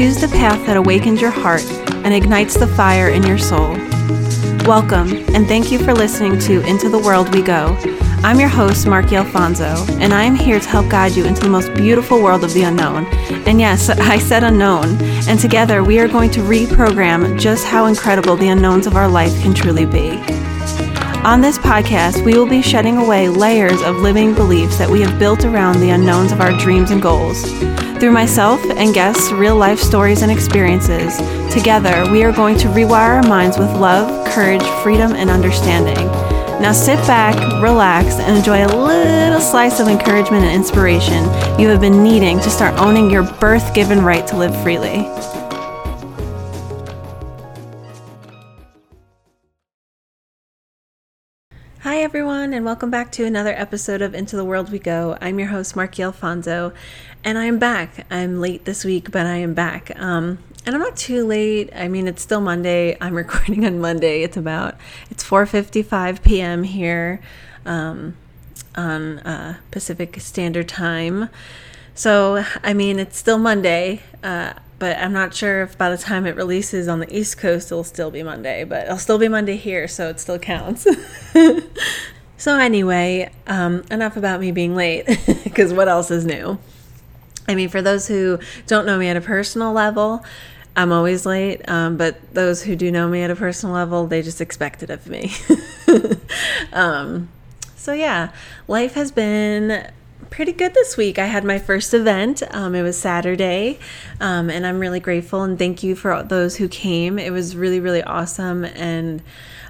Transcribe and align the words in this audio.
choose 0.00 0.18
the 0.18 0.28
path 0.28 0.64
that 0.64 0.78
awakens 0.78 1.20
your 1.20 1.30
heart 1.30 1.62
and 2.06 2.14
ignites 2.14 2.56
the 2.56 2.66
fire 2.66 3.10
in 3.10 3.22
your 3.22 3.36
soul. 3.36 3.72
Welcome, 4.64 5.12
and 5.34 5.46
thank 5.46 5.70
you 5.70 5.78
for 5.78 5.92
listening 5.92 6.38
to 6.38 6.66
Into 6.66 6.88
the 6.88 6.98
World 6.98 7.34
We 7.34 7.42
Go. 7.42 7.76
I'm 8.22 8.40
your 8.40 8.48
host, 8.48 8.86
Marky 8.86 9.16
Alfonso, 9.16 9.84
and 10.00 10.14
I 10.14 10.22
am 10.22 10.34
here 10.34 10.58
to 10.58 10.68
help 10.70 10.88
guide 10.88 11.14
you 11.14 11.26
into 11.26 11.42
the 11.42 11.50
most 11.50 11.74
beautiful 11.74 12.22
world 12.22 12.44
of 12.44 12.54
the 12.54 12.62
unknown. 12.62 13.04
And 13.46 13.60
yes, 13.60 13.90
I 13.90 14.16
said 14.16 14.42
unknown, 14.42 14.96
and 15.28 15.38
together 15.38 15.84
we 15.84 15.98
are 15.98 16.08
going 16.08 16.30
to 16.30 16.40
reprogram 16.40 17.38
just 17.38 17.66
how 17.66 17.84
incredible 17.84 18.36
the 18.36 18.48
unknowns 18.48 18.86
of 18.86 18.96
our 18.96 19.06
life 19.06 19.38
can 19.42 19.52
truly 19.52 19.84
be. 19.84 20.12
On 21.26 21.42
this 21.42 21.58
podcast, 21.58 22.24
we 22.24 22.38
will 22.38 22.48
be 22.48 22.62
shedding 22.62 22.96
away 22.96 23.28
layers 23.28 23.82
of 23.82 23.96
living 23.96 24.32
beliefs 24.32 24.78
that 24.78 24.88
we 24.88 25.02
have 25.02 25.18
built 25.18 25.44
around 25.44 25.78
the 25.78 25.90
unknowns 25.90 26.32
of 26.32 26.40
our 26.40 26.56
dreams 26.56 26.90
and 26.90 27.02
goals. 27.02 27.44
Through 28.00 28.12
myself 28.12 28.64
and 28.64 28.94
guests' 28.94 29.30
real 29.30 29.56
life 29.56 29.78
stories 29.78 30.22
and 30.22 30.32
experiences, 30.32 31.18
together 31.52 32.10
we 32.10 32.24
are 32.24 32.32
going 32.32 32.56
to 32.56 32.68
rewire 32.68 33.22
our 33.22 33.22
minds 33.22 33.58
with 33.58 33.68
love, 33.72 34.26
courage, 34.28 34.62
freedom, 34.82 35.12
and 35.12 35.28
understanding. 35.28 36.06
Now 36.62 36.72
sit 36.72 36.96
back, 37.06 37.36
relax, 37.62 38.14
and 38.14 38.38
enjoy 38.38 38.64
a 38.64 38.72
little 38.72 39.40
slice 39.42 39.80
of 39.80 39.88
encouragement 39.88 40.44
and 40.44 40.54
inspiration 40.54 41.24
you 41.60 41.68
have 41.68 41.82
been 41.82 42.02
needing 42.02 42.40
to 42.40 42.48
start 42.48 42.80
owning 42.80 43.10
your 43.10 43.24
birth 43.34 43.74
given 43.74 44.02
right 44.02 44.26
to 44.28 44.36
live 44.38 44.62
freely. 44.62 45.06
Hi, 51.82 52.02
everyone, 52.02 52.52
and 52.52 52.64
welcome 52.64 52.90
back 52.90 53.10
to 53.12 53.24
another 53.24 53.54
episode 53.54 54.02
of 54.02 54.14
Into 54.14 54.36
the 54.36 54.44
World 54.44 54.70
We 54.70 54.78
Go. 54.78 55.16
I'm 55.20 55.38
your 55.38 55.48
host, 55.48 55.74
Marky 55.74 56.02
Alfonso, 56.02 56.74
and 57.24 57.38
I 57.38 57.44
am 57.44 57.58
back. 57.58 58.06
I'm 58.10 58.40
late 58.40 58.64
this 58.64 58.84
week, 58.84 59.10
but 59.10 59.26
I 59.26 59.36
am 59.36 59.54
back. 59.54 59.92
Um, 60.00 60.38
and 60.64 60.74
I'm 60.74 60.80
not 60.80 60.96
too 60.96 61.26
late. 61.26 61.70
I 61.74 61.88
mean, 61.88 62.08
it's 62.08 62.22
still 62.22 62.40
Monday. 62.40 62.96
I'm 63.00 63.14
recording 63.24 63.64
on 63.64 63.80
Monday. 63.80 64.22
It's 64.22 64.36
about 64.36 64.76
it's 65.10 65.24
4:55 65.24 66.22
p.m. 66.22 66.62
here 66.64 67.20
um, 67.66 68.16
on 68.74 69.18
uh, 69.20 69.58
Pacific 69.70 70.20
Standard 70.20 70.68
Time. 70.68 71.28
So, 71.94 72.44
I 72.62 72.72
mean, 72.72 72.98
it's 72.98 73.18
still 73.18 73.38
Monday, 73.38 74.00
uh, 74.22 74.54
but 74.78 74.96
I'm 74.96 75.12
not 75.12 75.34
sure 75.34 75.62
if 75.62 75.76
by 75.76 75.90
the 75.90 75.98
time 75.98 76.24
it 76.24 76.34
releases 76.36 76.88
on 76.88 77.00
the 77.00 77.14
East 77.14 77.36
Coast, 77.36 77.70
it'll 77.70 77.84
still 77.84 78.10
be 78.10 78.22
Monday. 78.22 78.64
But 78.64 78.86
it'll 78.86 78.96
still 78.96 79.18
be 79.18 79.28
Monday 79.28 79.56
here, 79.56 79.86
so 79.86 80.08
it 80.08 80.18
still 80.20 80.38
counts. 80.38 80.86
so, 82.38 82.56
anyway, 82.58 83.30
um, 83.46 83.84
enough 83.90 84.16
about 84.16 84.40
me 84.40 84.52
being 84.52 84.74
late, 84.74 85.06
because 85.44 85.74
what 85.74 85.88
else 85.88 86.10
is 86.10 86.24
new? 86.24 86.58
I 87.50 87.56
mean, 87.56 87.68
for 87.68 87.82
those 87.82 88.06
who 88.06 88.38
don't 88.68 88.86
know 88.86 88.96
me 88.96 89.08
at 89.08 89.16
a 89.16 89.20
personal 89.20 89.72
level, 89.72 90.24
I'm 90.76 90.92
always 90.92 91.26
late. 91.26 91.68
Um, 91.68 91.96
but 91.96 92.32
those 92.32 92.62
who 92.62 92.76
do 92.76 92.92
know 92.92 93.08
me 93.08 93.22
at 93.22 93.30
a 93.30 93.34
personal 93.34 93.74
level, 93.74 94.06
they 94.06 94.22
just 94.22 94.40
expect 94.40 94.84
it 94.84 94.90
of 94.90 95.08
me. 95.08 95.32
um, 96.72 97.28
so, 97.74 97.92
yeah, 97.92 98.30
life 98.68 98.94
has 98.94 99.10
been 99.10 99.90
pretty 100.30 100.52
good 100.52 100.74
this 100.74 100.96
week. 100.96 101.18
I 101.18 101.26
had 101.26 101.42
my 101.42 101.58
first 101.58 101.92
event. 101.92 102.44
Um, 102.52 102.76
it 102.76 102.82
was 102.82 102.96
Saturday, 102.96 103.80
um, 104.20 104.48
and 104.48 104.64
I'm 104.64 104.78
really 104.78 105.00
grateful 105.00 105.42
and 105.42 105.58
thank 105.58 105.82
you 105.82 105.96
for 105.96 106.22
those 106.22 106.56
who 106.56 106.68
came. 106.68 107.18
It 107.18 107.32
was 107.32 107.56
really, 107.56 107.80
really 107.80 108.04
awesome 108.04 108.64
and 108.64 109.22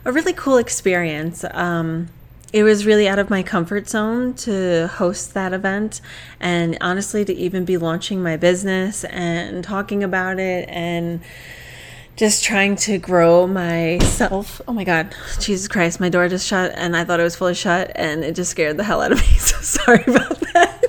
a 0.05 0.13
really 0.13 0.35
cool 0.35 0.59
experience. 0.59 1.47
Um, 1.51 2.09
it 2.53 2.65
was 2.65 2.85
really 2.85 3.07
out 3.07 3.19
of 3.19 3.31
my 3.31 3.43
comfort 3.43 3.89
zone 3.89 4.35
to 4.35 4.89
host 4.89 5.35
that 5.35 5.53
event 5.53 6.01
and 6.41 6.77
honestly 6.81 7.25
to 7.25 7.33
even 7.33 7.65
be 7.65 7.77
launching 7.77 8.23
my 8.23 8.37
business 8.37 9.05
and 9.05 9.63
talking 9.63 10.03
about 10.03 10.41
it 10.41 10.69
and 10.69 11.21
just 12.17 12.43
trying 12.43 12.77
to 12.77 12.99
grow 12.99 13.47
myself. 13.47 14.61
Oh 14.67 14.73
my 14.73 14.85
God, 14.85 15.15
Jesus 15.39 15.69
Christ, 15.69 16.01
my 16.01 16.09
door 16.09 16.29
just 16.29 16.47
shut 16.47 16.73
and 16.75 16.97
I 16.97 17.05
thought 17.05 17.21
it 17.21 17.25
was 17.25 17.37
fully 17.37 17.55
shut 17.55 17.93
and 17.95 18.25
it 18.25 18.35
just 18.35 18.51
scared 18.51 18.77
the 18.77 18.85
hell 18.85 19.01
out 19.01 19.13
of 19.13 19.19
me. 19.19 19.27
So 19.39 19.57
sorry 19.61 20.05
about 20.07 20.41
that. 20.53 20.87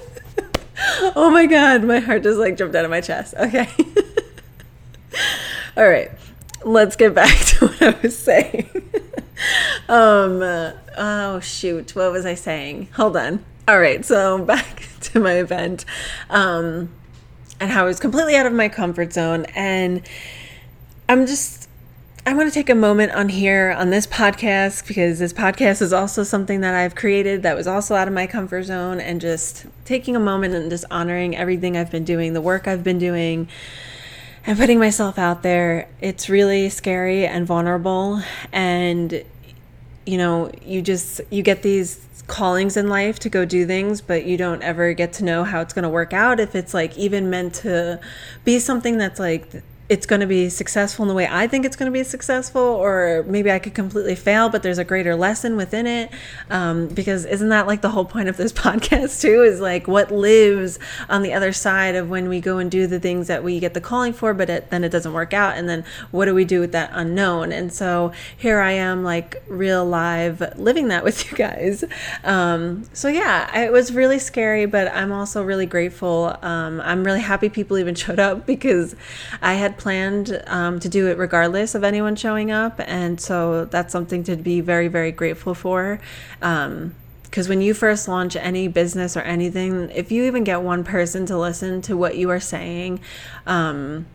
oh 1.16 1.30
my 1.30 1.46
God, 1.46 1.84
my 1.84 2.00
heart 2.00 2.24
just 2.24 2.40
like 2.40 2.58
jumped 2.58 2.76
out 2.76 2.86
of 2.86 2.92
my 2.92 3.02
chest. 3.02 3.36
Okay. 3.36 3.70
All 5.78 5.88
right, 5.88 6.12
let's 6.66 6.96
get 6.96 7.14
back 7.14 7.38
to 7.38 7.68
what 7.68 7.82
I 7.82 8.00
was 8.02 8.18
saying. 8.18 8.70
um, 9.90 10.42
oh 10.98 11.40
shoot, 11.42 11.96
what 11.96 12.12
was 12.12 12.26
I 12.26 12.36
saying? 12.36 12.90
Hold 12.96 13.18
on. 13.18 13.44
All 13.68 13.80
right, 13.80 14.04
so 14.04 14.40
back 14.46 14.88
to 15.02 15.20
my 15.20 15.34
event, 15.34 15.86
um, 16.30 16.90
and 17.60 17.72
how 17.72 17.84
I 17.84 17.86
was 17.86 18.00
completely 18.00 18.36
out 18.36 18.46
of 18.46 18.54
my 18.54 18.70
comfort 18.70 19.14
zone, 19.14 19.46
and 19.56 20.02
I'm 21.08 21.26
just. 21.26 21.68
I 22.24 22.36
want 22.36 22.48
to 22.50 22.54
take 22.54 22.70
a 22.70 22.76
moment 22.76 23.14
on 23.14 23.30
here 23.30 23.72
on 23.72 23.90
this 23.90 24.06
podcast 24.06 24.88
because 24.88 25.18
this 25.18 25.34
podcast 25.34 25.82
is 25.82 25.92
also 25.92 26.22
something 26.22 26.62
that 26.62 26.76
I've 26.76 26.94
created 26.94 27.42
that 27.42 27.56
was 27.56 27.66
also 27.66 27.96
out 27.96 28.08
of 28.08 28.14
my 28.14 28.28
comfort 28.28 28.62
zone 28.62 29.00
and 29.00 29.20
just 29.20 29.66
taking 29.86 30.16
a 30.16 30.20
moment 30.20 30.54
and 30.54 30.70
just 30.70 30.86
honoring 30.92 31.36
everything 31.36 31.76
I've 31.76 31.90
been 31.90 32.04
doing, 32.04 32.34
the 32.34 32.42
work 32.42 32.68
I've 32.68 32.84
been 32.84 33.00
doing, 33.00 33.48
and 34.46 34.58
putting 34.58 34.80
myself 34.80 35.18
out 35.18 35.44
there. 35.44 35.88
It's 36.02 36.30
really 36.30 36.70
scary 36.70 37.26
and 37.26 37.46
vulnerable 37.46 38.22
and 38.52 39.24
you 40.06 40.18
know, 40.18 40.52
you 40.66 40.82
just 40.82 41.22
you 41.30 41.44
get 41.44 41.62
these 41.62 42.08
callings 42.28 42.78
in 42.78 42.88
life 42.88 43.20
to 43.20 43.30
go 43.30 43.46
do 43.46 43.66
things, 43.66 44.02
but 44.02 44.26
you 44.26 44.38
don't 44.38 44.62
ever 44.62 44.94
get 44.94 45.14
to 45.14 45.24
know 45.24 45.44
how 45.44 45.62
it's 45.62 45.74
going 45.74 45.84
to 45.84 45.90
work 45.90 46.14
out 46.14 46.40
if 46.40 46.56
it's 46.56 46.74
like 46.74 46.98
even 46.98 47.30
meant 47.30 47.54
to 47.54 48.00
be 48.44 48.58
something 48.58 48.98
that's 48.98 49.20
like 49.20 49.64
it's 49.92 50.06
going 50.06 50.22
to 50.22 50.26
be 50.26 50.48
successful 50.48 51.04
in 51.04 51.10
the 51.10 51.14
way 51.14 51.28
I 51.30 51.48
think 51.48 51.66
it's 51.66 51.76
going 51.76 51.92
to 51.92 51.94
be 51.94 52.06
successful, 52.06 52.62
or 52.62 53.26
maybe 53.28 53.52
I 53.52 53.60
could 53.60 53.74
completely 53.74 54.16
fail, 54.16 54.48
but 54.48 54.64
there's 54.64 54.78
a 54.78 54.86
greater 54.86 55.18
lesson 55.18 55.58
within 55.58 55.86
it. 55.86 56.10
Um, 56.50 56.88
because 56.88 57.26
isn't 57.26 57.50
that 57.50 57.68
like 57.68 57.82
the 57.82 57.90
whole 57.90 58.06
point 58.06 58.30
of 58.30 58.38
this 58.38 58.54
podcast, 58.64 59.20
too? 59.20 59.44
Is 59.44 59.60
like 59.60 59.90
what 59.90 60.10
lives 60.10 60.80
on 61.10 61.24
the 61.24 61.34
other 61.34 61.52
side 61.52 61.96
of 61.96 62.10
when 62.10 62.30
we 62.30 62.40
go 62.40 62.58
and 62.58 62.72
do 62.72 62.88
the 62.88 63.02
things 63.02 63.28
that 63.28 63.44
we 63.44 63.60
get 63.60 63.74
the 63.74 63.82
calling 63.82 64.14
for, 64.14 64.34
but 64.34 64.50
it, 64.50 64.70
then 64.70 64.86
it 64.86 64.94
doesn't 64.94 65.12
work 65.12 65.34
out. 65.34 65.58
And 65.58 65.68
then 65.68 65.84
what 66.12 66.24
do 66.24 66.34
we 66.34 66.46
do 66.46 66.62
with 66.62 66.72
that 66.72 66.92
unknown? 66.94 67.52
And 67.52 67.74
so 67.74 68.14
here 68.38 68.62
I 68.62 68.72
am, 68.72 69.04
like 69.04 69.44
real 69.50 69.86
live 69.86 70.58
living 70.58 70.88
that 70.88 71.04
with 71.08 71.30
you 71.30 71.38
guys. 71.38 71.84
Um, 72.24 72.86
so 72.94 73.10
yeah, 73.10 73.60
it 73.60 73.74
was 73.74 73.92
really 73.92 74.20
scary, 74.20 74.66
but 74.68 74.88
I'm 74.94 75.12
also 75.12 75.44
really 75.44 75.66
grateful. 75.66 76.38
Um, 76.42 76.80
I'm 76.80 77.04
really 77.04 77.20
happy 77.20 77.50
people 77.50 77.78
even 77.78 77.94
showed 78.02 78.20
up 78.20 78.46
because 78.46 78.96
I 79.42 79.56
had 79.56 79.81
planned 79.82 80.42
um, 80.48 80.80
to 80.80 80.88
do 80.88 81.08
it 81.08 81.18
regardless 81.18 81.74
of 81.74 81.84
anyone 81.84 82.16
showing 82.16 82.52
up. 82.52 82.80
And 82.86 83.20
so 83.20 83.66
that's 83.66 83.92
something 83.92 84.24
to 84.26 84.36
be 84.36 84.62
very, 84.62 84.88
very 84.88 85.12
grateful 85.12 85.54
for. 85.54 86.00
Um, 86.42 86.96
because 87.24 87.48
when 87.48 87.62
you 87.62 87.74
first 87.74 88.10
launch 88.10 88.36
any 88.36 88.68
business 88.68 89.16
or 89.16 89.22
anything, 89.22 89.90
if 89.92 90.12
you 90.12 90.26
even 90.26 90.44
get 90.44 90.62
one 90.62 90.84
person 90.84 91.26
to 91.28 91.38
listen 91.38 91.82
to 91.84 91.96
what 91.96 92.18
you 92.18 92.30
are 92.30 92.42
saying, 92.42 93.00
um, 93.48 94.06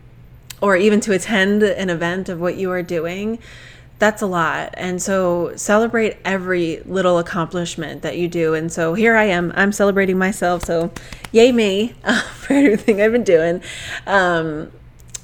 or 0.61 0.77
even 0.77 0.99
to 1.01 1.13
attend 1.13 1.63
an 1.63 1.89
event 1.89 2.29
of 2.29 2.39
what 2.39 2.57
you 2.57 2.69
are 2.71 2.83
doing, 2.83 3.39
that's 3.99 4.21
a 4.21 4.27
lot. 4.27 4.75
And 4.77 5.01
so 5.01 5.55
celebrate 5.55 6.17
every 6.23 6.81
little 6.85 7.17
accomplishment 7.17 8.03
that 8.03 8.17
you 8.17 8.27
do. 8.27 8.53
And 8.53 8.71
so 8.71 8.93
here 8.93 9.15
I 9.15 9.25
am, 9.25 9.51
I'm 9.55 9.71
celebrating 9.71 10.19
myself. 10.19 10.63
So 10.63 10.91
yay 11.31 11.51
me 11.51 11.95
for 12.35 12.53
everything 12.53 13.01
I've 13.01 13.11
been 13.11 13.23
doing. 13.23 13.63
Um, 14.05 14.71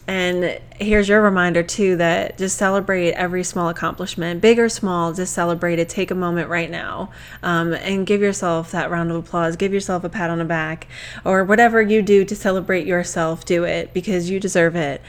and 0.08 0.60
here's 0.80 1.08
your 1.08 1.22
reminder 1.22 1.64
too 1.64 1.96
that 1.98 2.38
just 2.38 2.58
celebrate 2.58 3.14
every 3.14 3.44
small 3.44 3.70
accomplishment, 3.70 4.42
big 4.42 4.60
or 4.60 4.68
small, 4.68 5.14
just 5.14 5.34
celebrate 5.34 5.80
it. 5.80 5.88
Take 5.88 6.12
a 6.12 6.16
moment 6.16 6.50
right 6.50 6.70
now 6.70 7.10
um, 7.42 7.74
and 7.74 8.06
give 8.06 8.22
yourself 8.22 8.72
that 8.72 8.92
round 8.92 9.12
of 9.12 9.18
applause. 9.18 9.56
Give 9.56 9.74
yourself 9.74 10.04
a 10.04 10.10
pat 10.10 10.30
on 10.30 10.40
the 10.40 10.46
back 10.46 10.88
or 11.24 11.44
whatever 11.46 11.82
you 11.82 12.02
do 12.02 12.26
to 12.26 12.36
celebrate 12.36 12.86
yourself, 12.86 13.46
do 13.46 13.64
it 13.64 13.94
because 13.94 14.30
you 14.30 14.40
deserve 14.40 14.76
it 14.76 15.02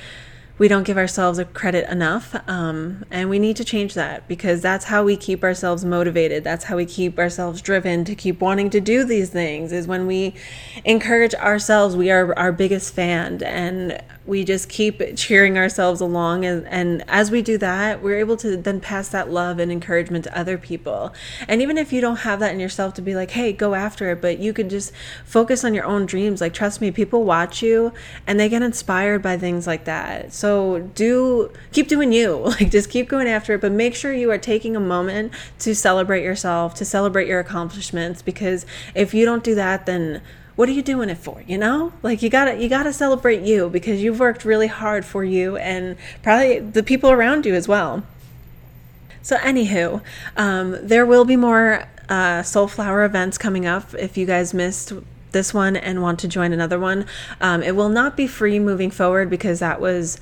we 0.56 0.68
don't 0.68 0.84
give 0.84 0.96
ourselves 0.96 1.38
a 1.38 1.44
credit 1.44 1.90
enough 1.90 2.36
um, 2.48 3.04
and 3.10 3.28
we 3.28 3.38
need 3.38 3.56
to 3.56 3.64
change 3.64 3.94
that 3.94 4.26
because 4.28 4.60
that's 4.60 4.84
how 4.84 5.02
we 5.02 5.16
keep 5.16 5.42
ourselves 5.42 5.84
motivated 5.84 6.44
that's 6.44 6.64
how 6.64 6.76
we 6.76 6.86
keep 6.86 7.18
ourselves 7.18 7.60
driven 7.60 8.04
to 8.04 8.14
keep 8.14 8.40
wanting 8.40 8.70
to 8.70 8.80
do 8.80 9.04
these 9.04 9.30
things 9.30 9.72
is 9.72 9.86
when 9.86 10.06
we 10.06 10.32
encourage 10.84 11.34
ourselves 11.34 11.96
we 11.96 12.10
are 12.10 12.36
our 12.38 12.52
biggest 12.52 12.94
fan 12.94 13.42
and 13.42 14.00
we 14.26 14.44
just 14.44 14.68
keep 14.68 15.02
cheering 15.16 15.58
ourselves 15.58 16.00
along 16.00 16.44
and, 16.44 16.66
and 16.68 17.04
as 17.08 17.30
we 17.30 17.42
do 17.42 17.58
that 17.58 18.02
we're 18.02 18.18
able 18.18 18.36
to 18.36 18.56
then 18.56 18.80
pass 18.80 19.08
that 19.08 19.30
love 19.30 19.58
and 19.58 19.70
encouragement 19.70 20.24
to 20.24 20.38
other 20.38 20.56
people. 20.56 21.12
And 21.46 21.60
even 21.60 21.76
if 21.76 21.92
you 21.92 22.00
don't 22.00 22.16
have 22.16 22.40
that 22.40 22.52
in 22.52 22.60
yourself 22.60 22.94
to 22.94 23.02
be 23.02 23.14
like 23.14 23.32
hey 23.32 23.52
go 23.52 23.74
after 23.74 24.10
it 24.10 24.20
but 24.20 24.38
you 24.38 24.52
could 24.52 24.70
just 24.70 24.92
focus 25.24 25.64
on 25.64 25.74
your 25.74 25.84
own 25.84 26.06
dreams. 26.06 26.40
Like 26.40 26.54
trust 26.54 26.80
me 26.80 26.90
people 26.90 27.24
watch 27.24 27.62
you 27.62 27.92
and 28.26 28.40
they 28.40 28.48
get 28.48 28.62
inspired 28.62 29.22
by 29.22 29.36
things 29.36 29.66
like 29.66 29.84
that. 29.84 30.32
So 30.32 30.54
so 30.54 30.78
do 30.94 31.50
keep 31.72 31.88
doing 31.88 32.12
you. 32.12 32.52
Like 32.54 32.70
just 32.70 32.88
keep 32.88 33.08
going 33.08 33.26
after 33.26 33.54
it, 33.54 33.60
but 33.60 33.72
make 33.72 33.96
sure 33.96 34.12
you 34.12 34.30
are 34.30 34.38
taking 34.38 34.76
a 34.76 34.80
moment 34.80 35.32
to 35.58 35.74
celebrate 35.74 36.22
yourself, 36.22 36.74
to 36.76 36.84
celebrate 36.84 37.26
your 37.26 37.40
accomplishments 37.40 38.22
because 38.22 38.64
if 38.94 39.12
you 39.12 39.24
don't 39.24 39.42
do 39.42 39.56
that 39.56 39.86
then 39.86 40.22
what 40.56 40.68
are 40.68 40.72
you 40.72 40.82
doing 40.82 41.08
it 41.08 41.18
for 41.18 41.42
you 41.46 41.58
know? 41.58 41.92
Like 42.02 42.22
you 42.22 42.30
gotta 42.30 42.56
you 42.56 42.68
gotta 42.68 42.92
celebrate 42.92 43.42
you 43.42 43.68
because 43.68 44.02
you've 44.02 44.20
worked 44.20 44.44
really 44.44 44.68
hard 44.68 45.04
for 45.04 45.24
you 45.24 45.56
and 45.56 45.96
probably 46.22 46.58
the 46.58 46.82
people 46.82 47.10
around 47.10 47.46
you 47.46 47.54
as 47.54 47.68
well. 47.68 48.02
So 49.22 49.36
anywho 49.36 50.02
um, 50.36 50.76
there 50.82 51.06
will 51.06 51.24
be 51.24 51.36
more 51.36 51.88
uh, 52.08 52.42
soulflower 52.42 53.04
events 53.06 53.38
coming 53.38 53.66
up. 53.66 53.94
If 53.94 54.16
you 54.16 54.26
guys 54.26 54.52
missed 54.52 54.92
this 55.32 55.52
one 55.52 55.76
and 55.76 56.00
want 56.00 56.20
to 56.20 56.28
join 56.28 56.52
another 56.52 56.78
one 56.78 57.04
um, 57.40 57.62
it 57.62 57.74
will 57.74 57.88
not 57.88 58.16
be 58.16 58.26
free 58.26 58.60
moving 58.60 58.90
forward 58.90 59.28
because 59.28 59.58
that 59.58 59.80
was 59.80 60.18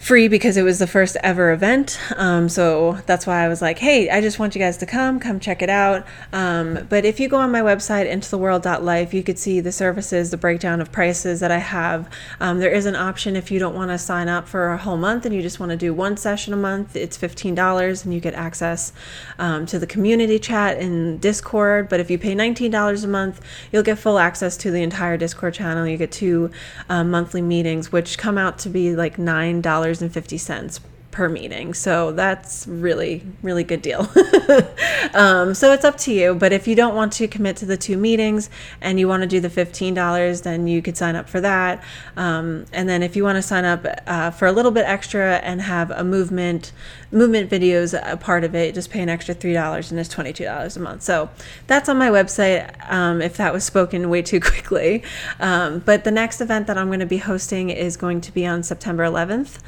free 0.00 0.28
because 0.28 0.56
it 0.56 0.62
was 0.62 0.78
the 0.78 0.86
first 0.86 1.14
ever 1.22 1.52
event. 1.52 2.00
Um, 2.16 2.48
so 2.48 2.98
that's 3.04 3.26
why 3.26 3.44
I 3.44 3.48
was 3.48 3.60
like, 3.60 3.78
hey, 3.78 4.08
I 4.08 4.22
just 4.22 4.38
want 4.38 4.54
you 4.54 4.58
guys 4.58 4.78
to 4.78 4.86
come, 4.86 5.20
come 5.20 5.38
check 5.38 5.60
it 5.60 5.68
out. 5.68 6.06
Um, 6.32 6.86
but 6.88 7.04
if 7.04 7.20
you 7.20 7.28
go 7.28 7.36
on 7.36 7.52
my 7.52 7.60
website, 7.60 8.10
intotheworld.life, 8.10 9.12
you 9.12 9.22
could 9.22 9.38
see 9.38 9.60
the 9.60 9.70
services, 9.70 10.30
the 10.30 10.38
breakdown 10.38 10.80
of 10.80 10.90
prices 10.90 11.40
that 11.40 11.50
I 11.50 11.58
have. 11.58 12.08
Um, 12.40 12.60
there 12.60 12.70
is 12.70 12.86
an 12.86 12.96
option 12.96 13.36
if 13.36 13.50
you 13.50 13.58
don't 13.58 13.74
want 13.74 13.90
to 13.90 13.98
sign 13.98 14.28
up 14.28 14.48
for 14.48 14.72
a 14.72 14.78
whole 14.78 14.96
month 14.96 15.26
and 15.26 15.34
you 15.34 15.42
just 15.42 15.60
want 15.60 15.68
to 15.68 15.76
do 15.76 15.92
one 15.92 16.16
session 16.16 16.54
a 16.54 16.56
month, 16.56 16.96
it's 16.96 17.18
$15 17.18 18.04
and 18.04 18.14
you 18.14 18.20
get 18.20 18.32
access 18.32 18.94
um, 19.38 19.66
to 19.66 19.78
the 19.78 19.86
community 19.86 20.38
chat 20.38 20.78
in 20.78 21.18
Discord. 21.18 21.90
But 21.90 22.00
if 22.00 22.10
you 22.10 22.16
pay 22.16 22.34
$19 22.34 23.04
a 23.04 23.06
month, 23.06 23.42
you'll 23.70 23.82
get 23.82 23.98
full 23.98 24.18
access 24.18 24.56
to 24.58 24.70
the 24.70 24.82
entire 24.82 25.18
Discord 25.18 25.52
channel. 25.52 25.86
You 25.86 25.98
get 25.98 26.10
two 26.10 26.50
uh, 26.88 27.04
monthly 27.04 27.42
meetings, 27.42 27.92
which 27.92 28.16
come 28.16 28.38
out 28.38 28.58
to 28.60 28.70
be 28.70 28.96
like 28.96 29.18
$9 29.18 29.60
$2.50 29.92 30.80
per 31.10 31.28
meeting. 31.28 31.74
So 31.74 32.12
that's 32.12 32.66
really, 32.68 33.24
really 33.42 33.64
good 33.64 33.82
deal. 33.82 34.00
um, 35.14 35.54
so 35.54 35.72
it's 35.72 35.84
up 35.84 35.96
to 35.98 36.12
you. 36.12 36.34
But 36.34 36.52
if 36.52 36.68
you 36.68 36.76
don't 36.76 36.94
want 36.94 37.12
to 37.14 37.26
commit 37.26 37.56
to 37.58 37.66
the 37.66 37.76
two 37.76 37.96
meetings 37.96 38.48
and 38.80 39.00
you 39.00 39.08
want 39.08 39.22
to 39.22 39.26
do 39.26 39.40
the 39.40 39.48
$15, 39.48 40.42
then 40.42 40.66
you 40.66 40.82
could 40.82 40.96
sign 40.96 41.16
up 41.16 41.28
for 41.28 41.40
that. 41.40 41.82
Um, 42.16 42.66
and 42.72 42.88
then 42.88 43.02
if 43.02 43.16
you 43.16 43.24
want 43.24 43.36
to 43.36 43.42
sign 43.42 43.64
up 43.64 43.86
uh, 44.06 44.30
for 44.30 44.46
a 44.46 44.52
little 44.52 44.70
bit 44.70 44.84
extra 44.86 45.36
and 45.38 45.62
have 45.62 45.90
a 45.90 46.04
movement, 46.04 46.72
movement 47.12 47.50
videos 47.50 47.98
a 48.04 48.16
part 48.16 48.44
of 48.44 48.54
it, 48.54 48.74
just 48.74 48.90
pay 48.90 49.00
an 49.00 49.08
extra 49.08 49.34
$3 49.34 49.90
and 49.90 50.00
it's 50.00 50.14
$22 50.14 50.76
a 50.76 50.80
month. 50.80 51.02
So 51.02 51.30
that's 51.66 51.88
on 51.88 51.98
my 51.98 52.08
website 52.08 52.72
um, 52.90 53.20
if 53.20 53.36
that 53.36 53.52
was 53.52 53.64
spoken 53.64 54.08
way 54.08 54.22
too 54.22 54.40
quickly. 54.40 55.02
Um, 55.38 55.80
but 55.80 56.04
the 56.04 56.10
next 56.10 56.40
event 56.40 56.66
that 56.66 56.78
I'm 56.78 56.86
going 56.86 57.00
to 57.00 57.06
be 57.06 57.18
hosting 57.18 57.70
is 57.70 57.96
going 57.96 58.20
to 58.22 58.32
be 58.32 58.46
on 58.46 58.62
September 58.62 59.04
11th. 59.04 59.58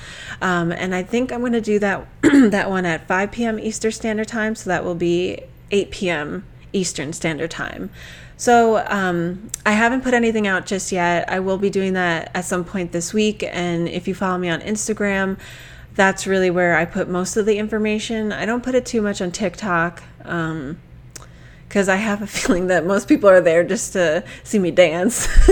Um, 0.40 0.72
and 0.72 0.94
I 0.94 1.02
think 1.02 1.32
I'm 1.32 1.40
going 1.40 1.52
to 1.52 1.60
do 1.60 1.78
that 1.80 2.06
that 2.22 2.70
one 2.70 2.86
at 2.86 3.06
5 3.06 3.32
p.m. 3.32 3.58
Eastern 3.58 3.92
Standard 3.92 4.28
Time, 4.28 4.54
so 4.54 4.70
that 4.70 4.84
will 4.84 4.94
be 4.94 5.40
8 5.70 5.90
p.m. 5.90 6.44
Eastern 6.72 7.12
Standard 7.12 7.50
Time. 7.50 7.90
So 8.36 8.84
um, 8.88 9.50
I 9.64 9.72
haven't 9.72 10.02
put 10.02 10.14
anything 10.14 10.46
out 10.46 10.66
just 10.66 10.90
yet. 10.90 11.28
I 11.30 11.38
will 11.38 11.58
be 11.58 11.70
doing 11.70 11.92
that 11.92 12.30
at 12.34 12.44
some 12.44 12.64
point 12.64 12.92
this 12.92 13.12
week, 13.12 13.44
and 13.44 13.88
if 13.88 14.08
you 14.08 14.14
follow 14.14 14.38
me 14.38 14.48
on 14.48 14.60
Instagram, 14.60 15.38
that's 15.94 16.26
really 16.26 16.50
where 16.50 16.76
I 16.76 16.84
put 16.84 17.08
most 17.08 17.36
of 17.36 17.46
the 17.46 17.58
information. 17.58 18.32
I 18.32 18.46
don't 18.46 18.62
put 18.62 18.74
it 18.74 18.86
too 18.86 19.02
much 19.02 19.20
on 19.20 19.30
TikTok. 19.30 20.02
Um, 20.24 20.78
because 21.72 21.88
I 21.88 21.96
have 21.96 22.20
a 22.20 22.26
feeling 22.38 22.66
that 22.66 22.84
most 22.84 23.08
people 23.08 23.30
are 23.30 23.40
there 23.40 23.64
just 23.64 23.94
to 23.94 24.24
see 24.44 24.58
me 24.58 24.70
dance. 24.70 25.26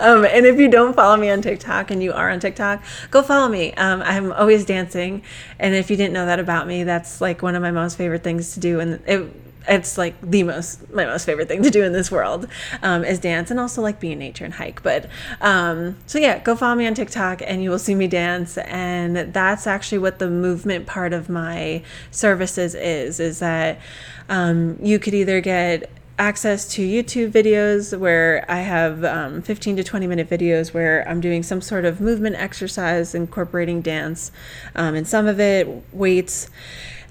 um, 0.00 0.24
and 0.24 0.44
if 0.44 0.58
you 0.58 0.68
don't 0.68 0.92
follow 0.92 1.16
me 1.16 1.30
on 1.30 1.40
TikTok 1.40 1.92
and 1.92 2.02
you 2.02 2.12
are 2.12 2.30
on 2.30 2.40
TikTok, 2.40 2.82
go 3.12 3.22
follow 3.22 3.48
me. 3.48 3.72
Um, 3.74 4.02
I'm 4.02 4.32
always 4.32 4.64
dancing. 4.64 5.22
And 5.60 5.72
if 5.72 5.88
you 5.88 5.96
didn't 5.96 6.14
know 6.14 6.26
that 6.26 6.40
about 6.40 6.66
me, 6.66 6.82
that's 6.82 7.20
like 7.20 7.42
one 7.42 7.54
of 7.54 7.62
my 7.62 7.70
most 7.70 7.96
favorite 7.96 8.24
things 8.24 8.54
to 8.54 8.60
do. 8.60 8.80
And 8.80 9.00
it, 9.06 9.41
it's 9.68 9.96
like 9.98 10.14
the 10.22 10.42
most 10.42 10.92
my 10.92 11.04
most 11.04 11.24
favorite 11.24 11.48
thing 11.48 11.62
to 11.62 11.70
do 11.70 11.82
in 11.82 11.92
this 11.92 12.10
world 12.10 12.46
um, 12.82 13.04
is 13.04 13.18
dance 13.18 13.50
and 13.50 13.60
also 13.60 13.82
like 13.82 14.00
be 14.00 14.12
in 14.12 14.18
nature 14.18 14.44
and 14.44 14.54
hike. 14.54 14.82
But 14.82 15.08
um, 15.40 15.96
so 16.06 16.18
yeah 16.18 16.38
go 16.38 16.56
follow 16.56 16.74
me 16.74 16.86
on 16.86 16.94
tiktok 16.94 17.42
and 17.44 17.62
you 17.62 17.70
will 17.70 17.78
see 17.78 17.94
me 17.94 18.08
dance. 18.08 18.58
And 18.58 19.32
that's 19.32 19.66
actually 19.66 19.98
what 19.98 20.18
the 20.18 20.30
movement 20.30 20.86
part 20.86 21.12
of 21.12 21.28
my 21.28 21.82
services 22.10 22.74
is 22.74 23.20
is 23.20 23.38
that 23.40 23.80
um, 24.28 24.78
you 24.80 24.98
could 24.98 25.14
either 25.14 25.40
get 25.40 25.90
access 26.18 26.68
to 26.68 26.86
YouTube 26.86 27.32
videos 27.32 27.98
where 27.98 28.44
I 28.48 28.60
have 28.60 29.04
um, 29.04 29.42
15 29.42 29.76
to 29.76 29.84
20 29.84 30.06
minute 30.06 30.28
videos 30.28 30.72
where 30.72 31.06
I'm 31.08 31.20
doing 31.20 31.42
some 31.42 31.60
sort 31.60 31.84
of 31.84 32.00
movement 32.00 32.36
exercise 32.36 33.14
incorporating 33.14 33.80
dance 33.80 34.30
um, 34.74 34.94
and 34.94 35.06
some 35.06 35.26
of 35.26 35.40
it 35.40 35.68
weights. 35.92 36.48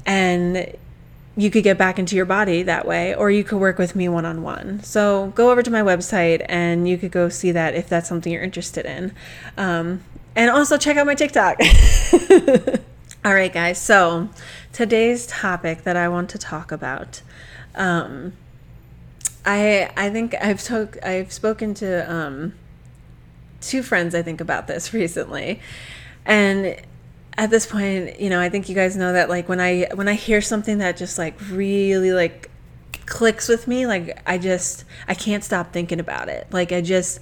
And 0.05 0.75
you 1.37 1.49
could 1.49 1.63
get 1.63 1.77
back 1.77 1.97
into 1.97 2.15
your 2.15 2.25
body 2.25 2.63
that 2.63 2.85
way 2.85 3.15
or 3.15 3.31
you 3.31 3.43
could 3.43 3.59
work 3.59 3.77
with 3.77 3.95
me 3.95 4.09
one 4.09 4.25
on 4.25 4.43
one. 4.43 4.83
So 4.83 5.31
go 5.35 5.51
over 5.51 5.63
to 5.63 5.71
my 5.71 5.81
website 5.81 6.45
and 6.49 6.87
you 6.87 6.97
could 6.97 7.11
go 7.11 7.29
see 7.29 7.51
that 7.51 7.73
if 7.73 7.87
that's 7.87 8.09
something 8.09 8.31
you're 8.33 8.43
interested 8.43 8.85
in. 8.85 9.13
Um, 9.57 10.03
and 10.35 10.49
also 10.49 10.77
check 10.77 10.97
out 10.97 11.05
my 11.05 11.15
TikTok. 11.15 11.59
All 13.23 13.33
right, 13.33 13.53
guys. 13.53 13.79
So 13.79 14.29
today's 14.73 15.27
topic 15.27 15.83
that 15.83 15.95
I 15.95 16.09
want 16.09 16.29
to 16.31 16.37
talk 16.37 16.71
about. 16.71 17.21
Um, 17.75 18.33
I 19.45 19.89
I 19.95 20.09
think 20.09 20.35
I've 20.41 20.61
took 20.61 21.03
I've 21.05 21.31
spoken 21.31 21.73
to 21.75 22.11
um, 22.11 22.53
two 23.59 23.83
friends 23.83 24.15
I 24.15 24.21
think 24.21 24.41
about 24.41 24.67
this 24.67 24.93
recently, 24.93 25.61
and 26.25 26.75
at 27.37 27.49
this 27.49 27.65
point, 27.65 28.19
you 28.19 28.29
know, 28.29 28.39
I 28.39 28.49
think 28.49 28.69
you 28.69 28.75
guys 28.75 28.95
know 28.97 29.13
that 29.13 29.29
like 29.29 29.47
when 29.47 29.59
I 29.59 29.87
when 29.93 30.07
I 30.07 30.13
hear 30.13 30.41
something 30.41 30.79
that 30.79 30.97
just 30.97 31.17
like 31.17 31.35
really 31.49 32.11
like 32.11 32.49
clicks 33.05 33.47
with 33.47 33.67
me, 33.67 33.85
like 33.85 34.21
I 34.25 34.37
just 34.37 34.85
I 35.07 35.13
can't 35.13 35.43
stop 35.43 35.73
thinking 35.73 35.99
about 35.99 36.29
it. 36.29 36.47
Like 36.51 36.71
I 36.71 36.81
just 36.81 37.19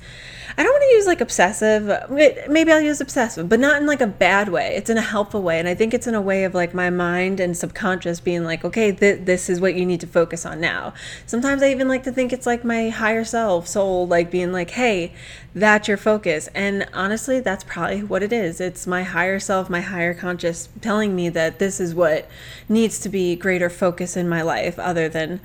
I 0.58 0.64
don't 0.64 0.74
want 0.74 0.84
to 0.84 0.96
use 0.96 1.08
like 1.08 1.22
obsessive. 1.22 2.10
Maybe 2.50 2.72
I'll 2.72 2.82
use 2.82 3.00
obsessive, 3.00 3.48
but 3.48 3.60
not 3.60 3.78
in 3.82 3.88
like 3.88 4.02
a 4.02 4.08
bad 4.08 4.50
way. 4.50 4.76
It's 4.76 4.90
in 4.90 4.98
a 4.98 5.02
helpful 5.02 5.42
way. 5.42 5.60
And 5.60 5.68
I 5.68 5.76
think 5.76 5.94
it's 5.94 6.06
in 6.06 6.16
a 6.16 6.22
way 6.22 6.44
of 6.44 6.54
like 6.54 6.74
my 6.74 6.90
mind 6.90 7.40
and 7.40 7.56
subconscious 7.56 8.20
being 8.20 8.44
like, 8.44 8.66
okay, 8.66 8.92
th- 8.92 9.26
this 9.26 9.50
is 9.50 9.62
what 9.62 9.76
you 9.76 9.86
need 9.86 10.02
to 10.02 10.08
focus 10.08 10.46
on 10.46 10.60
now. 10.60 10.94
Sometimes 11.26 11.64
I 11.64 11.72
even 11.72 11.88
like 11.88 12.04
to 12.04 12.12
think 12.12 12.34
it's 12.34 12.46
like 12.46 12.66
my 12.66 12.90
higher 12.90 13.24
self, 13.24 13.68
soul, 13.68 14.08
like 14.08 14.30
being 14.32 14.52
like, 14.52 14.72
hey, 14.72 15.14
that's 15.60 15.88
your 15.88 15.98
focus. 15.98 16.50
And 16.56 16.88
honestly, 16.94 17.40
that's 17.40 17.64
probably 17.64 18.04
what 18.04 18.24
it 18.24 18.34
is. 18.34 18.60
It's 18.60 18.88
my 18.88 19.04
higher 19.04 19.40
self, 19.40 19.70
my 19.70 19.82
higher 19.82 20.14
conscious 20.14 20.70
telling 20.82 21.16
me 21.16 21.30
that 21.30 21.60
this 21.60 21.80
is 21.80 21.94
what 21.94 22.28
needs 22.68 23.00
to 23.00 23.10
be 23.10 23.36
greater 23.36 23.70
focus 23.70 24.18
in 24.18 24.28
my 24.28 24.42
life 24.42 24.80
other 24.80 25.10
than 25.10 25.42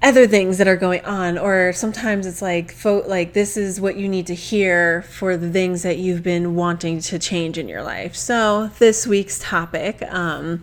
other 0.00 0.28
things 0.28 0.58
that 0.58 0.68
are 0.68 0.76
going 0.76 1.04
on 1.04 1.36
or 1.36 1.72
sometimes 1.72 2.24
it's 2.24 2.40
like 2.40 2.70
fo- 2.70 3.02
like 3.08 3.32
this 3.32 3.56
is 3.56 3.80
what 3.80 3.96
you 3.96 4.08
need 4.08 4.28
to 4.28 4.34
hear 4.34 5.02
for 5.02 5.36
the 5.36 5.50
things 5.50 5.82
that 5.82 5.98
you've 5.98 6.22
been 6.22 6.54
wanting 6.54 7.00
to 7.00 7.18
change 7.18 7.58
in 7.58 7.68
your 7.68 7.82
life 7.82 8.14
so 8.14 8.68
this 8.78 9.08
week's 9.08 9.40
topic 9.40 10.00
um, 10.12 10.62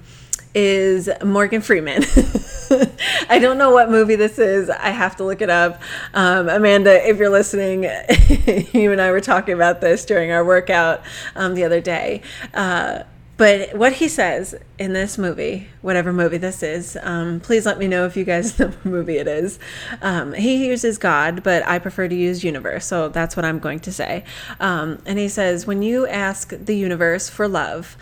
is 0.55 1.09
morgan 1.23 1.61
freeman 1.61 2.01
i 3.29 3.37
don't 3.39 3.57
know 3.57 3.71
what 3.71 3.91
movie 3.91 4.15
this 4.15 4.39
is 4.39 4.69
i 4.69 4.89
have 4.89 5.15
to 5.15 5.23
look 5.23 5.41
it 5.41 5.49
up 5.49 5.81
um, 6.13 6.49
amanda 6.49 7.07
if 7.07 7.17
you're 7.17 7.29
listening 7.29 7.83
you 8.73 8.91
and 8.91 9.01
i 9.01 9.11
were 9.11 9.21
talking 9.21 9.53
about 9.53 9.81
this 9.81 10.05
during 10.05 10.31
our 10.31 10.43
workout 10.43 11.01
um, 11.35 11.53
the 11.53 11.63
other 11.63 11.81
day 11.81 12.21
uh, 12.53 13.03
but 13.37 13.75
what 13.75 13.93
he 13.93 14.07
says 14.07 14.55
in 14.79 14.93
this 14.93 15.17
movie, 15.17 15.67
whatever 15.81 16.13
movie 16.13 16.37
this 16.37 16.63
is, 16.63 16.97
um, 17.01 17.41
please 17.41 17.65
let 17.65 17.77
me 17.77 17.87
know 17.87 18.05
if 18.05 18.15
you 18.15 18.23
guys 18.23 18.57
know 18.59 18.67
what 18.67 18.85
movie 18.85 19.17
it 19.17 19.27
is. 19.27 19.59
Um, 20.01 20.33
he 20.33 20.67
uses 20.67 20.97
God, 20.97 21.43
but 21.43 21.67
I 21.67 21.79
prefer 21.79 22.07
to 22.07 22.15
use 22.15 22.43
universe, 22.43 22.85
so 22.85 23.09
that's 23.09 23.35
what 23.35 23.43
I'm 23.43 23.59
going 23.59 23.81
to 23.81 23.91
say. 23.91 24.23
Um, 24.59 25.01
and 25.05 25.19
he 25.19 25.27
says, 25.27 25.67
when 25.67 25.81
you 25.81 26.07
ask 26.07 26.53
the 26.57 26.75
universe 26.75 27.29
for 27.29 27.47
love, 27.47 27.97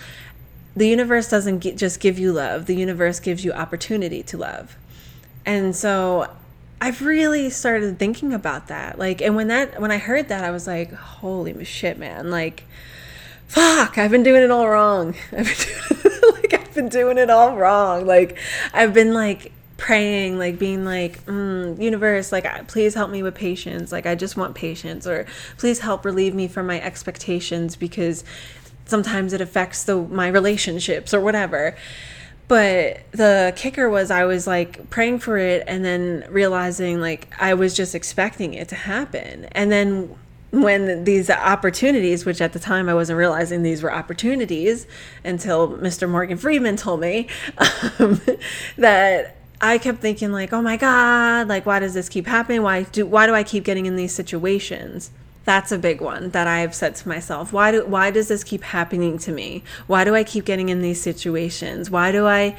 the 0.76 0.88
universe 0.88 1.30
doesn't 1.30 1.60
get, 1.60 1.78
just 1.78 2.00
give 2.00 2.18
you 2.18 2.34
love, 2.34 2.66
the 2.66 2.76
universe 2.76 3.20
gives 3.20 3.46
you 3.46 3.52
opportunity 3.52 4.24
to 4.24 4.38
love. 4.38 4.76
And 5.46 5.76
so 5.76 6.30
I've 6.82 7.02
really 7.02 7.50
started 7.50 8.00
thinking 8.00 8.34
about 8.34 8.68
that. 8.68 8.98
Like, 8.98 9.22
and 9.22 9.36
when 9.36 9.48
that, 9.48 9.80
when 9.80 9.92
I 9.92 9.98
heard 9.98 10.30
that, 10.30 10.44
I 10.44 10.52
was 10.52 10.68
like, 10.68 10.92
holy 10.94 11.64
shit, 11.64 11.98
man. 11.98 12.30
Like, 12.30 12.64
fuck, 13.48 13.98
I've 13.98 14.12
been 14.12 14.24
doing 14.24 14.42
it 14.42 14.52
all 14.52 14.68
wrong. 14.68 15.16
I've 15.32 15.46
been 15.46 15.56
doing, 15.56 16.22
like 16.34 16.54
I've 16.54 16.74
been 16.74 16.90
doing 16.90 17.18
it 17.18 17.30
all 17.30 17.56
wrong. 17.56 18.06
Like 18.06 18.38
I've 18.74 18.94
been 18.94 19.14
like 19.14 19.52
praying, 19.78 20.40
like 20.40 20.58
being 20.58 20.84
like, 20.86 21.24
mm, 21.26 21.80
universe, 21.80 22.32
like 22.32 22.68
please 22.68 22.96
help 22.96 23.12
me 23.12 23.22
with 23.22 23.36
patience. 23.36 23.92
Like 23.92 24.06
I 24.06 24.16
just 24.16 24.36
want 24.36 24.56
patience, 24.56 25.06
or 25.06 25.26
please 25.58 25.80
help 25.80 26.04
relieve 26.04 26.34
me 26.34 26.48
from 26.48 26.68
my 26.68 26.82
expectations 26.82 27.76
because 27.76 28.24
sometimes 28.86 29.34
it 29.34 29.42
affects 29.42 29.84
the 29.84 29.96
my 29.96 30.28
relationships 30.28 31.14
or 31.14 31.22
whatever. 31.22 31.76
But 32.48 33.02
the 33.12 33.54
kicker 33.56 33.90
was 33.90 34.12
I 34.12 34.26
was 34.26 34.46
like 34.46 34.90
praying 34.90 35.20
for 35.20 35.38
it 35.38 35.64
and 35.68 35.84
then 35.84 36.26
realizing 36.30 37.00
like 37.00 37.34
I 37.40 37.54
was 37.54 37.74
just 37.74 37.96
expecting 37.96 38.54
it 38.54 38.68
to 38.70 38.76
happen. 38.76 39.46
And 39.54 39.72
then 39.72 40.16
when 40.52 41.04
these 41.04 41.32
opportunities, 41.32 42.26
which 42.26 42.40
at 42.40 42.54
the 42.54 42.60
time 42.60 42.88
I 42.88 42.94
wasn't 42.94 43.18
realizing 43.18 43.64
these 43.64 43.82
were 43.82 43.92
opportunities 43.92 44.86
until 45.24 45.78
Mr. 45.78 46.08
Morgan 46.08 46.38
Freeman 46.38 46.76
told 46.76 47.00
me 47.00 47.28
um, 47.98 48.22
that 48.78 49.38
I 49.60 49.80
kept 49.80 50.00
thinking 50.00 50.32
like, 50.32 50.54
"Oh 50.54 50.62
my 50.62 50.78
god, 50.78 51.48
like 51.48 51.66
why 51.66 51.80
does 51.80 51.94
this 51.96 52.08
keep 52.10 52.28
happening? 52.28 52.62
Why 52.62 52.84
do 52.84 53.06
why 53.06 53.26
do 53.26 53.34
I 53.34 53.44
keep 53.44 53.64
getting 53.64 53.86
in 53.86 53.96
these 53.96 54.14
situations?" 54.14 55.10
That's 55.46 55.72
a 55.72 55.78
big 55.78 56.00
one 56.00 56.30
that 56.30 56.48
I've 56.48 56.74
said 56.74 56.96
to 56.96 57.08
myself. 57.08 57.52
Why 57.52 57.72
do 57.72 57.86
why 57.86 58.12
does 58.12 58.30
this 58.30 58.44
keep 58.44 58.64
happening 58.64 59.18
to 59.20 59.32
me? 59.32 59.64
Why 59.88 60.04
do 60.04 60.16
I 60.16 60.24
keep 60.24 60.46
getting 60.46 60.70
in 60.70 60.82
these 60.82 61.02
situations? 61.02 61.90
Why 61.90 62.12
do 62.12 62.26
I 62.26 62.56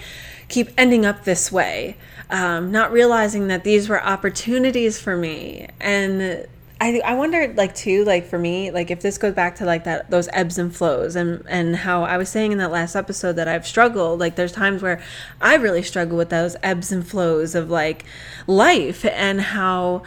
keep 0.49 0.69
ending 0.77 1.07
up 1.07 1.25
this 1.25 1.51
way? 1.51 1.97
Um, 2.31 2.71
not 2.71 2.93
realizing 2.93 3.49
that 3.49 3.65
these 3.65 3.89
were 3.89 4.03
opportunities 4.03 4.99
for 4.99 5.17
me 5.17 5.69
and 5.81 6.47
I, 6.81 7.01
I 7.05 7.15
wonder 7.15 7.53
like 7.57 7.75
too 7.75 8.05
like 8.05 8.27
for 8.27 8.39
me 8.39 8.71
like 8.71 8.91
if 8.91 9.01
this 9.01 9.17
goes 9.17 9.33
back 9.33 9.57
to 9.57 9.65
like 9.65 9.85
that 9.85 10.11
those 10.11 10.29
ebbs 10.33 10.59
and 10.59 10.75
flows 10.75 11.15
and 11.17 11.45
and 11.49 11.77
how 11.77 12.03
I 12.03 12.19
was 12.19 12.29
saying 12.29 12.53
in 12.53 12.59
that 12.59 12.73
last 12.73 12.97
episode 12.97 13.37
that 13.37 13.47
I've 13.47 13.67
struggled 13.67 14.19
like 14.19 14.35
there's 14.35 14.53
times 14.53 14.83
where 14.83 15.01
I 15.41 15.55
really 15.55 15.83
struggle 15.83 16.19
with 16.19 16.31
those 16.31 16.57
ebbs 16.63 16.91
and 16.91 17.07
flows 17.07 17.55
of 17.55 17.71
like 17.71 18.05
life 18.47 19.05
and 19.05 19.41
how 19.41 20.03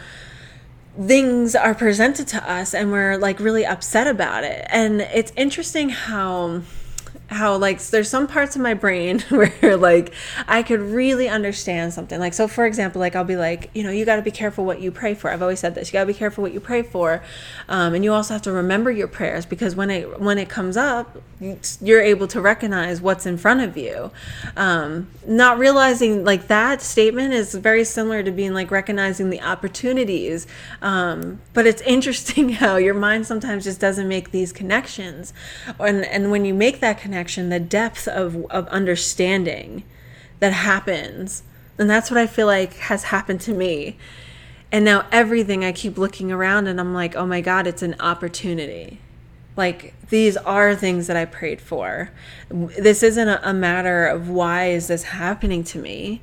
things 1.00 1.54
are 1.54 1.74
presented 1.74 2.26
to 2.26 2.50
us 2.50 2.74
and 2.74 2.90
we're 2.90 3.16
like 3.16 3.38
really 3.38 3.64
upset 3.64 4.08
about 4.08 4.42
it 4.42 4.66
and 4.70 5.00
it's 5.00 5.32
interesting 5.36 5.90
how 5.90 6.60
how 7.28 7.56
like 7.56 7.80
there's 7.88 8.08
some 8.08 8.26
parts 8.26 8.56
of 8.56 8.62
my 8.62 8.74
brain 8.74 9.20
where 9.28 9.76
like 9.76 10.12
I 10.46 10.62
could 10.62 10.80
really 10.80 11.28
understand 11.28 11.92
something. 11.92 12.18
Like 12.18 12.34
so 12.34 12.48
for 12.48 12.66
example, 12.66 13.00
like 13.00 13.14
I'll 13.14 13.24
be 13.24 13.36
like, 13.36 13.70
you 13.74 13.82
know, 13.82 13.90
you 13.90 14.04
got 14.04 14.16
to 14.16 14.22
be 14.22 14.30
careful 14.30 14.64
what 14.64 14.80
you 14.80 14.90
pray 14.90 15.14
for. 15.14 15.30
I've 15.30 15.42
always 15.42 15.60
said 15.60 15.74
this. 15.74 15.88
You 15.88 15.92
got 15.92 16.00
to 16.00 16.06
be 16.06 16.14
careful 16.14 16.42
what 16.42 16.52
you 16.52 16.60
pray 16.60 16.82
for. 16.82 17.22
Um, 17.68 17.94
and 17.94 18.02
you 18.02 18.12
also 18.12 18.34
have 18.34 18.42
to 18.42 18.52
remember 18.52 18.90
your 18.90 19.08
prayers 19.08 19.44
because 19.44 19.74
when 19.74 19.90
it 19.90 20.20
when 20.20 20.38
it 20.38 20.48
comes 20.48 20.76
up, 20.76 21.18
you're 21.80 22.00
able 22.00 22.26
to 22.28 22.40
recognize 22.40 23.00
what's 23.00 23.24
in 23.24 23.38
front 23.38 23.60
of 23.60 23.76
you. 23.76 24.10
Um, 24.56 25.08
not 25.26 25.58
realizing 25.58 26.24
like 26.24 26.48
that 26.48 26.82
statement 26.82 27.32
is 27.32 27.54
very 27.54 27.84
similar 27.84 28.22
to 28.22 28.30
being 28.30 28.54
like 28.54 28.70
recognizing 28.70 29.30
the 29.30 29.40
opportunities. 29.40 30.46
Um, 30.82 31.40
but 31.54 31.66
it's 31.66 31.82
interesting 31.82 32.48
how 32.60 32.76
your 32.76 32.94
mind 32.94 33.26
sometimes 33.26 33.64
just 33.64 33.80
doesn't 33.80 34.08
make 34.08 34.30
these 34.30 34.52
connections. 34.52 35.32
And 35.78 36.04
and 36.04 36.30
when 36.30 36.44
you 36.44 36.54
make 36.54 36.80
that 36.80 36.98
connection 36.98 37.48
the 37.48 37.60
depth 37.60 38.08
of, 38.08 38.44
of 38.50 38.66
understanding 38.68 39.84
that 40.40 40.52
happens. 40.52 41.42
And 41.78 41.88
that's 41.88 42.10
what 42.10 42.18
I 42.18 42.26
feel 42.26 42.46
like 42.46 42.74
has 42.74 43.04
happened 43.04 43.40
to 43.42 43.54
me. 43.54 43.96
And 44.70 44.84
now 44.84 45.06
everything 45.10 45.64
I 45.64 45.72
keep 45.72 45.96
looking 45.96 46.30
around 46.30 46.66
and 46.66 46.80
I'm 46.80 46.92
like, 46.92 47.16
oh 47.16 47.26
my 47.26 47.40
God, 47.40 47.66
it's 47.66 47.82
an 47.82 47.96
opportunity. 48.00 49.00
Like 49.58 49.92
these 50.08 50.36
are 50.36 50.76
things 50.76 51.08
that 51.08 51.16
I 51.16 51.24
prayed 51.24 51.60
for. 51.60 52.12
This 52.48 53.02
isn't 53.02 53.28
a, 53.28 53.52
matter 53.52 54.06
of 54.06 54.28
why 54.28 54.66
is 54.66 54.86
this 54.86 55.02
happening 55.02 55.64
to 55.64 55.80
me. 55.80 56.22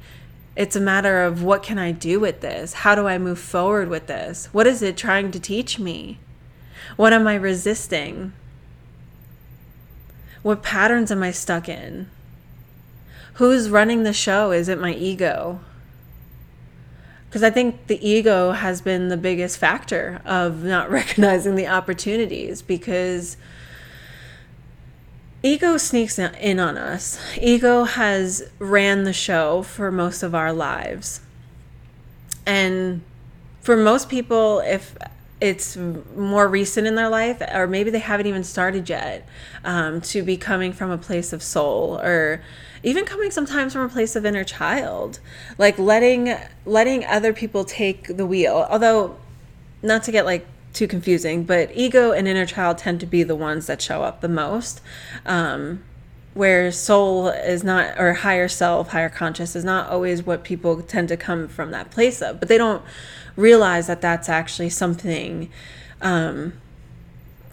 It's 0.55 0.77
a 0.77 0.79
matter 0.79 1.21
of 1.21 1.43
what 1.43 1.61
can 1.61 1.77
I 1.77 1.91
do 1.91 2.17
with 2.17 2.39
this? 2.39 2.71
How 2.71 2.95
do 2.95 3.07
I 3.07 3.17
move 3.17 3.37
forward 3.37 3.89
with 3.89 4.07
this? 4.07 4.47
What 4.53 4.65
is 4.65 4.81
it 4.81 4.95
trying 4.95 5.31
to 5.31 5.39
teach 5.39 5.77
me? 5.77 6.17
What 6.95 7.11
am 7.11 7.27
I 7.27 7.35
resisting? 7.35 8.31
What 10.41 10.63
patterns 10.63 11.11
am 11.11 11.21
I 11.21 11.31
stuck 11.31 11.67
in? 11.67 12.09
Who's 13.33 13.69
running 13.69 14.03
the 14.03 14.13
show? 14.13 14.51
Is 14.51 14.69
it 14.69 14.79
my 14.79 14.93
ego? 14.93 15.59
Because 17.35 17.43
I 17.43 17.49
think 17.49 17.87
the 17.87 17.99
ego 18.01 18.51
has 18.53 18.79
been 18.79 19.09
the 19.09 19.17
biggest 19.17 19.57
factor 19.57 20.21
of 20.23 20.63
not 20.63 20.89
recognizing 20.99 21.55
the 21.55 21.67
opportunities 21.67 22.61
because 22.61 23.35
ego 25.43 25.75
sneaks 25.75 26.17
in 26.17 26.61
on 26.61 26.77
us. 26.77 27.19
Ego 27.37 27.83
has 27.83 28.49
ran 28.57 29.03
the 29.03 29.11
show 29.11 29.63
for 29.63 29.91
most 29.91 30.23
of 30.23 30.33
our 30.33 30.53
lives. 30.53 31.19
And 32.45 33.01
for 33.59 33.75
most 33.75 34.07
people, 34.07 34.61
if 34.61 34.95
it's 35.41 35.75
more 35.75 36.47
recent 36.47 36.87
in 36.87 36.95
their 36.95 37.09
life, 37.09 37.41
or 37.53 37.67
maybe 37.67 37.89
they 37.89 37.99
haven't 37.99 38.27
even 38.27 38.45
started 38.45 38.87
yet, 38.87 39.27
um, 39.65 39.99
to 39.99 40.23
be 40.23 40.37
coming 40.37 40.71
from 40.71 40.89
a 40.89 40.97
place 40.97 41.33
of 41.33 41.43
soul, 41.43 41.99
or 41.99 42.41
even 42.83 43.05
coming 43.05 43.31
sometimes 43.31 43.73
from 43.73 43.81
a 43.83 43.89
place 43.89 44.15
of 44.15 44.25
inner 44.25 44.43
child, 44.43 45.19
like 45.57 45.77
letting 45.77 46.35
letting 46.65 47.05
other 47.05 47.33
people 47.33 47.63
take 47.65 48.17
the 48.17 48.25
wheel. 48.25 48.67
Although, 48.69 49.17
not 49.81 50.03
to 50.03 50.11
get 50.11 50.25
like 50.25 50.45
too 50.73 50.87
confusing, 50.87 51.43
but 51.43 51.71
ego 51.73 52.11
and 52.11 52.27
inner 52.27 52.45
child 52.45 52.77
tend 52.77 52.99
to 52.99 53.05
be 53.05 53.23
the 53.23 53.35
ones 53.35 53.67
that 53.67 53.81
show 53.81 54.03
up 54.03 54.21
the 54.21 54.29
most. 54.29 54.81
Um, 55.25 55.83
where 56.35 56.69
soul 56.69 57.29
is 57.29 57.63
not 57.63 57.97
or 57.97 58.13
higher 58.13 58.47
self 58.47 58.89
higher 58.89 59.09
conscious 59.09 59.55
is 59.55 59.63
not 59.63 59.89
always 59.89 60.23
what 60.23 60.43
people 60.43 60.81
tend 60.81 61.07
to 61.07 61.15
come 61.17 61.47
from 61.47 61.71
that 61.71 61.89
place 61.89 62.21
of 62.21 62.39
but 62.41 62.49
they 62.49 62.57
don't 62.57 62.83
realize 63.37 63.87
that 63.87 64.01
that's 64.01 64.27
actually 64.27 64.69
something 64.69 65.49
um, 66.01 66.51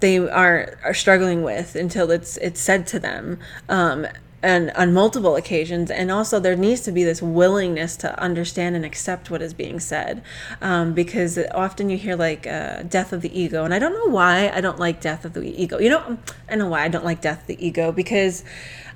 they 0.01 0.19
are 0.19 0.77
are 0.83 0.93
struggling 0.93 1.43
with 1.43 1.77
until 1.77 2.11
it's 2.11 2.37
it's 2.39 2.61
said 2.61 2.87
to 2.87 2.99
them 2.99 3.39
um, 3.69 4.05
and 4.43 4.71
on 4.73 4.93
multiple 4.93 5.37
occasions 5.37 5.91
and 5.91 6.11
also 6.11 6.41
there 6.41 6.57
needs 6.57 6.81
to 6.81 6.93
be 6.93 7.05
this 7.05 7.23
willingness 7.23 7.97
to 7.97 8.19
understand 8.21 8.75
and 8.75 8.85
accept 8.85 9.31
what 9.31 9.41
is 9.41 9.55
being 9.55 9.79
said 9.79 10.23
um, 10.61 10.93
because 10.93 11.39
often 11.55 11.89
you 11.89 11.97
hear 11.97 12.17
like 12.17 12.47
uh, 12.47 12.83
death 12.83 13.13
of 13.13 13.23
the 13.23 13.39
ego 13.39 13.65
and 13.65 13.73
i 13.73 13.79
don't 13.79 13.95
know 13.95 14.13
why 14.13 14.51
i 14.51 14.61
don't 14.61 14.79
like 14.79 15.01
death 15.01 15.25
of 15.25 15.33
the 15.33 15.63
ego 15.63 15.79
you 15.79 15.89
know 15.89 16.19
i 16.51 16.57
know 16.57 16.69
why 16.69 16.83
i 16.83 16.89
don't 16.89 17.05
like 17.05 17.21
death 17.21 17.43
of 17.43 17.47
the 17.47 17.67
ego 17.67 17.93
because 17.93 18.45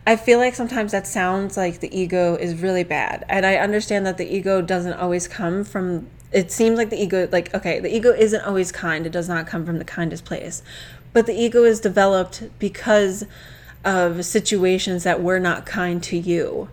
I 0.09 0.15
feel 0.15 0.38
like 0.38 0.55
sometimes 0.55 0.93
that 0.93 1.05
sounds 1.05 1.57
like 1.57 1.81
the 1.81 1.93
ego 1.93 2.37
is 2.37 2.62
really 2.62 2.85
bad. 2.85 3.25
And 3.29 3.45
I 3.45 3.57
understand 3.57 4.07
that 4.07 4.19
the 4.19 4.37
ego 4.37 4.62
doesn't 4.62 4.93
always 4.93 5.26
come 5.26 5.65
from 5.65 6.07
it 6.33 6.53
seems 6.53 6.76
like 6.76 6.91
the 6.91 7.00
ego 7.00 7.29
like 7.31 7.53
okay 7.55 7.79
the 7.81 7.95
ego 7.95 8.11
isn't 8.11 8.43
always 8.43 8.73
kind 8.73 9.07
it 9.07 9.12
does 9.12 9.29
not 9.29 9.47
come 9.47 9.65
from 9.65 9.79
the 9.79 9.85
kindest 9.85 10.25
place 10.25 10.62
but 11.12 11.26
the 11.26 11.33
ego 11.33 11.62
is 11.65 11.81
developed 11.81 12.49
because 12.59 13.25
of 13.87 14.25
situations 14.25 15.05
that 15.05 15.23
were 15.23 15.40
not 15.40 15.64
kind 15.64 16.02
to 16.02 16.16
you 16.19 16.69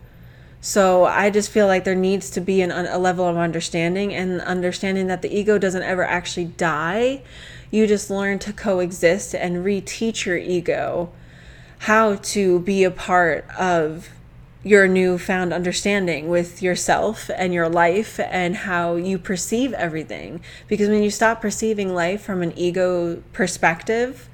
so 0.60 1.06
i 1.06 1.30
just 1.30 1.50
feel 1.50 1.68
like 1.68 1.84
there 1.84 1.96
needs 1.96 2.30
to 2.30 2.42
be 2.42 2.62
an, 2.62 2.72
a 2.72 2.98
level 2.98 3.28
of 3.28 3.38
understanding 3.38 4.14
and 4.14 4.42
understanding 4.42 5.08
that 5.08 5.22
the 5.22 5.34
ego 5.34 5.58
doesn't 5.58 5.84
ever 5.84 6.04
actually 6.04 6.46
die 6.46 7.22
you 7.72 7.88
just 7.88 8.10
learn 8.10 8.38
to 8.38 8.52
coexist 8.52 9.34
and 9.34 9.66
reteach 9.66 10.26
your 10.26 10.38
ego 10.38 11.10
how 11.80 12.16
to 12.16 12.60
be 12.60 12.84
a 12.84 12.92
part 12.92 13.46
of 13.58 14.10
your 14.64 14.88
newfound 14.88 15.52
understanding 15.52 16.30
with 16.30 16.62
yourself 16.62 17.30
and 17.36 17.54
your 17.54 17.68
life 17.68 18.20
and 18.20 18.56
how 18.56 18.96
you 18.96 19.18
perceive 19.18 19.74
everything. 19.74 20.40
Because 20.68 20.88
when 20.88 21.04
you 21.04 21.12
stop 21.12 21.42
perceiving 21.42 21.94
life 21.94 22.22
from 22.22 22.42
an 22.42 22.58
ego 22.58 23.22
perspective, 23.34 24.30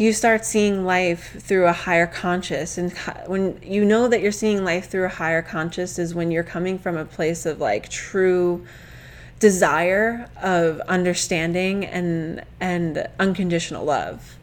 you 0.00 0.14
start 0.14 0.46
seeing 0.46 0.86
life 0.86 1.36
through 1.42 1.66
a 1.66 1.74
higher 1.74 2.06
conscious. 2.06 2.78
And 2.78 2.90
when 3.26 3.60
you 3.62 3.84
know 3.84 4.08
that 4.08 4.22
you're 4.22 4.32
seeing 4.32 4.64
life 4.64 4.88
through 4.88 5.04
a 5.04 5.10
higher 5.10 5.42
conscious, 5.42 5.98
is 5.98 6.14
when 6.14 6.30
you're 6.30 6.42
coming 6.42 6.78
from 6.78 6.96
a 6.96 7.04
place 7.04 7.44
of 7.44 7.60
like 7.60 7.90
true 7.90 8.64
desire 9.40 10.26
of 10.42 10.80
understanding 10.80 11.84
and 11.84 12.42
and 12.60 13.06
unconditional 13.18 13.84
love 13.84 14.36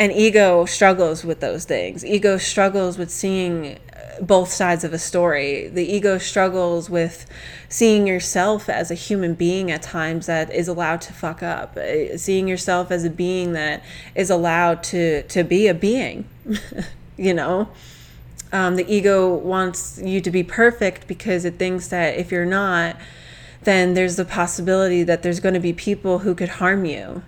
and 0.00 0.10
ego 0.10 0.64
struggles 0.64 1.24
with 1.24 1.38
those 1.38 1.64
things 1.64 2.04
ego 2.04 2.36
struggles 2.38 2.98
with 2.98 3.08
seeing 3.08 3.78
both 4.20 4.50
sides 4.50 4.84
of 4.84 4.92
a 4.92 4.98
story. 4.98 5.68
The 5.68 5.84
ego 5.84 6.18
struggles 6.18 6.88
with 6.88 7.26
seeing 7.68 8.06
yourself 8.06 8.68
as 8.68 8.90
a 8.90 8.94
human 8.94 9.34
being 9.34 9.70
at 9.70 9.82
times 9.82 10.26
that 10.26 10.52
is 10.52 10.68
allowed 10.68 11.00
to 11.02 11.12
fuck 11.12 11.42
up 11.42 11.76
uh, 11.76 12.16
seeing 12.16 12.48
yourself 12.48 12.90
as 12.90 13.04
a 13.04 13.10
being 13.10 13.52
that 13.52 13.82
is 14.14 14.30
allowed 14.30 14.82
to 14.84 15.22
to 15.24 15.42
be 15.42 15.66
a 15.66 15.74
being 15.74 16.28
you 17.16 17.34
know? 17.34 17.68
Um, 18.52 18.76
the 18.76 18.86
ego 18.92 19.34
wants 19.34 20.00
you 20.02 20.20
to 20.20 20.30
be 20.30 20.42
perfect 20.44 21.08
because 21.08 21.44
it 21.44 21.58
thinks 21.58 21.88
that 21.88 22.16
if 22.16 22.30
you're 22.30 22.46
not 22.46 22.96
then 23.62 23.94
there's 23.94 24.14
the 24.14 24.24
possibility 24.24 25.02
that 25.02 25.24
there's 25.24 25.40
going 25.40 25.54
to 25.54 25.60
be 25.60 25.72
people 25.72 26.20
who 26.20 26.34
could 26.34 26.48
harm 26.48 26.84
you 26.84 27.22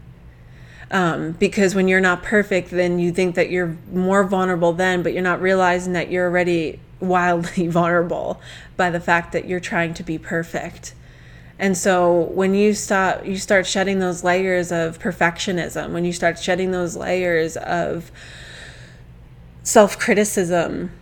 um, 0.90 1.32
because 1.32 1.74
when 1.74 1.88
you're 1.88 2.00
not 2.00 2.22
perfect, 2.22 2.70
then 2.70 2.98
you 2.98 3.12
think 3.12 3.34
that 3.34 3.50
you're 3.50 3.76
more 3.92 4.24
vulnerable 4.24 4.72
then, 4.72 5.02
but 5.02 5.12
you're 5.12 5.22
not 5.22 5.40
realizing 5.40 5.92
that 5.92 6.10
you're 6.10 6.26
already 6.26 6.80
wildly 7.00 7.66
vulnerable 7.68 8.40
by 8.76 8.90
the 8.90 9.00
fact 9.00 9.32
that 9.32 9.46
you're 9.46 9.60
trying 9.60 9.94
to 9.94 10.02
be 10.02 10.18
perfect. 10.18 10.94
And 11.58 11.76
so 11.76 12.30
when 12.34 12.54
you 12.54 12.72
stop, 12.72 13.26
you 13.26 13.36
start 13.36 13.66
shedding 13.66 13.98
those 13.98 14.22
layers 14.22 14.70
of 14.70 14.98
perfectionism, 14.98 15.90
when 15.90 16.04
you 16.04 16.12
start 16.12 16.38
shedding 16.38 16.70
those 16.70 16.96
layers 16.96 17.56
of 17.56 18.12
self 19.64 19.98
criticism, 19.98 20.92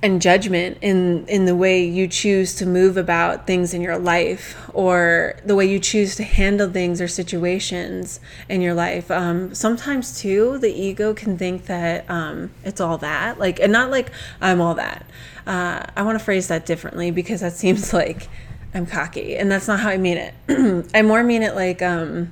and 0.00 0.22
judgment 0.22 0.78
in 0.80 1.26
in 1.26 1.44
the 1.44 1.56
way 1.56 1.84
you 1.84 2.06
choose 2.06 2.54
to 2.54 2.64
move 2.64 2.96
about 2.96 3.46
things 3.46 3.74
in 3.74 3.80
your 3.80 3.98
life 3.98 4.56
or 4.72 5.34
the 5.44 5.56
way 5.56 5.66
you 5.66 5.80
choose 5.80 6.14
to 6.14 6.22
handle 6.22 6.70
things 6.70 7.00
or 7.00 7.08
situations 7.08 8.20
in 8.48 8.60
your 8.60 8.74
life. 8.74 9.10
Um, 9.10 9.54
sometimes 9.54 10.20
too 10.20 10.58
the 10.58 10.72
ego 10.72 11.14
can 11.14 11.36
think 11.36 11.66
that 11.66 12.08
um, 12.08 12.52
it's 12.64 12.80
all 12.80 12.98
that. 12.98 13.38
Like 13.40 13.58
and 13.58 13.72
not 13.72 13.90
like 13.90 14.12
i'm 14.40 14.60
all 14.60 14.74
that. 14.74 15.04
Uh, 15.46 15.82
i 15.96 16.02
want 16.02 16.18
to 16.18 16.24
phrase 16.24 16.48
that 16.48 16.64
differently 16.66 17.10
because 17.10 17.40
that 17.40 17.54
seems 17.54 17.92
like 18.02 18.28
i'm 18.74 18.86
cocky 18.86 19.34
and 19.34 19.50
that's 19.50 19.66
not 19.66 19.80
how 19.80 19.88
i 19.88 19.96
mean 19.96 20.16
it. 20.16 20.34
I 20.94 21.02
more 21.02 21.24
mean 21.24 21.42
it 21.42 21.54
like 21.56 21.82
um, 21.82 22.30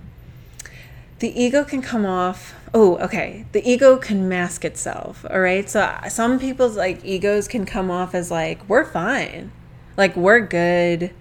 the 1.18 1.42
ego 1.42 1.64
can 1.64 1.82
come 1.82 2.06
off 2.06 2.54
oh 2.76 2.98
okay. 2.98 3.46
The 3.52 3.68
ego 3.68 3.96
can 3.96 4.28
mask 4.28 4.64
itself 4.64 5.24
all 5.30 5.40
right? 5.40 5.68
So 5.68 5.80
uh, 5.80 6.08
some 6.10 6.38
people's 6.38 6.76
like 6.76 7.02
egos 7.04 7.48
can 7.48 7.64
come 7.64 7.90
off 7.90 8.14
as 8.14 8.30
like 8.30 8.68
we're 8.68 8.84
fine. 8.84 9.50
Like 9.96 10.14
we're 10.14 10.40
good 10.40 11.12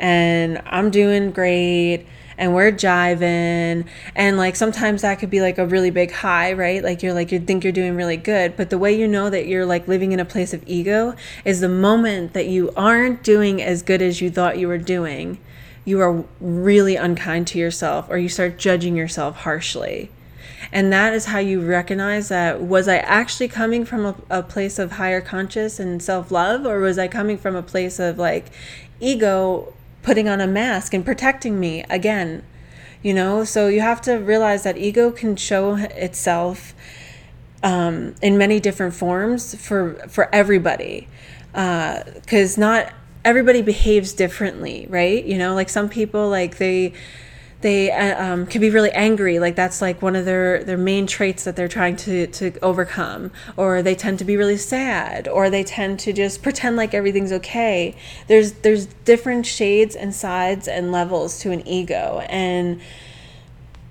and 0.00 0.60
i'm 0.66 0.90
doing 0.90 1.30
great 1.30 2.04
and 2.36 2.52
we're 2.52 2.72
jiving 2.72 3.86
and 4.16 4.36
like 4.36 4.56
sometimes 4.56 5.02
that 5.02 5.20
could 5.20 5.30
be 5.30 5.40
like 5.40 5.56
a 5.56 5.64
really 5.64 5.90
big 5.90 6.10
high 6.10 6.52
right? 6.52 6.82
Like 6.82 7.00
you're 7.00 7.14
like 7.14 7.30
you 7.30 7.38
think 7.38 7.62
you're 7.62 7.72
doing 7.72 7.94
really 7.94 8.16
good 8.16 8.56
but 8.56 8.70
the 8.70 8.78
way 8.78 8.98
you 8.98 9.06
know 9.06 9.30
that 9.30 9.46
you're 9.46 9.66
like 9.66 9.86
living 9.86 10.10
in 10.10 10.18
a 10.18 10.24
place 10.24 10.52
of 10.52 10.64
ego 10.66 11.14
is 11.44 11.60
the 11.60 11.68
moment 11.68 12.32
that 12.32 12.48
you 12.48 12.72
aren't 12.76 13.22
doing 13.22 13.62
as 13.62 13.82
good 13.82 14.02
as 14.02 14.20
you 14.20 14.30
thought 14.30 14.58
you 14.58 14.66
were 14.66 14.78
doing 14.78 15.38
you 15.84 16.00
are 16.00 16.24
really 16.40 16.96
unkind 16.96 17.46
to 17.48 17.58
yourself 17.58 18.06
or 18.08 18.16
you 18.16 18.28
start 18.28 18.58
judging 18.58 18.96
yourself 18.96 19.36
harshly. 19.40 20.10
And 20.72 20.92
that 20.92 21.12
is 21.12 21.26
how 21.26 21.38
you 21.38 21.60
recognize 21.60 22.28
that 22.28 22.60
was 22.60 22.88
I 22.88 22.96
actually 22.98 23.48
coming 23.48 23.84
from 23.84 24.06
a, 24.06 24.14
a 24.30 24.42
place 24.42 24.78
of 24.78 24.92
higher 24.92 25.20
conscious 25.20 25.78
and 25.78 26.02
self 26.02 26.30
love, 26.30 26.66
or 26.66 26.80
was 26.80 26.98
I 26.98 27.08
coming 27.08 27.38
from 27.38 27.56
a 27.56 27.62
place 27.62 27.98
of 27.98 28.18
like 28.18 28.46
ego 29.00 29.72
putting 30.02 30.28
on 30.28 30.40
a 30.40 30.46
mask 30.46 30.94
and 30.94 31.04
protecting 31.04 31.60
me 31.60 31.84
again? 31.88 32.42
You 33.02 33.14
know, 33.14 33.44
so 33.44 33.68
you 33.68 33.80
have 33.80 34.00
to 34.02 34.14
realize 34.14 34.62
that 34.62 34.78
ego 34.78 35.10
can 35.10 35.36
show 35.36 35.76
itself 35.76 36.74
um, 37.62 38.14
in 38.22 38.38
many 38.38 38.60
different 38.60 38.94
forms 38.94 39.54
for 39.54 39.94
for 40.08 40.34
everybody, 40.34 41.08
because 41.52 42.58
uh, 42.58 42.60
not 42.60 42.92
everybody 43.24 43.62
behaves 43.62 44.12
differently, 44.12 44.86
right? 44.88 45.24
You 45.24 45.38
know, 45.38 45.54
like 45.54 45.68
some 45.68 45.88
people 45.88 46.28
like 46.28 46.58
they 46.58 46.92
they 47.64 47.90
uh, 47.90 48.22
um, 48.22 48.44
can 48.44 48.60
be 48.60 48.68
really 48.68 48.90
angry 48.90 49.38
like 49.38 49.56
that's 49.56 49.80
like 49.80 50.02
one 50.02 50.14
of 50.14 50.26
their 50.26 50.62
their 50.64 50.76
main 50.76 51.06
traits 51.06 51.44
that 51.44 51.56
they're 51.56 51.66
trying 51.66 51.96
to 51.96 52.26
to 52.26 52.52
overcome. 52.60 53.30
Or 53.56 53.80
they 53.80 53.94
tend 53.94 54.18
to 54.18 54.24
be 54.26 54.36
really 54.36 54.58
sad 54.58 55.26
or 55.26 55.48
they 55.48 55.64
tend 55.64 55.98
to 56.00 56.12
just 56.12 56.42
pretend 56.42 56.76
like 56.76 56.92
everything's 56.92 57.32
okay. 57.32 57.96
There's 58.26 58.52
there's 58.52 58.84
different 59.06 59.46
shades 59.46 59.96
and 59.96 60.14
sides 60.14 60.68
and 60.68 60.92
levels 60.92 61.40
to 61.40 61.52
an 61.52 61.66
ego. 61.66 62.22
And 62.28 62.82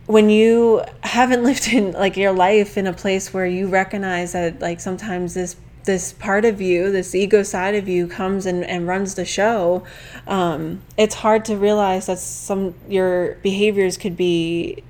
when 0.05 0.29
you 0.29 0.83
haven't 1.01 1.43
lived 1.49 1.67
in 1.67 1.93
like 1.93 2.15
your 2.15 2.31
life 2.31 2.77
in 2.77 2.85
a 2.85 2.93
place 2.93 3.33
where 3.33 3.47
you 3.47 3.67
recognize 3.67 4.33
that 4.33 4.61
like 4.61 4.81
sometimes 4.81 5.33
this 5.33 5.55
this 5.85 6.13
part 6.13 6.45
of 6.45 6.61
you, 6.61 6.91
this 6.91 7.13
ego 7.13 7.43
side 7.43 7.75
of 7.75 7.87
you, 7.87 8.07
comes 8.07 8.45
and, 8.45 8.63
and 8.63 8.87
runs 8.87 9.15
the 9.15 9.25
show, 9.25 9.83
um, 10.27 10.81
it's 10.97 11.15
hard 11.15 11.45
to 11.45 11.57
realize 11.57 12.05
that 12.07 12.19
some 12.19 12.75
your 12.87 13.35
behaviors 13.35 13.97
could 13.97 14.15
be 14.15 14.83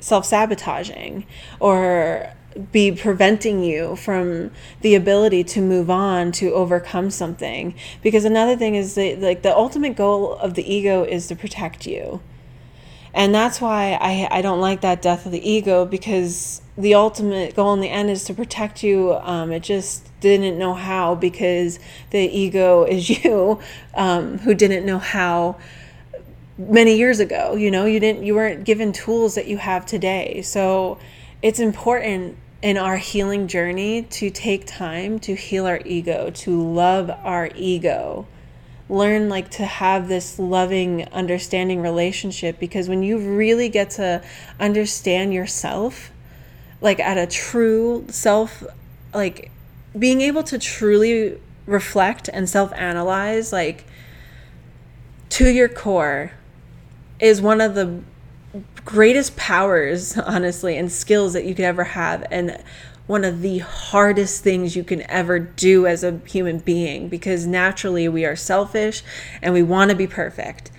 self 0.00 0.24
sabotaging 0.24 1.26
or 1.60 2.32
be 2.72 2.90
preventing 2.90 3.62
you 3.62 3.94
from 3.94 4.50
the 4.80 4.94
ability 4.94 5.44
to 5.44 5.60
move 5.60 5.90
on 5.90 6.32
to 6.32 6.52
overcome 6.52 7.10
something. 7.10 7.74
Because 8.02 8.24
another 8.24 8.56
thing 8.56 8.74
is 8.74 8.94
that 8.94 9.20
like 9.20 9.42
the 9.42 9.54
ultimate 9.54 9.96
goal 9.96 10.34
of 10.34 10.54
the 10.54 10.72
ego 10.72 11.04
is 11.04 11.26
to 11.28 11.36
protect 11.36 11.86
you 11.86 12.20
and 13.18 13.34
that's 13.34 13.60
why 13.60 13.98
I, 14.00 14.38
I 14.38 14.42
don't 14.42 14.60
like 14.60 14.82
that 14.82 15.02
death 15.02 15.26
of 15.26 15.32
the 15.32 15.50
ego 15.50 15.84
because 15.84 16.62
the 16.76 16.94
ultimate 16.94 17.56
goal 17.56 17.74
in 17.74 17.80
the 17.80 17.88
end 17.88 18.10
is 18.10 18.22
to 18.26 18.32
protect 18.32 18.84
you. 18.84 19.14
Um, 19.14 19.50
it 19.50 19.64
just 19.64 20.08
didn't 20.20 20.56
know 20.56 20.72
how 20.72 21.16
because 21.16 21.80
the 22.10 22.20
ego 22.20 22.84
is 22.88 23.10
you 23.10 23.58
um, 23.96 24.38
who 24.38 24.54
didn't 24.54 24.86
know 24.86 25.00
how 25.00 25.56
many 26.56 26.96
years 26.96 27.18
ago. 27.18 27.56
You 27.56 27.72
know, 27.72 27.86
you 27.86 27.98
didn't, 27.98 28.22
you 28.22 28.36
weren't 28.36 28.62
given 28.62 28.92
tools 28.92 29.34
that 29.34 29.48
you 29.48 29.56
have 29.56 29.84
today. 29.84 30.40
So 30.42 31.00
it's 31.42 31.58
important 31.58 32.36
in 32.62 32.78
our 32.78 32.98
healing 32.98 33.48
journey 33.48 34.02
to 34.02 34.30
take 34.30 34.64
time 34.64 35.18
to 35.20 35.34
heal 35.34 35.66
our 35.66 35.80
ego, 35.84 36.30
to 36.30 36.62
love 36.62 37.10
our 37.24 37.50
ego 37.56 38.28
learn 38.88 39.28
like 39.28 39.50
to 39.50 39.64
have 39.64 40.08
this 40.08 40.38
loving 40.38 41.06
understanding 41.12 41.80
relationship 41.82 42.58
because 42.58 42.88
when 42.88 43.02
you 43.02 43.18
really 43.18 43.68
get 43.68 43.90
to 43.90 44.22
understand 44.58 45.34
yourself 45.34 46.10
like 46.80 46.98
at 46.98 47.18
a 47.18 47.26
true 47.26 48.04
self 48.08 48.64
like 49.12 49.50
being 49.98 50.20
able 50.20 50.42
to 50.42 50.58
truly 50.58 51.38
reflect 51.66 52.30
and 52.32 52.48
self 52.48 52.72
analyze 52.72 53.52
like 53.52 53.84
to 55.28 55.48
your 55.48 55.68
core 55.68 56.32
is 57.20 57.40
one 57.42 57.60
of 57.60 57.74
the 57.74 58.00
greatest 58.84 59.36
powers 59.36 60.16
honestly 60.18 60.76
and 60.76 60.90
skills 60.90 61.32
that 61.32 61.44
you 61.44 61.54
could 61.54 61.64
ever 61.64 61.84
have. 61.84 62.26
And 62.30 62.62
one 63.08 63.24
of 63.24 63.42
the 63.42 63.58
hardest 63.58 64.44
things 64.44 64.76
you 64.76 64.84
can 64.84 65.02
ever 65.10 65.40
do 65.40 65.84
as 65.86 66.04
a 66.04 66.20
human 66.26 66.58
being 66.60 67.08
because 67.08 67.44
naturally 67.44 68.08
we 68.08 68.24
are 68.24 68.36
selfish 68.36 69.02
and 69.42 69.52
we 69.52 69.62
want 69.62 69.90
to 69.90 69.96
be 69.96 70.06
perfect 70.06 70.70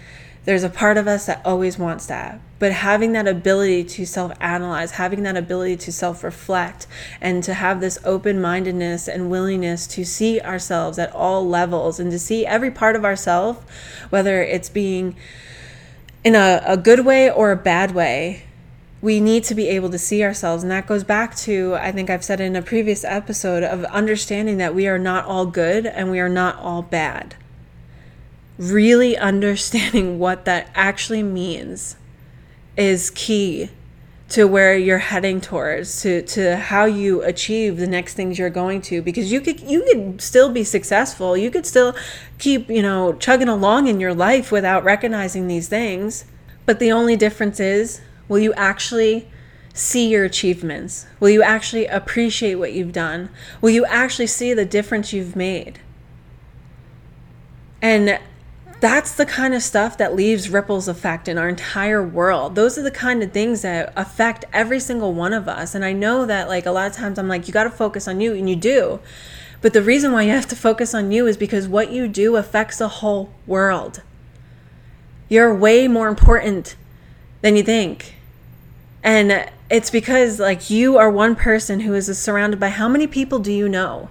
there's 0.50 0.64
a 0.64 0.70
part 0.70 0.98
of 0.98 1.08
us 1.08 1.28
that 1.28 1.46
always 1.46 1.78
wants 1.78 2.08
that. 2.08 2.40
But 2.58 2.72
having 2.72 3.12
that 3.12 3.28
ability 3.28 3.84
to 3.84 4.06
self 4.06 4.32
analyze, 4.40 4.94
having 4.94 5.22
that 5.22 5.38
ability 5.38 5.78
to 5.78 5.92
self 5.92 6.24
reflect, 6.24 6.88
and 7.22 7.44
to 7.44 7.54
have 7.54 7.82
this 7.82 8.00
open 8.04 8.42
mindedness 8.42 9.08
and 9.08 9.30
willingness 9.30 9.86
to 9.88 10.04
see 10.04 10.42
ourselves 10.42 10.98
at 10.98 11.14
all 11.14 11.48
levels 11.48 12.00
and 12.00 12.10
to 12.10 12.18
see 12.18 12.48
every 12.48 12.72
part 12.72 12.96
of 12.96 13.06
ourselves, 13.06 13.60
whether 14.10 14.42
it's 14.42 14.70
being 14.70 15.16
in 16.24 16.34
a, 16.34 16.64
a 16.66 16.78
good 16.78 17.06
way 17.06 17.30
or 17.30 17.52
a 17.52 17.56
bad 17.56 17.92
way, 17.92 18.44
we 19.02 19.20
need 19.20 19.44
to 19.46 19.56
be 19.56 19.70
able 19.70 19.90
to 19.90 19.98
see 19.98 20.24
ourselves. 20.24 20.64
And 20.64 20.72
that 20.72 20.88
goes 20.88 21.04
back 21.04 21.36
to, 21.38 21.76
I 21.76 21.92
think 21.92 22.10
I've 22.10 22.24
said 22.24 22.42
in 22.42 22.56
a 22.56 22.62
previous 22.62 23.04
episode, 23.06 23.64
of 23.64 23.86
understanding 23.86 24.58
that 24.58 24.76
we 24.76 24.88
are 24.88 25.00
not 25.00 25.26
all 25.26 25.46
good 25.46 25.86
and 25.86 26.12
we 26.12 26.20
are 26.20 26.30
not 26.30 26.58
all 26.58 26.82
bad. 26.82 27.36
Really 28.58 29.18
understanding 29.18 30.20
what 30.20 30.46
that 30.46 30.70
actually 30.76 31.24
means 31.24 31.96
is 32.76 33.10
key 33.10 33.70
to 34.30 34.46
where 34.46 34.78
you're 34.78 35.00
heading 35.00 35.42
towards 35.42 36.04
to 36.04 36.22
to 36.22 36.56
how 36.56 36.86
you 36.86 37.24
achieve 37.24 37.78
the 37.78 37.88
next 37.88 38.14
things 38.14 38.38
you're 38.38 38.50
going 38.50 38.80
to. 38.82 39.02
Because 39.02 39.32
you 39.32 39.42
could 39.42 39.60
you 39.62 39.82
could 39.84 40.22
still 40.22 40.52
be 40.52 40.64
successful. 40.64 41.36
You 41.36 41.50
could 41.50 41.66
still 41.66 41.96
keep 42.38 42.70
you 42.70 42.82
know 42.82 43.14
chugging 43.14 43.48
along 43.48 43.88
in 43.88 44.00
your 44.00 44.14
life 44.14 44.52
without 44.52 44.84
recognizing 44.84 45.48
these 45.48 45.68
things. 45.68 46.26
But 46.66 46.80
the 46.80 46.92
only 46.92 47.16
difference 47.16 47.60
is 47.60 48.02
will 48.30 48.40
you 48.40 48.54
actually 48.54 49.28
see 49.74 50.08
your 50.08 50.24
achievements 50.24 51.06
will 51.20 51.30
you 51.30 51.44
actually 51.44 51.86
appreciate 51.88 52.56
what 52.56 52.72
you've 52.72 52.94
done 52.94 53.30
will 53.62 53.70
you 53.70 53.86
actually 53.86 54.28
see 54.28 54.54
the 54.54 54.66
difference 54.66 55.12
you've 55.12 55.36
made 55.36 55.80
and 57.82 58.20
that's 58.80 59.14
the 59.14 59.26
kind 59.26 59.54
of 59.54 59.62
stuff 59.62 59.98
that 59.98 60.16
leaves 60.16 60.50
ripples 60.50 60.88
effect 60.88 61.28
in 61.28 61.38
our 61.38 61.50
entire 61.50 62.02
world. 62.02 62.56
Those 62.56 62.78
are 62.78 62.82
the 62.82 62.92
kind 62.92 63.22
of 63.22 63.34
things 63.34 63.62
that 63.62 63.92
affect 63.96 64.46
every 64.54 64.80
single 64.80 65.14
one 65.14 65.34
of 65.34 65.48
us. 65.50 65.76
And 65.76 65.84
I 65.84 65.92
know 65.92 66.26
that 66.26 66.48
like 66.48 66.66
a 66.66 66.72
lot 66.72 66.90
of 66.90 66.96
times 66.96 67.20
I'm 67.20 67.28
like, 67.28 67.48
you 67.48 67.54
got 67.54 67.66
to 67.66 67.70
focus 67.70 68.08
on 68.08 68.22
you, 68.22 68.34
and 68.34 68.50
you 68.50 68.56
do. 68.56 69.00
But 69.62 69.74
the 69.74 69.82
reason 69.82 70.14
why 70.14 70.24
you 70.24 70.32
have 70.32 70.48
to 70.48 70.56
focus 70.56 70.94
on 70.94 71.12
you 71.12 71.28
is 71.28 71.36
because 71.36 71.68
what 71.68 71.92
you 71.92 72.08
do 72.08 72.38
affects 72.38 72.78
the 72.78 72.88
whole 72.88 73.34
world. 73.46 74.02
You're 75.28 75.54
way 75.54 75.88
more 75.90 76.08
important 76.08 76.78
than 77.42 77.58
you 77.58 77.64
think. 77.64 78.16
And 79.04 79.50
it's 79.70 79.90
because 79.90 80.40
like 80.40 80.70
you 80.70 80.98
are 80.98 81.10
one 81.10 81.36
person 81.36 81.82
who 81.82 81.94
is 81.94 82.18
surrounded 82.18 82.60
by 82.60 82.70
how 82.70 82.88
many 82.88 83.08
people 83.08 83.40
do 83.40 83.52
you 83.52 83.70
know? 83.70 84.10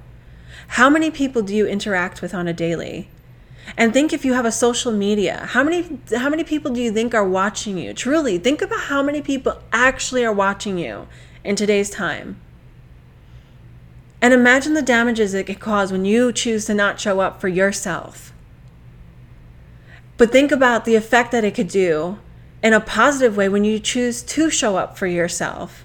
How 0.69 0.91
many 0.91 1.11
people 1.11 1.43
do 1.43 1.55
you 1.55 1.67
interact 1.67 2.23
with 2.23 2.35
on 2.35 2.49
a 2.49 2.53
daily? 2.53 3.09
And 3.77 3.93
think 3.93 4.13
if 4.13 4.25
you 4.25 4.33
have 4.33 4.47
a 4.47 4.53
social 4.53 4.93
media, 4.93 5.47
how 5.51 5.63
many 5.63 5.99
how 6.17 6.31
many 6.31 6.45
people 6.45 6.73
do 6.73 6.81
you 6.81 6.93
think 6.93 7.15
are 7.15 7.27
watching 7.27 7.77
you? 7.77 7.93
Truly, 7.93 8.39
think 8.39 8.63
about 8.63 8.81
how 8.81 9.03
many 9.03 9.21
people 9.21 9.61
actually 9.73 10.25
are 10.25 10.33
watching 10.33 10.79
you 10.79 11.07
in 11.45 11.55
today's 11.57 11.91
time. 11.91 12.41
And 14.21 14.35
imagine 14.35 14.75
the 14.75 14.83
damages 14.83 15.35
it 15.35 15.45
could 15.45 15.61
cause 15.61 15.93
when 15.93 16.05
you 16.05 16.33
choose 16.33 16.65
to 16.67 16.75
not 16.75 16.99
show 16.99 17.21
up 17.21 17.41
for 17.41 17.49
yourself. 17.49 18.33
But 20.17 20.33
think 20.33 20.51
about 20.51 20.85
the 20.85 20.97
effect 20.97 21.31
that 21.31 21.45
it 21.45 21.55
could 21.55 21.69
do 21.69 22.19
in 22.63 22.73
a 22.73 22.81
positive 22.81 23.37
way 23.37 23.49
when 23.49 23.65
you 23.65 23.79
choose 23.79 24.23
to 24.23 24.51
show 24.51 24.77
up 24.77 24.99
for 24.99 25.07
yourself. 25.07 25.85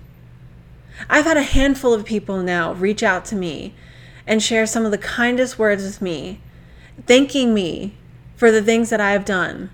I've 1.10 1.26
had 1.26 1.38
a 1.38 1.44
handful 1.44 1.94
of 1.94 2.06
people 2.06 2.42
now 2.42 2.74
reach 2.74 3.04
out 3.04 3.26
to 3.26 3.36
me 3.36 3.74
and 4.26 4.42
share 4.42 4.66
some 4.66 4.86
of 4.86 4.92
the 4.92 4.98
kindest 4.98 5.60
words 5.60 5.84
with 5.84 6.02
me, 6.02 6.40
thanking 7.06 7.54
me 7.54 7.96
for 8.36 8.52
the 8.52 8.62
things 8.62 8.90
that 8.90 9.02
I've 9.02 9.26
done, 9.26 9.70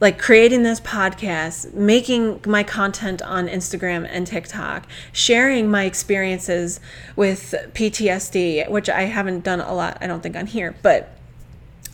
like 0.00 0.18
creating 0.18 0.62
this 0.62 0.80
podcast, 0.80 1.74
making 1.74 2.40
my 2.46 2.62
content 2.62 3.20
on 3.22 3.48
Instagram 3.48 4.06
and 4.10 4.26
TikTok, 4.26 4.86
sharing 5.12 5.70
my 5.70 5.84
experiences 5.84 6.80
with 7.16 7.54
PTSD, 7.74 8.68
which 8.70 8.88
I 8.88 9.02
haven't 9.02 9.44
done 9.44 9.60
a 9.60 9.74
lot, 9.74 9.98
I 10.00 10.06
don't 10.06 10.22
think, 10.22 10.36
on 10.36 10.46
here, 10.46 10.74
but 10.82 11.16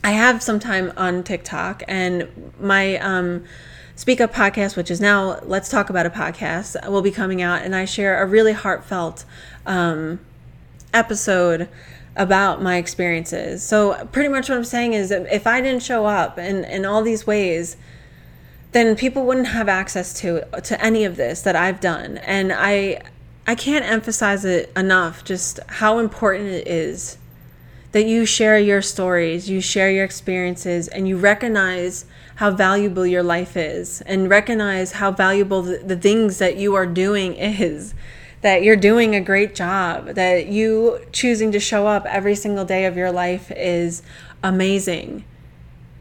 I 0.05 0.13
have 0.13 0.43
some 0.43 0.61
time 0.61 0.93
on 0.97 1.25
TikTok 1.25 1.83
and 1.89 2.53
my 2.61 2.97
um, 2.99 3.45
Speak 3.97 4.21
Up 4.21 4.31
podcast, 4.31 4.77
which 4.77 4.91
is 4.91 5.01
now 5.01 5.41
Let's 5.43 5.71
Talk 5.71 5.89
About 5.89 6.05
a 6.05 6.11
Podcast, 6.11 6.77
will 6.91 7.01
be 7.01 7.11
coming 7.11 7.41
out, 7.41 7.63
and 7.63 7.75
I 7.75 7.87
share 7.87 8.23
a 8.23 8.27
really 8.27 8.53
heartfelt 8.53 9.25
um, 9.65 10.21
episode 10.93 11.67
about 12.15 12.63
my 12.63 12.77
experiences. 12.77 13.63
So, 13.63 14.07
pretty 14.13 14.29
much 14.29 14.51
what 14.51 14.59
I'm 14.59 14.65
saying 14.65 14.93
is 14.93 15.11
if 15.11 15.47
I 15.47 15.63
didn't 15.63 15.83
show 15.83 16.05
up 16.05 16.39
in, 16.39 16.65
in 16.65 16.85
all 16.85 17.01
these 17.01 17.27
ways, 17.27 17.79
then 18.73 18.97
people 18.97 19.25
wouldn't 19.25 19.49
have 19.49 19.67
access 19.67 20.13
to 20.21 20.45
to 20.61 20.85
any 20.85 21.07
of 21.07 21.17
this 21.17 21.41
that 21.41 21.57
I've 21.57 21.81
done. 21.81 22.19
And 22.19 22.53
I 22.53 23.01
I 23.47 23.55
can't 23.55 23.85
emphasize 23.85 24.45
it 24.45 24.71
enough 24.77 25.25
just 25.25 25.59
how 25.69 25.99
important 26.01 26.49
it 26.49 26.69
is 26.69 27.17
that 27.97 28.05
you 28.05 28.27
share 28.27 28.59
your 28.59 28.83
stories, 28.83 29.49
you 29.49 29.59
share 29.59 29.91
your 29.91 30.05
experiences, 30.05 30.87
and 30.87 31.09
you 31.09 31.17
recognize 31.17 32.05
how 32.35 32.51
valuable 32.51 33.07
your 33.07 33.23
life 33.23 33.57
is 33.57 34.03
and 34.03 34.29
recognize 34.29 34.93
how 34.93 35.11
valuable 35.11 35.63
the, 35.63 35.79
the 35.79 35.97
things 35.97 36.37
that 36.37 36.59
you 36.59 36.75
are 36.75 36.85
doing 36.85 37.35
is 37.37 37.95
that 38.43 38.63
you're 38.63 38.77
doing 38.77 39.15
a 39.15 39.21
great 39.23 39.55
job, 39.55 40.09
that 40.09 40.47
you 40.49 41.01
choosing 41.11 41.51
to 41.51 41.59
show 41.59 41.87
up 41.87 42.05
every 42.05 42.35
single 42.35 42.67
day 42.67 42.85
of 42.85 42.99
your 42.99 43.11
life 43.11 43.51
is 43.53 44.03
amazing. 44.45 45.25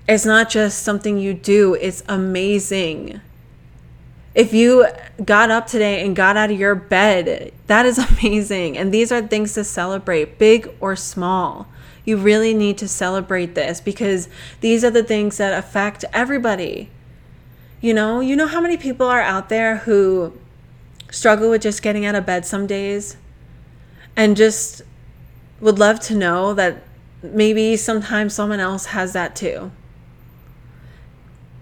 It's 0.06 0.26
not 0.26 0.50
just 0.50 0.84
something 0.84 1.18
you 1.18 1.34
do, 1.34 1.76
it's 1.76 2.04
amazing. 2.10 3.22
If 4.34 4.54
you 4.54 4.86
got 5.24 5.50
up 5.50 5.66
today 5.66 6.06
and 6.06 6.14
got 6.14 6.36
out 6.36 6.52
of 6.52 6.60
your 6.60 6.76
bed, 6.76 7.54
that 7.68 7.86
is 7.86 7.98
amazing. 8.20 8.78
And 8.78 8.94
these 8.94 9.14
are 9.14 9.22
things 9.22 9.54
to 9.54 9.64
celebrate, 9.64 10.38
big 10.38 10.70
or 10.82 10.98
small. 10.98 11.70
You 12.06 12.18
really 12.18 12.54
need 12.54 12.78
to 12.78 12.88
celebrate 12.88 13.56
this 13.56 13.82
because 13.82 14.30
these 14.62 14.86
are 14.86 14.92
the 14.92 15.04
things 15.04 15.38
that 15.38 15.58
affect 15.58 16.06
everybody. 16.14 16.90
You 17.82 17.94
know, 17.94 18.20
you 18.20 18.36
know 18.36 18.48
how 18.48 18.62
many 18.62 18.78
people 18.78 19.08
are 19.08 19.22
out 19.22 19.50
there 19.50 19.78
who 19.78 20.34
struggle 21.12 21.50
with 21.50 21.62
just 21.62 21.82
getting 21.82 22.06
out 22.06 22.16
of 22.16 22.26
bed 22.26 22.46
some 22.46 22.68
days 22.68 23.18
and 24.16 24.38
just 24.38 24.82
would 25.60 25.80
love 25.80 26.00
to 26.00 26.16
know 26.16 26.54
that 26.54 26.84
maybe 27.22 27.76
sometimes 27.76 28.34
someone 28.34 28.60
else 28.60 28.88
has 28.88 29.14
that 29.14 29.36
too. 29.36 29.72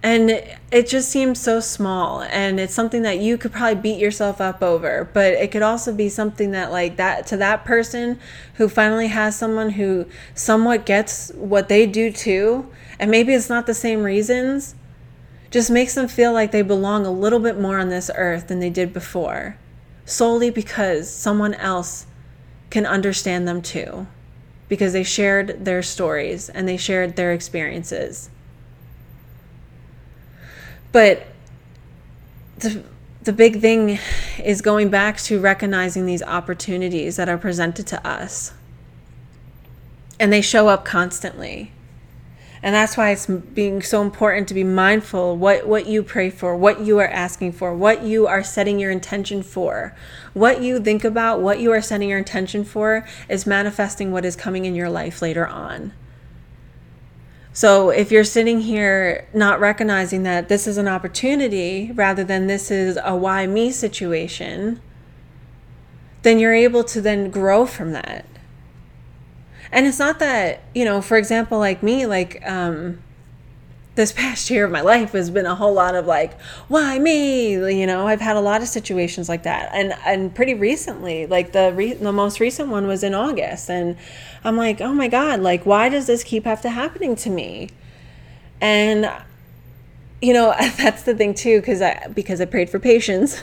And 0.03 0.29
it 0.69 0.87
just 0.89 1.07
seems 1.07 1.39
so 1.39 1.61
small 1.61 2.23
and 2.23 2.59
it's 2.59 2.73
something 2.73 3.03
that 3.03 3.19
you 3.19 3.37
could 3.37 3.53
probably 3.53 3.81
beat 3.81 3.99
yourself 3.99 4.41
up 4.41 4.61
over, 4.61 5.09
but 5.13 5.31
it 5.33 5.49
could 5.49 5.61
also 5.61 5.93
be 5.93 6.09
something 6.09 6.51
that 6.51 6.73
like 6.73 6.97
that 6.97 7.25
to 7.27 7.37
that 7.37 7.63
person 7.63 8.19
who 8.55 8.67
finally 8.67 9.07
has 9.07 9.37
someone 9.37 9.69
who 9.71 10.05
somewhat 10.35 10.85
gets 10.85 11.31
what 11.35 11.69
they 11.69 11.85
do 11.85 12.11
too, 12.11 12.69
and 12.99 13.09
maybe 13.09 13.33
it's 13.33 13.47
not 13.47 13.65
the 13.65 13.73
same 13.73 14.03
reasons, 14.03 14.75
just 15.49 15.71
makes 15.71 15.95
them 15.95 16.09
feel 16.09 16.33
like 16.33 16.51
they 16.51 16.63
belong 16.63 17.05
a 17.05 17.11
little 17.11 17.39
bit 17.39 17.57
more 17.57 17.79
on 17.79 17.87
this 17.87 18.11
earth 18.15 18.49
than 18.49 18.59
they 18.59 18.69
did 18.69 18.91
before, 18.91 19.57
solely 20.03 20.49
because 20.49 21.09
someone 21.09 21.53
else 21.53 22.07
can 22.69 22.85
understand 22.85 23.47
them 23.47 23.61
too, 23.61 24.05
because 24.67 24.91
they 24.91 25.03
shared 25.03 25.63
their 25.63 25.81
stories 25.81 26.49
and 26.49 26.67
they 26.67 26.75
shared 26.75 27.15
their 27.15 27.31
experiences. 27.31 28.29
But 30.93 31.27
the 32.59 32.83
the 33.23 33.33
big 33.33 33.61
thing 33.61 33.99
is 34.43 34.61
going 34.61 34.89
back 34.89 35.17
to 35.17 35.39
recognizing 35.39 36.05
these 36.05 36.21
opportunities 36.21 37.15
that 37.15 37.29
are 37.29 37.37
presented 37.37 37.87
to 37.87 38.07
us. 38.07 38.53
And 40.19 40.31
they 40.31 40.41
show 40.41 40.67
up 40.67 40.83
constantly. 40.83 41.71
And 42.61 42.75
that's 42.75 42.95
why 42.95 43.11
it's 43.11 43.25
being 43.25 43.81
so 43.81 44.01
important 44.01 44.47
to 44.49 44.53
be 44.53 44.63
mindful 44.63 45.37
what 45.37 45.67
what 45.67 45.87
you 45.87 46.03
pray 46.03 46.29
for, 46.29 46.55
what 46.55 46.81
you 46.81 46.99
are 46.99 47.07
asking 47.07 47.53
for, 47.53 47.75
what 47.75 48.03
you 48.03 48.27
are 48.27 48.43
setting 48.43 48.79
your 48.79 48.91
intention 48.91 49.41
for. 49.41 49.95
What 50.33 50.61
you 50.61 50.79
think 50.81 51.03
about, 51.03 51.41
what 51.41 51.59
you 51.59 51.71
are 51.71 51.81
setting 51.81 52.09
your 52.09 52.19
intention 52.19 52.63
for 52.63 53.05
is 53.27 53.45
manifesting 53.45 54.11
what 54.11 54.25
is 54.25 54.35
coming 54.35 54.65
in 54.65 54.75
your 54.75 54.89
life 54.89 55.21
later 55.21 55.47
on. 55.47 55.93
So 57.53 57.91
if 57.91 58.11
you're 58.11 58.23
sitting 58.23 58.61
here 58.61 59.27
not 59.31 59.59
recognizing 59.59 60.23
that 60.23 60.49
this 60.49 60.65
is 60.65 60.77
an 60.77 60.87
opportunity 60.87 61.91
rather 61.93 62.23
than 62.23 62.47
this 62.47 62.71
is 62.71 62.97
a 63.03 63.15
why 63.15 63.45
me 63.45 63.71
situation, 63.71 64.81
then 66.23 66.39
you're 66.39 66.53
able 66.53 66.83
to 66.85 66.99
then 66.99 67.29
grow 67.29 67.67
from 67.67 67.91
that. 67.91 68.25
And 69.71 69.85
it's 69.85 69.99
not 69.99 70.17
that, 70.19 70.63
you 70.73 70.83
know, 70.83 70.99
for 70.99 71.15
example, 71.15 71.59
like 71.59 71.83
me, 71.83 72.07
like, 72.07 72.41
um, 72.47 72.99
this 73.95 74.11
past 74.13 74.49
year 74.49 74.65
of 74.65 74.71
my 74.71 74.81
life 74.81 75.11
has 75.11 75.29
been 75.29 75.45
a 75.45 75.55
whole 75.55 75.73
lot 75.73 75.95
of 75.95 76.07
like 76.07 76.39
why 76.67 76.97
me? 76.99 77.51
You 77.51 77.85
know 77.85 78.07
i've 78.07 78.21
had 78.21 78.35
a 78.35 78.41
lot 78.41 78.61
of 78.61 78.67
situations 78.67 79.29
like 79.29 79.43
that. 79.43 79.69
And 79.73 79.93
and 80.05 80.33
pretty 80.33 80.53
recently 80.53 81.27
like 81.27 81.51
the 81.51 81.71
re- 81.73 81.93
the 81.93 82.11
most 82.11 82.39
recent 82.39 82.69
one 82.69 82.87
was 82.87 83.03
in 83.03 83.13
august. 83.13 83.69
And 83.69 83.97
i'm 84.43 84.57
like 84.57 84.81
oh 84.81 84.93
my 84.93 85.07
god 85.07 85.39
like 85.39 85.65
why 85.65 85.89
does 85.89 86.07
this 86.07 86.23
keep 86.23 86.45
have 86.45 86.61
to 86.61 86.69
happening 86.69 87.15
to 87.15 87.29
me 87.29 87.69
and 88.61 89.11
you 90.21 90.33
know 90.33 90.53
that's 90.77 91.03
the 91.03 91.15
thing 91.15 91.33
too 91.33 91.59
because 91.59 91.81
i 91.81 92.07
because 92.13 92.39
i 92.41 92.45
prayed 92.45 92.69
for 92.69 92.79
patience 92.79 93.41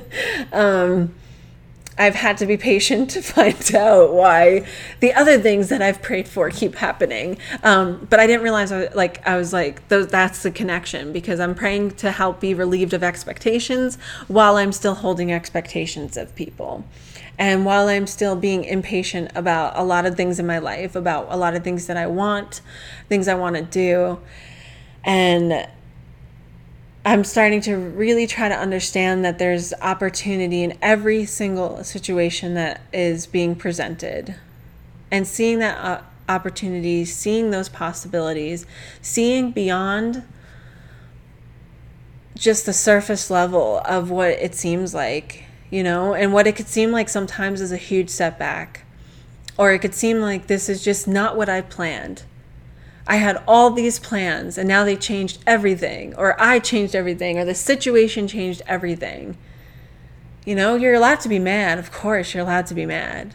um 0.52 1.14
I've 1.96 2.14
had 2.14 2.38
to 2.38 2.46
be 2.46 2.56
patient 2.56 3.10
to 3.10 3.22
find 3.22 3.74
out 3.74 4.12
why 4.12 4.66
the 5.00 5.12
other 5.14 5.38
things 5.38 5.68
that 5.68 5.82
I've 5.82 6.02
prayed 6.02 6.28
for 6.28 6.50
keep 6.50 6.76
happening. 6.76 7.38
Um, 7.62 8.06
but 8.10 8.20
I 8.20 8.26
didn't 8.26 8.42
realize, 8.42 8.72
I, 8.72 8.88
like, 8.94 9.26
I 9.26 9.36
was 9.36 9.52
like, 9.52 9.86
that's 9.88 10.42
the 10.42 10.50
connection 10.50 11.12
because 11.12 11.40
I'm 11.40 11.54
praying 11.54 11.92
to 11.92 12.10
help 12.10 12.40
be 12.40 12.54
relieved 12.54 12.92
of 12.94 13.02
expectations 13.02 13.96
while 14.28 14.56
I'm 14.56 14.72
still 14.72 14.94
holding 14.94 15.32
expectations 15.32 16.16
of 16.16 16.34
people. 16.34 16.84
And 17.38 17.64
while 17.64 17.88
I'm 17.88 18.06
still 18.06 18.36
being 18.36 18.64
impatient 18.64 19.32
about 19.34 19.72
a 19.76 19.82
lot 19.82 20.06
of 20.06 20.16
things 20.16 20.38
in 20.38 20.46
my 20.46 20.58
life, 20.58 20.94
about 20.94 21.26
a 21.30 21.36
lot 21.36 21.54
of 21.54 21.64
things 21.64 21.86
that 21.88 21.96
I 21.96 22.06
want, 22.06 22.60
things 23.08 23.26
I 23.26 23.34
want 23.34 23.56
to 23.56 23.62
do. 23.62 24.20
And 25.02 25.68
I'm 27.04 27.24
starting 27.24 27.60
to 27.62 27.76
really 27.76 28.26
try 28.26 28.48
to 28.48 28.54
understand 28.54 29.24
that 29.24 29.38
there's 29.38 29.74
opportunity 29.82 30.62
in 30.62 30.78
every 30.80 31.26
single 31.26 31.82
situation 31.84 32.54
that 32.54 32.80
is 32.92 33.26
being 33.26 33.56
presented. 33.56 34.36
And 35.10 35.26
seeing 35.26 35.58
that 35.58 35.76
uh, 35.78 36.02
opportunity, 36.28 37.04
seeing 37.04 37.50
those 37.50 37.68
possibilities, 37.68 38.64
seeing 39.02 39.50
beyond 39.50 40.22
just 42.36 42.64
the 42.64 42.72
surface 42.72 43.30
level 43.30 43.80
of 43.84 44.10
what 44.10 44.30
it 44.30 44.54
seems 44.54 44.94
like, 44.94 45.44
you 45.74 45.82
know, 45.82 46.14
and 46.14 46.32
what 46.32 46.46
it 46.46 46.54
could 46.54 46.68
seem 46.68 46.92
like 46.92 47.08
sometimes 47.08 47.60
is 47.60 47.72
a 47.72 47.76
huge 47.76 48.08
setback. 48.08 48.84
Or 49.58 49.72
it 49.72 49.80
could 49.80 49.94
seem 49.94 50.20
like 50.20 50.46
this 50.46 50.68
is 50.68 50.84
just 50.84 51.08
not 51.08 51.36
what 51.36 51.48
I 51.48 51.60
planned 51.62 52.22
I 53.06 53.16
had 53.16 53.42
all 53.46 53.70
these 53.70 53.98
plans 53.98 54.56
and 54.56 54.66
now 54.66 54.84
they 54.84 54.96
changed 54.96 55.42
everything, 55.46 56.14
or 56.14 56.40
I 56.40 56.58
changed 56.58 56.94
everything, 56.94 57.38
or 57.38 57.44
the 57.44 57.54
situation 57.54 58.26
changed 58.26 58.62
everything. 58.66 59.36
You 60.46 60.54
know, 60.54 60.76
you're 60.76 60.94
allowed 60.94 61.20
to 61.20 61.28
be 61.28 61.38
mad. 61.38 61.78
Of 61.78 61.92
course, 61.92 62.32
you're 62.32 62.42
allowed 62.42 62.66
to 62.68 62.74
be 62.74 62.86
mad. 62.86 63.34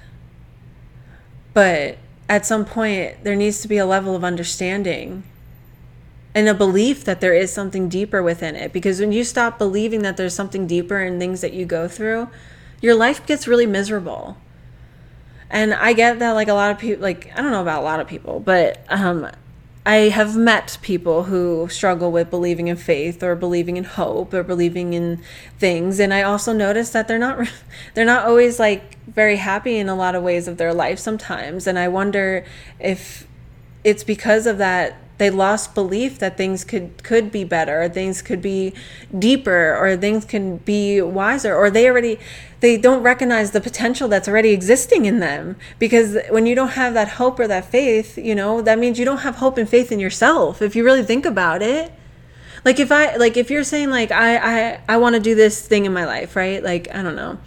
But 1.54 1.97
at 2.28 2.45
some 2.45 2.65
point, 2.65 3.23
there 3.23 3.36
needs 3.36 3.62
to 3.62 3.67
be 3.67 3.78
a 3.78 3.86
level 3.86 4.15
of 4.15 4.23
understanding 4.23 5.23
and 6.36 6.48
a 6.48 6.54
belief 6.54 7.04
that 7.06 7.22
there 7.22 7.34
is 7.34 7.52
something 7.52 7.89
deeper 7.89 8.22
within 8.22 8.56
it. 8.56 8.72
Because 8.72 9.00
when 9.00 9.12
you 9.12 9.24
stop 9.24 9.58
believing 9.58 10.02
that 10.04 10.18
there's 10.18 10.36
something 10.36 10.68
deeper 10.68 11.00
in 11.02 11.20
things 11.20 11.42
that 11.42 11.54
you 11.54 11.65
go 11.65 11.88
through, 11.88 12.30
your 12.82 12.96
life 12.96 13.26
gets 13.26 13.48
really 13.48 13.65
miserable. 13.65 14.38
And 15.50 15.74
I 15.74 15.94
get 15.94 16.20
that, 16.20 16.32
like, 16.34 16.48
a 16.48 16.54
lot 16.54 16.72
of 16.72 16.78
people, 16.78 17.02
like, 17.02 17.32
I 17.34 17.42
don't 17.42 17.52
know 17.52 17.62
about 17.62 17.82
a 17.82 17.84
lot 17.84 18.00
of 18.00 18.08
people, 18.08 18.39
but 18.39 18.86
um, 18.89 19.28
I 19.86 20.10
have 20.10 20.38
met 20.38 20.78
people 20.84 21.24
who 21.24 21.68
struggle 21.70 22.12
with 22.12 22.30
believing 22.30 22.68
in 22.68 22.76
faith 22.76 23.24
or 23.24 23.36
believing 23.36 23.76
in 23.76 23.86
hope 23.86 24.36
or 24.36 24.44
believing 24.44 24.94
in 24.94 25.24
things 25.58 26.00
and 26.00 26.13
I 26.13 26.22
also 26.22 26.54
notice 26.54 26.92
that 26.92 27.08
they're 27.08 27.18
not 27.18 27.48
they're 27.96 28.06
not 28.06 28.28
always 28.28 28.60
like 28.60 28.98
very 29.08 29.38
happy 29.38 29.78
in 29.78 29.89
a 29.89 29.96
lot 29.96 30.13
of 30.13 30.22
ways 30.22 30.48
of 30.48 30.58
their 30.58 30.76
life 30.76 31.00
sometimes 31.00 31.65
and 31.65 31.80
I 31.80 31.88
wonder 31.88 32.46
if 32.80 33.26
it's 33.84 34.04
because 34.04 34.46
of 34.46 34.60
that 34.60 34.96
They 35.20 35.30
lost 35.30 35.76
belief 35.76 36.18
that 36.20 36.38
things 36.38 36.64
could 36.64 37.04
could 37.04 37.30
be 37.32 37.44
better, 37.44 37.88
things 37.90 38.22
could 38.22 38.42
be 38.42 38.74
deeper, 39.18 39.78
or 39.78 39.98
things 39.98 40.24
can 40.24 40.58
be 40.58 41.02
wiser, 41.02 41.54
or 41.54 41.70
they 41.70 41.88
already 41.88 42.20
they 42.62 42.78
don't 42.78 43.04
recognize 43.04 43.52
the 43.52 43.62
potential 43.62 44.08
that's 44.08 44.28
already 44.30 44.52
existing 44.52 45.06
in 45.06 45.20
them. 45.20 45.58
Because 45.78 46.18
when 46.30 46.46
you 46.46 46.56
don't 46.56 46.70
have 46.70 46.94
that 46.94 47.10
hope 47.10 47.38
or 47.38 47.48
that 47.48 47.66
faith, 47.66 48.18
you 48.18 48.34
know, 48.34 48.62
that 48.62 48.80
means 48.80 48.98
you 48.98 49.06
don't 49.06 49.20
have 49.20 49.36
hope 49.36 49.58
and 49.58 49.70
faith 49.70 49.92
in 49.92 50.00
yourself. 50.00 50.62
If 50.62 50.76
you 50.76 50.86
really 50.86 51.04
think 51.04 51.26
about 51.26 51.62
it, 51.62 51.92
like 52.64 52.80
if 52.80 52.90
I 52.90 53.18
like 53.18 53.36
if 53.36 53.52
you're 53.52 53.66
saying 53.66 53.90
like 53.90 54.12
I 54.12 54.38
I 54.38 54.82
I 54.88 54.98
want 54.98 55.16
to 55.16 55.22
do 55.22 55.36
this 55.36 55.62
thing 55.68 55.86
in 55.86 55.94
my 55.94 56.06
life, 56.06 56.38
right? 56.38 56.64
Like 56.64 56.88
I 56.96 57.04
don't 57.04 57.18
know 57.18 57.38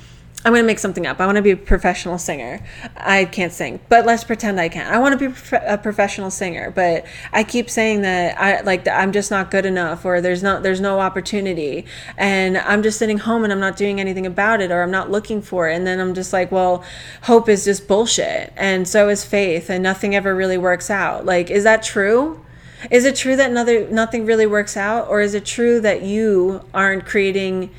I'm 0.45 0.53
going 0.53 0.63
to 0.63 0.67
make 0.67 0.81
something 0.81 1.07
up. 1.07 1.21
I 1.21 1.27
want 1.27 1.37
to 1.37 1.43
be 1.43 1.53
a 1.53 1.57
professional 1.57 2.19
singer. 2.19 2.67
I 2.97 3.27
can't 3.27 3.53
sing, 3.53 3.79
but 3.89 4.05
let's 4.05 4.25
pretend 4.25 4.61
I 4.61 4.69
can. 4.69 4.93
I 4.93 4.99
want 4.99 5.19
to 5.19 5.29
be 5.29 5.35
a 5.57 5.79
professional 5.79 6.33
singer, 6.33 6.73
but 6.73 7.07
I 7.33 7.45
keep 7.45 7.71
saying 7.71 8.03
that 8.03 8.37
I 8.41 8.61
like 8.63 8.89
I'm 8.89 9.13
just 9.13 9.31
not 9.31 9.53
good 9.53 9.65
enough 9.65 10.05
or 10.05 10.21
there's 10.21 10.43
not 10.43 10.65
there's 10.65 10.81
no 10.81 10.99
opportunity 10.99 11.85
and 12.17 12.59
I'm 12.59 12.83
just 12.83 12.99
sitting 12.99 13.19
home 13.19 13.45
and 13.45 13.53
I'm 13.53 13.61
not 13.61 13.77
doing 13.77 14.01
anything 14.01 14.27
about 14.27 14.61
it 14.61 14.73
or 14.73 14.83
I'm 14.83 14.91
not 14.91 15.13
looking 15.13 15.43
for 15.43 15.69
it 15.69 15.77
and 15.77 15.87
then 15.87 16.01
I'm 16.01 16.13
just 16.13 16.33
like, 16.33 16.51
well, 16.51 16.83
hope 17.23 17.49
is 17.49 17.65
just 17.65 17.87
bullshit 17.87 18.53
and 18.57 18.89
so 18.89 19.09
is 19.11 19.25
faith 19.25 19.71
and 19.71 19.81
nothing 19.81 20.17
ever 20.17 20.35
really 20.35 20.59
works 20.59 20.91
out. 20.91 21.25
Like 21.25 21.51
is 21.51 21.63
that 21.63 21.85
true? 21.85 22.45
Is 22.91 23.05
it 23.05 23.15
true 23.15 23.37
that 23.37 23.53
nothing 23.53 23.95
nothing 23.95 24.27
really 24.27 24.47
works 24.47 24.77
out 24.77 25.07
or 25.09 25.21
is 25.21 25.35
it 25.35 25.45
true 25.45 25.81
that 25.83 26.03
you 26.03 26.65
aren't 26.75 27.07
creating 27.07 27.71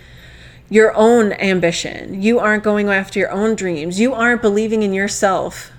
your 0.70 0.94
own 0.96 1.34
ambition. 1.34 2.22
You 2.22 2.40
aren't 2.40 2.64
going 2.64 2.90
after 2.90 3.20
your 3.20 3.32
own 3.32 3.56
dreams. 3.56 4.00
You 4.00 4.14
aren't 4.14 4.42
believing 4.42 4.84
in 4.84 4.94
yourself 4.94 5.72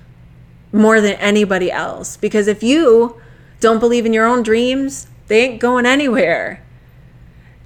more 0.73 1.01
than 1.01 1.15
anybody 1.15 1.71
else. 1.71 2.17
Because 2.17 2.47
if 2.47 2.63
you 2.63 3.21
don't 3.61 3.81
believe 3.81 4.07
in 4.07 4.13
your 4.13 4.27
own 4.27 4.43
dreams, 4.43 5.09
they 5.29 5.45
ain't 5.45 5.61
going 5.61 5.87
anywhere. 5.87 6.63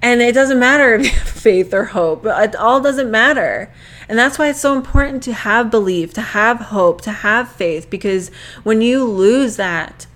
And 0.01 0.21
it 0.21 0.33
doesn't 0.33 0.59
matter 0.59 0.95
if 0.95 1.03
you 1.03 1.11
have 1.11 1.27
faith 1.27 1.73
or 1.73 1.85
hope, 1.85 2.25
it 2.25 2.55
all 2.55 2.79
doesn't 2.79 3.11
matter. 3.11 3.71
And 4.07 4.17
that's 4.17 4.39
why 4.39 4.49
it's 4.49 4.61
so 4.61 4.75
important 4.75 5.21
to 5.23 5.33
have 5.33 5.69
belief, 5.69 6.13
to 6.13 6.21
have 6.21 6.59
hope, 6.59 7.01
to 7.01 7.11
have 7.11 7.51
faith, 7.51 7.89
because 7.89 8.29
when 8.63 8.81
you 8.81 9.03
lose 9.03 9.57
that, 9.57 10.07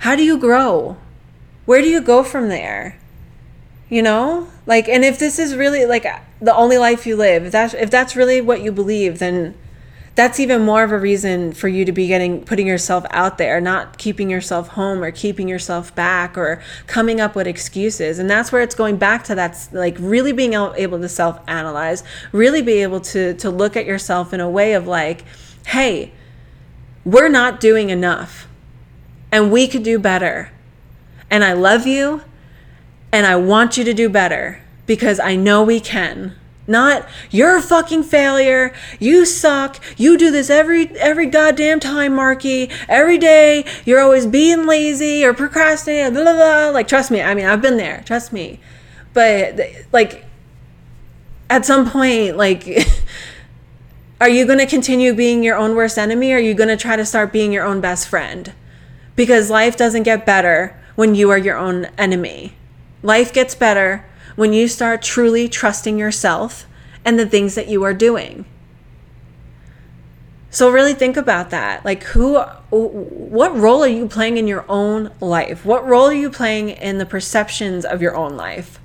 how 0.00 0.16
do 0.16 0.24
you 0.24 0.38
grow? 0.38 0.96
Where 1.66 1.82
do 1.82 1.88
you 1.88 2.00
go 2.00 2.22
from 2.22 2.48
there? 2.48 2.98
You 3.88 4.02
know? 4.02 4.48
Like 4.66 4.88
and 4.88 5.04
if 5.04 5.18
this 5.18 5.38
is 5.38 5.56
really 5.56 5.86
like 5.86 6.06
the 6.40 6.54
only 6.54 6.78
life 6.78 7.06
you 7.06 7.16
live, 7.16 7.44
if 7.46 7.52
that's 7.52 7.74
if 7.74 7.90
that's 7.90 8.14
really 8.14 8.40
what 8.40 8.60
you 8.60 8.72
believe, 8.72 9.18
then 9.18 9.54
that's 10.18 10.40
even 10.40 10.62
more 10.62 10.82
of 10.82 10.90
a 10.90 10.98
reason 10.98 11.52
for 11.52 11.68
you 11.68 11.84
to 11.84 11.92
be 11.92 12.08
getting 12.08 12.44
putting 12.44 12.66
yourself 12.66 13.06
out 13.10 13.38
there, 13.38 13.60
not 13.60 13.98
keeping 13.98 14.28
yourself 14.28 14.66
home 14.70 15.00
or 15.00 15.12
keeping 15.12 15.48
yourself 15.48 15.94
back 15.94 16.36
or 16.36 16.60
coming 16.88 17.20
up 17.20 17.36
with 17.36 17.46
excuses. 17.46 18.18
And 18.18 18.28
that's 18.28 18.50
where 18.50 18.60
it's 18.60 18.74
going 18.74 18.96
back 18.96 19.22
to 19.24 19.36
that's 19.36 19.72
like 19.72 19.96
really 20.00 20.32
being 20.32 20.54
able 20.54 21.00
to 21.00 21.08
self-analyze, 21.08 22.02
really 22.32 22.62
be 22.62 22.82
able 22.82 22.98
to 23.02 23.34
to 23.34 23.48
look 23.48 23.76
at 23.76 23.86
yourself 23.86 24.34
in 24.34 24.40
a 24.40 24.50
way 24.50 24.72
of 24.72 24.88
like, 24.88 25.24
hey, 25.66 26.10
we're 27.04 27.28
not 27.28 27.60
doing 27.60 27.90
enough. 27.90 28.48
And 29.30 29.52
we 29.52 29.68
could 29.68 29.84
do 29.84 30.00
better. 30.00 30.50
And 31.30 31.44
I 31.44 31.52
love 31.52 31.86
you 31.86 32.22
and 33.12 33.26
I 33.26 33.36
want 33.36 33.76
you 33.76 33.84
to 33.84 33.94
do 33.94 34.08
better 34.08 34.62
because 34.86 35.20
I 35.20 35.36
know 35.36 35.62
we 35.62 35.80
can. 35.80 36.34
Not 36.66 37.08
you're 37.30 37.56
a 37.56 37.62
fucking 37.62 38.02
failure. 38.02 38.74
You 39.00 39.24
suck. 39.24 39.80
You 39.96 40.18
do 40.18 40.30
this 40.30 40.50
every 40.50 40.88
every 40.98 41.26
goddamn 41.26 41.80
time, 41.80 42.14
Marky. 42.14 42.70
Every 42.88 43.16
day 43.16 43.64
you're 43.86 44.00
always 44.00 44.26
being 44.26 44.66
lazy 44.66 45.24
or 45.24 45.32
procrastinating. 45.32 46.12
Blah, 46.12 46.24
blah, 46.24 46.34
blah. 46.34 46.70
Like 46.70 46.86
trust 46.86 47.10
me. 47.10 47.22
I 47.22 47.32
mean, 47.34 47.46
I've 47.46 47.62
been 47.62 47.78
there. 47.78 48.02
Trust 48.04 48.34
me. 48.34 48.60
But 49.14 49.58
like 49.92 50.24
at 51.48 51.64
some 51.64 51.90
point, 51.90 52.36
like. 52.36 52.68
are 54.20 54.28
you 54.28 54.44
going 54.44 54.58
to 54.58 54.66
continue 54.66 55.14
being 55.14 55.44
your 55.44 55.56
own 55.56 55.76
worst 55.76 55.96
enemy 55.96 56.32
or 56.32 56.36
are 56.36 56.40
you 56.40 56.52
going 56.52 56.68
to 56.68 56.76
try 56.76 56.96
to 56.96 57.06
start 57.06 57.32
being 57.32 57.52
your 57.52 57.64
own 57.64 57.80
best 57.80 58.08
friend? 58.08 58.52
Because 59.14 59.48
life 59.48 59.76
doesn't 59.76 60.02
get 60.02 60.26
better 60.26 60.76
when 60.96 61.14
you 61.14 61.30
are 61.30 61.38
your 61.38 61.56
own 61.56 61.84
enemy. 61.96 62.57
Life 63.02 63.32
gets 63.32 63.54
better 63.54 64.04
when 64.36 64.52
you 64.52 64.68
start 64.68 65.02
truly 65.02 65.48
trusting 65.48 65.98
yourself 65.98 66.66
and 67.04 67.18
the 67.18 67.26
things 67.26 67.54
that 67.54 67.68
you 67.68 67.82
are 67.84 67.94
doing. 67.94 68.44
So 70.50 70.70
really 70.70 70.94
think 70.94 71.16
about 71.16 71.50
that. 71.50 71.84
Like 71.84 72.02
who 72.04 72.38
what 72.70 73.56
role 73.56 73.84
are 73.84 73.88
you 73.88 74.08
playing 74.08 74.38
in 74.38 74.48
your 74.48 74.64
own 74.68 75.12
life? 75.20 75.64
What 75.64 75.86
role 75.86 76.06
are 76.06 76.14
you 76.14 76.30
playing 76.30 76.70
in 76.70 76.98
the 76.98 77.06
perceptions 77.06 77.84
of 77.84 78.00
your 78.00 78.16
own 78.16 78.36
life? 78.36 78.80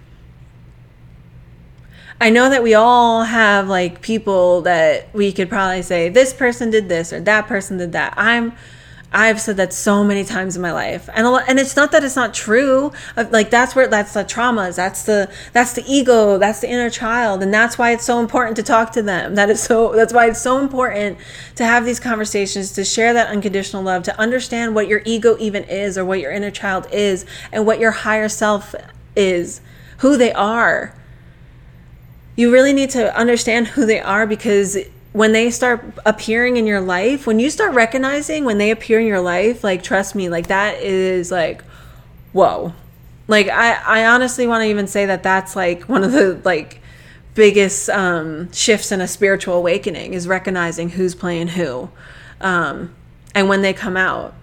I 2.19 2.30
know 2.30 2.49
that 2.49 2.63
we 2.63 2.73
all 2.73 3.23
have 3.23 3.67
like 3.67 4.02
people 4.02 4.62
that 4.62 5.13
we 5.13 5.32
could 5.32 5.49
probably 5.49 5.82
say 5.82 6.10
this 6.10 6.34
person 6.34 6.69
did 6.69 6.89
this 6.89 7.12
or 7.12 7.19
that 7.21 7.47
person 7.47 7.78
did 7.78 7.91
that. 7.93 8.13
I'm 8.17 8.54
I've 9.13 9.39
said 9.39 9.58
that 9.58 9.73
so 9.73 10.04
many 10.04 10.23
times 10.23 10.56
in 10.56 10.62
my 10.62 10.71
life, 10.71 11.08
and 11.13 11.28
lot, 11.28 11.43
and 11.47 11.60
it's 11.60 11.76
not 11.76 11.91
that 11.91 12.04
it's 12.04 12.15
not 12.15 12.34
true. 12.34 12.91
Like 13.15 13.52
that's 13.52 13.76
where 13.76 13.88
that's 13.88 14.13
the 14.13 14.23
traumas. 14.23 14.76
That's 14.76 15.04
the 15.04 15.32
that's 15.54 15.73
the 15.73 15.84
ego. 15.88 16.39
That's 16.39 16.62
the 16.62 16.69
inner 16.69 16.89
child, 16.89 17.43
and 17.43 17.54
that's 17.54 17.78
why 17.78 17.91
it's 17.91 18.06
so 18.06 18.19
important 18.19 18.56
to 18.56 18.63
talk 18.63 18.91
to 18.93 19.04
them. 19.04 19.36
That 19.36 19.52
is 19.52 19.62
so. 19.62 19.95
That's 19.95 20.13
why 20.13 20.28
it's 20.28 20.41
so 20.41 20.60
important 20.60 21.19
to 21.56 21.65
have 21.65 21.86
these 21.86 21.99
conversations, 21.99 22.71
to 22.73 22.84
share 22.84 23.13
that 23.13 23.28
unconditional 23.28 23.84
love, 23.84 24.02
to 24.04 24.19
understand 24.19 24.73
what 24.73 24.88
your 24.88 25.04
ego 25.06 25.38
even 25.39 25.63
is, 25.65 25.95
or 25.95 26.04
what 26.04 26.19
your 26.19 26.32
inner 26.32 26.52
child 26.52 26.88
is, 26.91 27.26
and 27.52 27.67
what 27.67 27.80
your 27.80 27.91
higher 27.91 28.30
self 28.30 28.73
is, 29.15 29.62
who 29.99 30.17
they 30.17 30.34
are. 30.34 30.95
You 32.36 32.52
really 32.52 32.73
need 32.73 32.89
to 32.91 33.15
understand 33.15 33.67
who 33.67 33.86
they 33.86 33.99
are 33.99 34.26
because 34.26 34.76
when 35.13 35.32
they 35.32 35.52
start 35.52 35.86
appearing 36.06 36.58
in 36.58 36.65
your 36.65 36.82
life, 36.82 37.26
when 37.28 37.39
you 37.39 37.49
start 37.49 37.73
recognizing 37.73 38.45
when 38.45 38.58
they 38.58 38.71
appear 38.71 38.99
in 38.99 39.06
your 39.06 39.21
life, 39.21 39.63
like 39.63 39.84
trust 39.84 40.15
me, 40.15 40.28
like 40.28 40.47
that 40.47 40.82
is 40.82 41.32
like, 41.32 41.63
whoa. 42.34 42.73
Like 43.28 43.47
I, 43.47 43.73
I 43.73 44.06
honestly 44.08 44.47
want 44.47 44.63
to 44.63 44.67
even 44.67 44.88
say 44.88 45.06
that 45.06 45.23
that's 45.23 45.56
like 45.56 45.84
one 45.84 46.04
of 46.04 46.12
the 46.12 46.41
like 46.43 46.82
biggest 47.36 47.89
um, 47.89 48.52
shifts 48.52 48.91
in 48.91 49.02
a 49.02 49.08
spiritual 49.08 49.56
awakening 49.56 50.13
is 50.13 50.28
recognizing 50.28 50.89
who's 50.89 51.15
playing 51.15 51.49
who, 51.49 51.89
um, 52.41 52.93
and 53.34 53.47
when 53.47 53.62
they 53.62 53.73
come 53.73 53.95
out, 53.95 54.34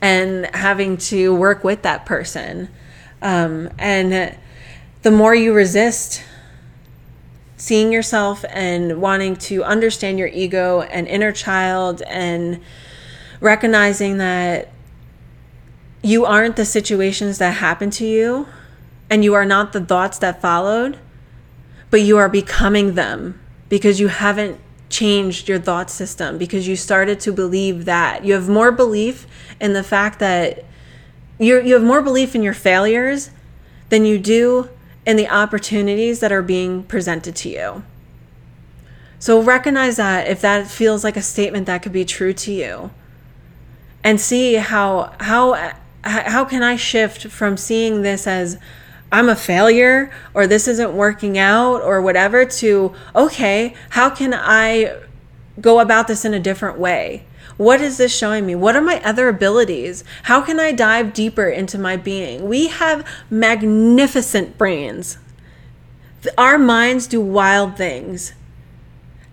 and 0.00 0.54
having 0.54 0.96
to 0.96 1.34
work 1.34 1.64
with 1.64 1.82
that 1.82 2.04
person, 2.04 2.68
um, 3.22 3.70
and 3.78 4.36
the 5.02 5.10
more 5.10 5.34
you 5.34 5.54
resist 5.54 6.22
seeing 7.56 7.92
yourself 7.92 8.44
and 8.48 9.00
wanting 9.00 9.36
to 9.36 9.62
understand 9.62 10.18
your 10.18 10.28
ego 10.28 10.82
and 10.82 11.06
inner 11.06 11.32
child 11.32 12.02
and 12.02 12.60
recognizing 13.40 14.18
that 14.18 14.70
you 16.02 16.24
aren't 16.24 16.56
the 16.56 16.64
situations 16.64 17.38
that 17.38 17.52
happen 17.52 17.90
to 17.90 18.04
you 18.04 18.46
and 19.08 19.24
you 19.24 19.34
are 19.34 19.44
not 19.44 19.72
the 19.72 19.80
thoughts 19.80 20.18
that 20.18 20.40
followed, 20.40 20.98
but 21.90 22.00
you 22.00 22.16
are 22.16 22.28
becoming 22.28 22.94
them 22.94 23.40
because 23.68 24.00
you 24.00 24.08
haven't 24.08 24.60
changed 24.90 25.48
your 25.48 25.58
thought 25.58 25.90
system 25.90 26.38
because 26.38 26.68
you 26.68 26.76
started 26.76 27.20
to 27.20 27.32
believe 27.32 27.84
that. 27.84 28.24
You 28.24 28.34
have 28.34 28.48
more 28.48 28.70
belief 28.70 29.26
in 29.60 29.72
the 29.72 29.82
fact 29.82 30.18
that 30.18 30.64
you 31.38 31.60
you 31.60 31.74
have 31.74 31.82
more 31.82 32.02
belief 32.02 32.34
in 32.34 32.42
your 32.42 32.54
failures 32.54 33.30
than 33.88 34.04
you 34.04 34.18
do 34.18 34.68
and 35.06 35.18
the 35.18 35.28
opportunities 35.28 36.20
that 36.20 36.32
are 36.32 36.42
being 36.42 36.82
presented 36.84 37.36
to 37.36 37.48
you. 37.48 37.82
So 39.18 39.42
recognize 39.42 39.96
that 39.96 40.28
if 40.28 40.40
that 40.42 40.66
feels 40.66 41.04
like 41.04 41.16
a 41.16 41.22
statement 41.22 41.66
that 41.66 41.82
could 41.82 41.92
be 41.92 42.04
true 42.04 42.32
to 42.34 42.52
you 42.52 42.90
and 44.02 44.20
see 44.20 44.54
how 44.54 45.14
how 45.20 45.72
how 46.02 46.44
can 46.44 46.62
I 46.62 46.76
shift 46.76 47.28
from 47.28 47.56
seeing 47.56 48.02
this 48.02 48.26
as 48.26 48.58
I'm 49.10 49.28
a 49.28 49.36
failure 49.36 50.12
or 50.34 50.46
this 50.46 50.68
isn't 50.68 50.92
working 50.92 51.38
out 51.38 51.80
or 51.80 52.02
whatever 52.02 52.44
to 52.44 52.94
okay, 53.16 53.74
how 53.90 54.10
can 54.10 54.34
I 54.34 55.00
go 55.60 55.80
about 55.80 56.06
this 56.06 56.24
in 56.24 56.34
a 56.34 56.40
different 56.40 56.78
way? 56.78 57.24
What 57.56 57.80
is 57.80 57.98
this 57.98 58.16
showing 58.16 58.46
me? 58.46 58.54
What 58.54 58.74
are 58.74 58.82
my 58.82 59.00
other 59.04 59.28
abilities? 59.28 60.02
How 60.24 60.40
can 60.40 60.58
I 60.58 60.72
dive 60.72 61.12
deeper 61.12 61.48
into 61.48 61.78
my 61.78 61.96
being? 61.96 62.48
We 62.48 62.68
have 62.68 63.06
magnificent 63.30 64.58
brains. 64.58 65.18
Our 66.36 66.58
minds 66.58 67.06
do 67.06 67.20
wild 67.20 67.76
things, 67.76 68.32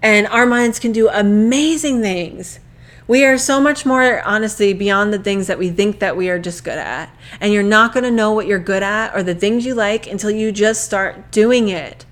and 0.02 0.28
our 0.28 0.46
minds 0.46 0.78
can 0.78 0.92
do 0.92 1.10
amazing 1.10 2.02
things. 2.02 2.60
We 3.08 3.26
are 3.26 3.38
so 3.38 3.60
much 3.60 3.86
more, 3.86 4.22
honestly, 4.22 4.74
beyond 4.74 5.14
the 5.14 5.20
things 5.20 5.48
that 5.48 5.58
we 5.58 5.70
think 5.70 6.00
that 6.00 6.16
we 6.16 6.30
are 6.30 6.38
just 6.38 6.64
good 6.64 6.78
at. 6.78 7.14
And 7.40 7.52
you're 7.52 7.64
not 7.64 7.94
going 7.94 8.04
to 8.04 8.12
know 8.12 8.32
what 8.32 8.46
you're 8.46 8.60
good 8.60 8.84
at 8.84 9.16
or 9.16 9.24
the 9.24 9.36
things 9.36 9.66
you 9.66 9.74
like 9.74 10.06
until 10.06 10.32
you 10.32 10.52
just 10.52 10.84
start 10.84 11.32
doing 11.32 11.70
it 11.70 12.06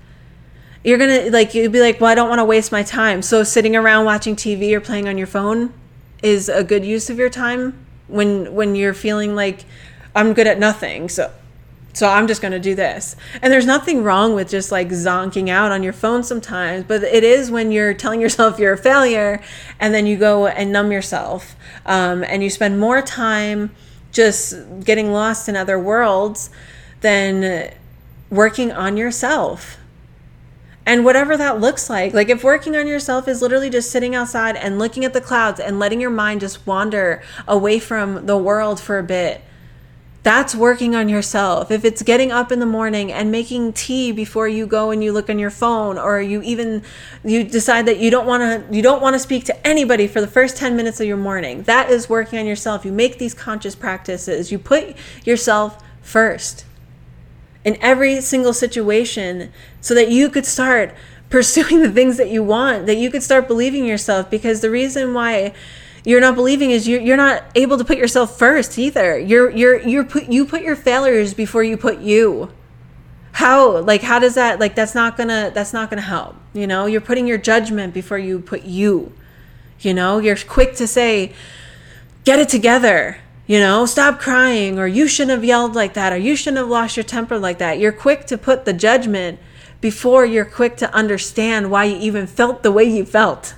you're 0.82 0.96
gonna 0.96 1.28
like 1.30 1.54
you'd 1.54 1.72
be 1.72 1.80
like 1.80 2.00
well 2.00 2.10
i 2.10 2.14
don't 2.14 2.30
want 2.30 2.38
to 2.38 2.44
waste 2.44 2.72
my 2.72 2.82
time 2.82 3.20
so 3.20 3.44
sitting 3.44 3.76
around 3.76 4.06
watching 4.06 4.34
tv 4.34 4.72
or 4.72 4.80
playing 4.80 5.06
on 5.06 5.18
your 5.18 5.26
phone 5.26 5.72
is 6.22 6.48
a 6.48 6.64
good 6.64 6.84
use 6.84 7.10
of 7.10 7.18
your 7.18 7.30
time 7.30 7.86
when 8.08 8.54
when 8.54 8.74
you're 8.74 8.94
feeling 8.94 9.34
like 9.34 9.64
I'm 10.14 10.32
good 10.34 10.46
at 10.46 10.58
nothing. 10.58 11.08
So 11.08 11.30
so 11.92 12.08
I'm 12.08 12.28
just 12.28 12.40
going 12.40 12.52
to 12.52 12.60
do 12.60 12.74
this. 12.74 13.16
And 13.42 13.52
there's 13.52 13.66
nothing 13.66 14.04
wrong 14.04 14.34
with 14.34 14.48
just 14.48 14.70
like 14.70 14.88
zonking 14.88 15.48
out 15.48 15.72
on 15.72 15.82
your 15.82 15.92
phone 15.92 16.22
sometimes, 16.22 16.84
but 16.84 17.02
it 17.02 17.24
is 17.24 17.50
when 17.50 17.72
you're 17.72 17.94
telling 17.94 18.20
yourself 18.20 18.58
you're 18.58 18.74
a 18.74 18.78
failure 18.78 19.42
and 19.80 19.92
then 19.92 20.06
you 20.06 20.16
go 20.16 20.46
and 20.46 20.72
numb 20.72 20.92
yourself 20.92 21.56
um, 21.86 22.22
and 22.24 22.42
you 22.42 22.50
spend 22.50 22.78
more 22.78 23.02
time 23.02 23.74
just 24.12 24.54
getting 24.84 25.12
lost 25.12 25.48
in 25.48 25.56
other 25.56 25.78
worlds 25.78 26.50
than 27.00 27.72
working 28.30 28.70
on 28.70 28.96
yourself. 28.96 29.76
And 30.90 31.04
whatever 31.04 31.36
that 31.36 31.60
looks 31.60 31.88
like, 31.88 32.14
like 32.14 32.30
if 32.30 32.42
working 32.42 32.74
on 32.74 32.88
yourself 32.88 33.28
is 33.28 33.40
literally 33.40 33.70
just 33.70 33.92
sitting 33.92 34.16
outside 34.16 34.56
and 34.56 34.76
looking 34.76 35.04
at 35.04 35.12
the 35.12 35.20
clouds 35.20 35.60
and 35.60 35.78
letting 35.78 36.00
your 36.00 36.10
mind 36.10 36.40
just 36.40 36.66
wander 36.66 37.22
away 37.46 37.78
from 37.78 38.26
the 38.26 38.36
world 38.36 38.80
for 38.80 38.98
a 38.98 39.02
bit 39.04 39.40
that's 40.24 40.54
working 40.54 40.96
on 40.96 41.08
yourself. 41.08 41.70
If 41.70 41.84
it's 41.84 42.02
getting 42.02 42.32
up 42.32 42.50
in 42.50 42.58
the 42.58 42.66
morning 42.66 43.12
and 43.12 43.30
making 43.30 43.72
tea 43.72 44.10
before 44.10 44.48
you 44.48 44.66
go 44.66 44.90
and 44.90 45.02
you 45.02 45.12
look 45.12 45.30
on 45.30 45.38
your 45.38 45.50
phone 45.50 45.96
or 45.96 46.20
you 46.20 46.42
even 46.42 46.82
you 47.24 47.44
decide 47.44 47.86
that 47.86 47.98
you 47.98 48.10
don't 48.10 48.26
want 48.26 48.42
to 48.42 48.76
you 48.76 48.82
don't 48.82 49.00
want 49.00 49.14
to 49.14 49.18
speak 49.20 49.44
to 49.44 49.66
anybody 49.66 50.08
for 50.08 50.20
the 50.20 50.26
first 50.26 50.56
10 50.56 50.76
minutes 50.76 51.00
of 51.00 51.06
your 51.06 51.16
morning. 51.16 51.62
That 51.62 51.88
is 51.88 52.10
working 52.10 52.38
on 52.38 52.46
yourself. 52.46 52.84
You 52.84 52.92
make 52.92 53.18
these 53.18 53.32
conscious 53.32 53.76
practices. 53.76 54.50
You 54.52 54.58
put 54.58 54.96
yourself 55.24 55.82
first 56.02 56.64
in 57.64 57.76
every 57.80 58.20
single 58.20 58.52
situation 58.52 59.52
so 59.80 59.94
that 59.94 60.10
you 60.10 60.30
could 60.30 60.46
start 60.46 60.94
pursuing 61.28 61.80
the 61.82 61.90
things 61.90 62.16
that 62.16 62.30
you 62.30 62.42
want, 62.42 62.86
that 62.86 62.96
you 62.96 63.10
could 63.10 63.22
start 63.22 63.48
believing 63.48 63.84
yourself. 63.84 64.30
Because 64.30 64.60
the 64.60 64.70
reason 64.70 65.14
why 65.14 65.54
you're 66.04 66.20
not 66.20 66.34
believing 66.34 66.70
is 66.70 66.88
you're, 66.88 67.00
you're 67.00 67.16
not 67.16 67.44
able 67.54 67.78
to 67.78 67.84
put 67.84 67.98
yourself 67.98 68.38
first 68.38 68.78
either. 68.78 69.18
You're 69.18 69.50
you're 69.50 69.80
you're 69.80 70.04
put 70.04 70.28
you 70.28 70.44
put 70.44 70.62
your 70.62 70.76
failures 70.76 71.34
before 71.34 71.62
you 71.62 71.76
put 71.76 72.00
you. 72.00 72.52
How? 73.32 73.78
Like 73.78 74.02
how 74.02 74.18
does 74.18 74.34
that 74.34 74.60
like 74.60 74.74
that's 74.74 74.94
not 74.94 75.16
gonna 75.16 75.50
that's 75.54 75.72
not 75.72 75.90
gonna 75.90 76.02
help 76.02 76.36
you 76.52 76.66
know? 76.66 76.86
You're 76.86 77.00
putting 77.00 77.26
your 77.26 77.38
judgment 77.38 77.94
before 77.94 78.18
you 78.18 78.40
put 78.40 78.64
you 78.64 79.12
you 79.80 79.94
know? 79.94 80.18
You're 80.18 80.36
quick 80.36 80.74
to 80.76 80.86
say 80.86 81.32
get 82.24 82.38
it 82.38 82.48
together 82.48 83.18
you 83.50 83.58
know 83.58 83.84
stop 83.84 84.20
crying 84.20 84.78
or 84.78 84.86
you 84.86 85.08
shouldn't 85.08 85.32
have 85.32 85.42
yelled 85.42 85.74
like 85.74 85.94
that 85.94 86.12
or 86.12 86.16
you 86.16 86.36
shouldn't 86.36 86.58
have 86.58 86.68
lost 86.68 86.96
your 86.96 87.02
temper 87.02 87.36
like 87.36 87.58
that. 87.58 87.80
You're 87.80 87.90
quick 87.90 88.24
to 88.26 88.38
put 88.38 88.64
the 88.64 88.72
judgment 88.72 89.40
before 89.80 90.24
you're 90.24 90.44
quick 90.44 90.76
to 90.76 90.94
understand 90.94 91.68
why 91.68 91.86
you 91.86 91.96
even 91.96 92.28
felt 92.28 92.62
the 92.62 92.70
way 92.70 92.84
you 92.84 93.04
felt 93.04 93.56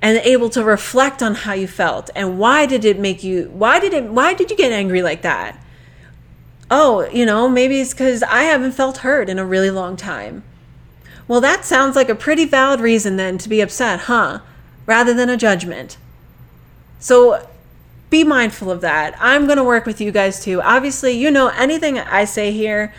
and 0.00 0.16
able 0.24 0.48
to 0.48 0.64
reflect 0.64 1.22
on 1.22 1.34
how 1.34 1.52
you 1.52 1.68
felt. 1.68 2.08
And 2.16 2.38
why 2.38 2.64
did 2.64 2.86
it 2.86 2.98
make 2.98 3.22
you 3.22 3.50
why 3.52 3.80
did 3.80 3.92
it 3.92 4.04
why 4.04 4.32
did 4.32 4.50
you 4.50 4.56
get 4.56 4.72
angry 4.72 5.02
like 5.02 5.20
that? 5.20 5.62
Oh 6.70 7.06
you 7.10 7.26
know 7.26 7.50
maybe 7.50 7.78
it's 7.78 7.92
because 7.92 8.22
i 8.22 8.44
haven't 8.44 8.72
felt 8.72 8.98
hurt 8.98 9.28
in 9.28 9.38
a 9.38 9.44
really 9.44 9.70
long 9.70 9.98
time. 9.98 10.42
Well 11.28 11.42
that 11.42 11.66
sounds 11.66 11.96
like 11.96 12.08
a 12.08 12.14
pretty 12.14 12.46
valid 12.46 12.80
reason 12.80 13.16
then 13.16 13.36
to 13.36 13.48
be 13.50 13.60
upset 13.60 14.00
huh? 14.08 14.40
Rather 14.86 15.12
than 15.12 15.28
a 15.28 15.36
judgment. 15.36 15.98
So 16.98 17.46
be 18.08 18.24
mindful 18.24 18.70
of 18.70 18.80
that. 18.82 19.16
I'm 19.18 19.46
going 19.46 19.58
to 19.58 19.64
work 19.64 19.86
with 19.86 20.00
you 20.00 20.12
guys 20.12 20.42
too. 20.42 20.62
Obviously 20.62 21.12
you 21.12 21.30
know 21.30 21.48
anything 21.48 21.98
i 21.98 22.24
say 22.24 22.52
here 22.52 22.92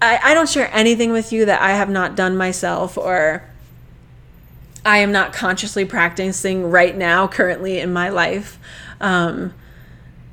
I, 0.00 0.20
I 0.22 0.34
don't 0.34 0.48
share 0.48 0.70
anything 0.72 1.10
with 1.10 1.32
you 1.32 1.44
that 1.46 1.60
i 1.60 1.72
have 1.72 1.90
not 1.90 2.14
done 2.14 2.36
myself 2.36 2.96
or 2.96 3.42
I 4.84 4.98
am 4.98 5.12
not 5.12 5.34
consciously 5.34 5.84
practicing 5.84 6.70
right 6.70 6.96
now, 6.96 7.28
currently 7.28 7.78
in 7.78 7.92
my 7.92 8.08
life. 8.08 8.58
Um, 9.00 9.52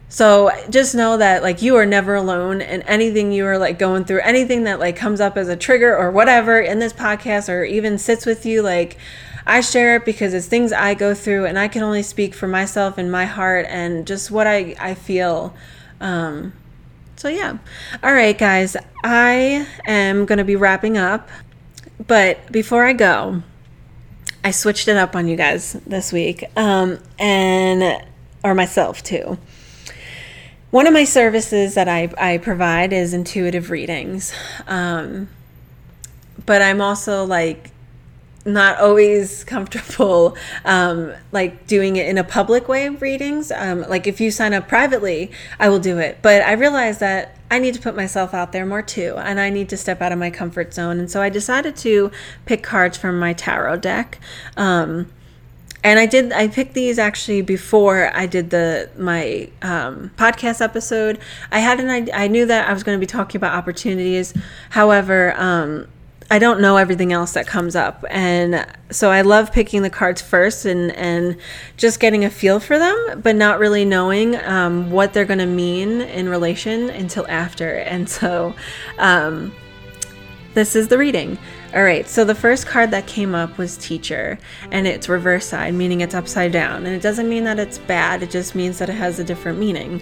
so 0.07 0.49
just 0.69 0.95
know 0.95 1.17
that 1.17 1.43
like 1.43 1.61
you 1.61 1.75
are 1.75 1.85
never 1.85 2.15
alone 2.15 2.61
and 2.61 2.81
anything 2.87 3.33
you 3.33 3.45
are 3.45 3.57
like 3.57 3.77
going 3.77 4.05
through, 4.05 4.21
anything 4.21 4.63
that 4.63 4.79
like 4.79 4.95
comes 4.95 5.19
up 5.19 5.35
as 5.35 5.49
a 5.49 5.57
trigger 5.57 5.95
or 5.95 6.09
whatever 6.09 6.59
in 6.59 6.79
this 6.79 6.93
podcast 6.93 7.49
or 7.49 7.65
even 7.65 7.97
sits 7.97 8.25
with 8.25 8.45
you, 8.45 8.61
like 8.61 8.97
I 9.45 9.61
share 9.61 9.95
it 9.97 10.05
because 10.05 10.33
it's 10.33 10.47
things 10.47 10.73
I 10.73 10.95
go 10.95 11.13
through 11.13 11.45
and 11.45 11.59
I 11.59 11.67
can 11.67 11.83
only 11.83 12.01
speak 12.01 12.33
for 12.33 12.47
myself 12.47 12.97
and 12.97 13.11
my 13.11 13.25
heart 13.25 13.65
and 13.69 14.07
just 14.07 14.31
what 14.31 14.47
I, 14.47 14.75
I 14.79 14.95
feel. 14.95 15.53
Um, 16.01 16.53
so 17.15 17.27
yeah. 17.27 17.57
All 18.03 18.13
right, 18.13 18.37
guys, 18.37 18.75
I 19.03 19.67
am 19.85 20.25
going 20.25 20.39
to 20.39 20.43
be 20.43 20.55
wrapping 20.55 20.97
up. 20.97 21.29
But 22.07 22.51
before 22.51 22.85
I 22.85 22.93
go, 22.93 23.43
I 24.43 24.51
switched 24.51 24.87
it 24.87 24.97
up 24.97 25.15
on 25.15 25.27
you 25.27 25.35
guys 25.35 25.73
this 25.87 26.11
week, 26.11 26.43
um, 26.55 26.99
and 27.17 28.03
or 28.43 28.53
myself 28.53 29.01
too. 29.01 29.39
One 30.71 30.87
of 30.87 30.93
my 30.93 31.05
services 31.05 31.73
that 31.75 31.87
I, 31.87 32.11
I 32.17 32.37
provide 32.37 32.91
is 32.91 33.13
intuitive 33.13 33.71
readings, 33.71 34.33
um, 34.67 35.29
but 36.45 36.61
I'm 36.61 36.81
also 36.81 37.23
like 37.23 37.71
not 38.45 38.79
always 38.79 39.43
comfortable 39.43 40.37
um, 40.65 41.11
like 41.31 41.65
doing 41.67 41.95
it 41.95 42.07
in 42.07 42.17
a 42.17 42.23
public 42.23 42.67
way 42.67 42.85
of 42.85 43.01
readings 43.01 43.51
um, 43.51 43.81
like 43.89 44.07
if 44.07 44.21
you 44.21 44.29
sign 44.31 44.53
up 44.53 44.67
privately 44.67 45.31
i 45.59 45.67
will 45.67 45.79
do 45.79 45.97
it 45.97 46.19
but 46.21 46.41
i 46.43 46.53
realize 46.53 46.99
that 46.99 47.35
i 47.49 47.57
need 47.57 47.73
to 47.73 47.81
put 47.81 47.95
myself 47.95 48.33
out 48.33 48.51
there 48.51 48.65
more 48.65 48.83
too 48.83 49.15
and 49.17 49.39
i 49.39 49.49
need 49.49 49.67
to 49.67 49.75
step 49.75 50.01
out 50.01 50.11
of 50.11 50.19
my 50.19 50.29
comfort 50.29 50.73
zone 50.73 50.99
and 50.99 51.09
so 51.09 51.21
i 51.21 51.29
decided 51.29 51.75
to 51.75 52.11
pick 52.45 52.61
cards 52.61 52.97
from 52.97 53.19
my 53.19 53.33
tarot 53.33 53.77
deck 53.77 54.19
um, 54.55 55.07
and 55.83 55.99
I 55.99 56.07
did. 56.07 56.33
I 56.33 56.47
picked 56.47 56.73
these 56.73 56.97
actually 56.97 57.43
before 57.43 58.09
I 58.11 58.25
did 58.25 58.49
the 58.49 58.89
my 58.97 59.49
um, 59.61 60.09
podcast 60.17 60.59
episode. 60.59 61.19
I 61.51 61.59
had 61.59 61.79
an. 61.79 62.09
I 62.11 62.27
knew 62.27 62.47
that 62.47 62.67
I 62.67 62.73
was 62.73 62.81
going 62.81 62.97
to 62.97 62.99
be 62.99 63.05
talking 63.05 63.37
about 63.37 63.53
opportunities. 63.53 64.33
However, 64.71 65.35
um, 65.37 65.87
I 66.31 66.39
don't 66.39 66.59
know 66.59 66.77
everything 66.77 67.13
else 67.13 67.33
that 67.33 67.45
comes 67.45 67.75
up. 67.75 68.03
And 68.09 68.65
so 68.89 69.11
I 69.11 69.21
love 69.21 69.53
picking 69.53 69.83
the 69.83 69.91
cards 69.91 70.21
first 70.21 70.65
and, 70.65 70.91
and 70.93 71.37
just 71.77 71.99
getting 71.99 72.25
a 72.25 72.29
feel 72.29 72.59
for 72.59 72.79
them, 72.79 73.21
but 73.21 73.35
not 73.35 73.59
really 73.59 73.85
knowing 73.85 74.35
um, 74.37 74.89
what 74.89 75.13
they're 75.13 75.25
going 75.25 75.39
to 75.39 75.45
mean 75.45 76.01
in 76.01 76.27
relation 76.27 76.89
until 76.89 77.27
after. 77.27 77.75
And 77.75 78.09
so 78.09 78.55
um, 78.97 79.53
this 80.55 80.75
is 80.75 80.87
the 80.87 80.97
reading. 80.97 81.37
All 81.75 81.83
right, 81.83 82.07
so 82.07 82.23
the 82.23 82.33
first 82.33 82.65
card 82.65 82.89
that 82.91 83.05
came 83.05 83.35
up 83.35 83.57
was 83.57 83.75
teacher, 83.75 84.39
and 84.71 84.87
it's 84.87 85.09
reverse 85.09 85.45
side, 85.45 85.73
meaning 85.73 85.99
it's 85.99 86.15
upside 86.15 86.53
down. 86.53 86.85
And 86.85 86.95
it 86.95 87.01
doesn't 87.01 87.27
mean 87.27 87.43
that 87.43 87.59
it's 87.59 87.77
bad, 87.77 88.23
it 88.23 88.31
just 88.31 88.55
means 88.55 88.79
that 88.79 88.89
it 88.89 88.93
has 88.93 89.19
a 89.19 89.23
different 89.25 89.59
meaning. 89.59 90.01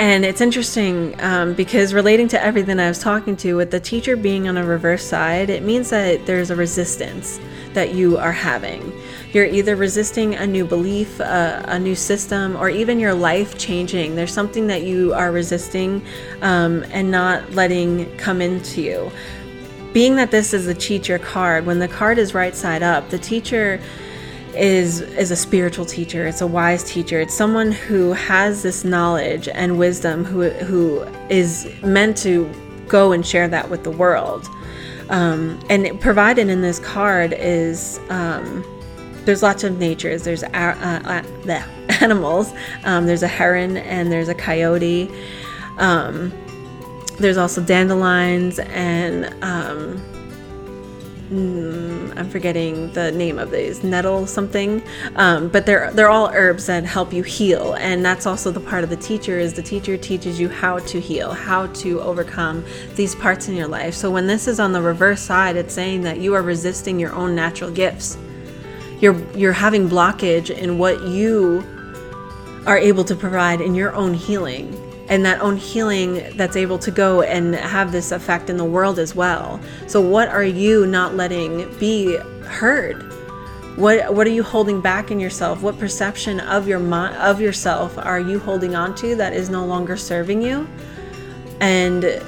And 0.00 0.24
it's 0.24 0.40
interesting 0.40 1.14
um, 1.20 1.52
because 1.52 1.92
relating 1.92 2.26
to 2.28 2.42
everything 2.42 2.80
I 2.80 2.88
was 2.88 2.98
talking 2.98 3.36
to, 3.36 3.52
with 3.52 3.70
the 3.70 3.80
teacher 3.80 4.16
being 4.16 4.48
on 4.48 4.56
a 4.56 4.64
reverse 4.64 5.04
side, 5.04 5.50
it 5.50 5.62
means 5.62 5.90
that 5.90 6.24
there's 6.24 6.50
a 6.50 6.56
resistance 6.56 7.38
that 7.74 7.94
you 7.94 8.16
are 8.16 8.32
having. 8.32 8.94
You're 9.34 9.44
either 9.44 9.76
resisting 9.76 10.36
a 10.36 10.46
new 10.46 10.64
belief, 10.64 11.20
uh, 11.20 11.62
a 11.66 11.78
new 11.78 11.94
system, 11.94 12.56
or 12.56 12.70
even 12.70 12.98
your 12.98 13.12
life 13.12 13.58
changing. 13.58 14.16
There's 14.16 14.32
something 14.32 14.66
that 14.68 14.84
you 14.84 15.12
are 15.12 15.32
resisting 15.32 16.02
um, 16.40 16.82
and 16.92 17.10
not 17.10 17.50
letting 17.50 18.16
come 18.16 18.40
into 18.40 18.80
you. 18.80 19.12
Being 19.92 20.16
that 20.16 20.30
this 20.30 20.54
is 20.54 20.64
the 20.64 20.74
teacher 20.74 21.18
card, 21.18 21.66
when 21.66 21.78
the 21.78 21.88
card 21.88 22.16
is 22.16 22.32
right 22.32 22.56
side 22.56 22.82
up, 22.82 23.10
the 23.10 23.18
teacher 23.18 23.78
is 24.54 25.00
is 25.00 25.30
a 25.30 25.36
spiritual 25.36 25.84
teacher. 25.84 26.26
It's 26.26 26.40
a 26.40 26.46
wise 26.46 26.84
teacher. 26.84 27.20
It's 27.20 27.34
someone 27.34 27.72
who 27.72 28.12
has 28.12 28.62
this 28.62 28.84
knowledge 28.84 29.48
and 29.48 29.78
wisdom 29.78 30.24
who 30.24 30.50
who 30.50 31.02
is 31.28 31.70
meant 31.82 32.16
to 32.18 32.50
go 32.88 33.12
and 33.12 33.24
share 33.26 33.48
that 33.48 33.70
with 33.70 33.84
the 33.84 33.90
world. 33.90 34.48
Um, 35.08 35.58
and 35.68 36.00
provided 36.00 36.48
in 36.48 36.62
this 36.62 36.78
card 36.78 37.32
is 37.32 37.98
um, 38.10 38.64
there's 39.24 39.42
lots 39.42 39.64
of 39.64 39.78
natures. 39.78 40.22
There's 40.22 40.42
uh, 40.42 40.48
uh, 40.52 41.22
the 41.44 41.64
animals. 42.00 42.52
Um, 42.84 43.06
there's 43.06 43.22
a 43.22 43.28
heron 43.28 43.76
and 43.76 44.10
there's 44.10 44.28
a 44.28 44.34
coyote. 44.34 45.10
Um, 45.78 46.32
there's 47.18 47.36
also 47.36 47.62
dandelions 47.62 48.58
and 48.58 49.34
um, 49.44 50.02
mm, 51.30 52.16
I'm 52.18 52.28
forgetting 52.28 52.92
the 52.92 53.12
name 53.12 53.38
of 53.38 53.50
these 53.50 53.82
nettle 53.82 54.26
something, 54.26 54.82
um, 55.16 55.48
but 55.48 55.64
they're 55.64 55.90
they're 55.92 56.10
all 56.10 56.30
herbs 56.32 56.66
that 56.66 56.84
help 56.84 57.12
you 57.12 57.22
heal, 57.22 57.74
and 57.74 58.04
that's 58.04 58.26
also 58.26 58.50
the 58.50 58.60
part 58.60 58.84
of 58.84 58.90
the 58.90 58.96
teacher 58.96 59.38
is 59.38 59.54
the 59.54 59.62
teacher 59.62 59.96
teaches 59.96 60.40
you 60.40 60.48
how 60.48 60.78
to 60.80 61.00
heal, 61.00 61.32
how 61.32 61.66
to 61.68 62.00
overcome 62.00 62.64
these 62.94 63.14
parts 63.14 63.48
in 63.48 63.54
your 63.54 63.68
life. 63.68 63.94
So 63.94 64.10
when 64.10 64.26
this 64.26 64.48
is 64.48 64.60
on 64.60 64.72
the 64.72 64.82
reverse 64.82 65.22
side, 65.22 65.56
it's 65.56 65.72
saying 65.72 66.02
that 66.02 66.18
you 66.18 66.34
are 66.34 66.42
resisting 66.42 66.98
your 66.98 67.14
own 67.14 67.34
natural 67.34 67.70
gifts. 67.70 68.18
You're 69.00 69.18
you're 69.36 69.52
having 69.52 69.88
blockage 69.88 70.50
in 70.50 70.78
what 70.78 71.02
you 71.06 71.64
are 72.66 72.76
able 72.76 73.04
to 73.04 73.14
provide 73.14 73.60
in 73.60 73.74
your 73.74 73.94
own 73.94 74.12
healing 74.12 74.89
and 75.10 75.26
that 75.26 75.40
own 75.40 75.56
healing 75.56 76.22
that's 76.36 76.56
able 76.56 76.78
to 76.78 76.90
go 76.90 77.22
and 77.22 77.54
have 77.56 77.92
this 77.92 78.12
effect 78.12 78.48
in 78.48 78.56
the 78.56 78.64
world 78.64 78.98
as 78.98 79.14
well. 79.14 79.60
So, 79.88 80.00
what 80.00 80.28
are 80.28 80.44
you 80.44 80.86
not 80.86 81.16
letting 81.16 81.76
be 81.78 82.16
heard? 82.44 83.02
What 83.76 84.14
what 84.14 84.26
are 84.26 84.30
you 84.30 84.42
holding 84.42 84.80
back 84.80 85.10
in 85.10 85.20
yourself? 85.20 85.62
What 85.62 85.78
perception 85.78 86.40
of 86.40 86.66
your 86.68 86.80
of 86.94 87.40
yourself 87.40 87.98
are 87.98 88.20
you 88.20 88.38
holding 88.38 88.74
on 88.74 88.94
to 88.96 89.16
that 89.16 89.32
is 89.32 89.50
no 89.50 89.66
longer 89.66 89.96
serving 89.96 90.42
you? 90.42 90.66
And 91.60 92.22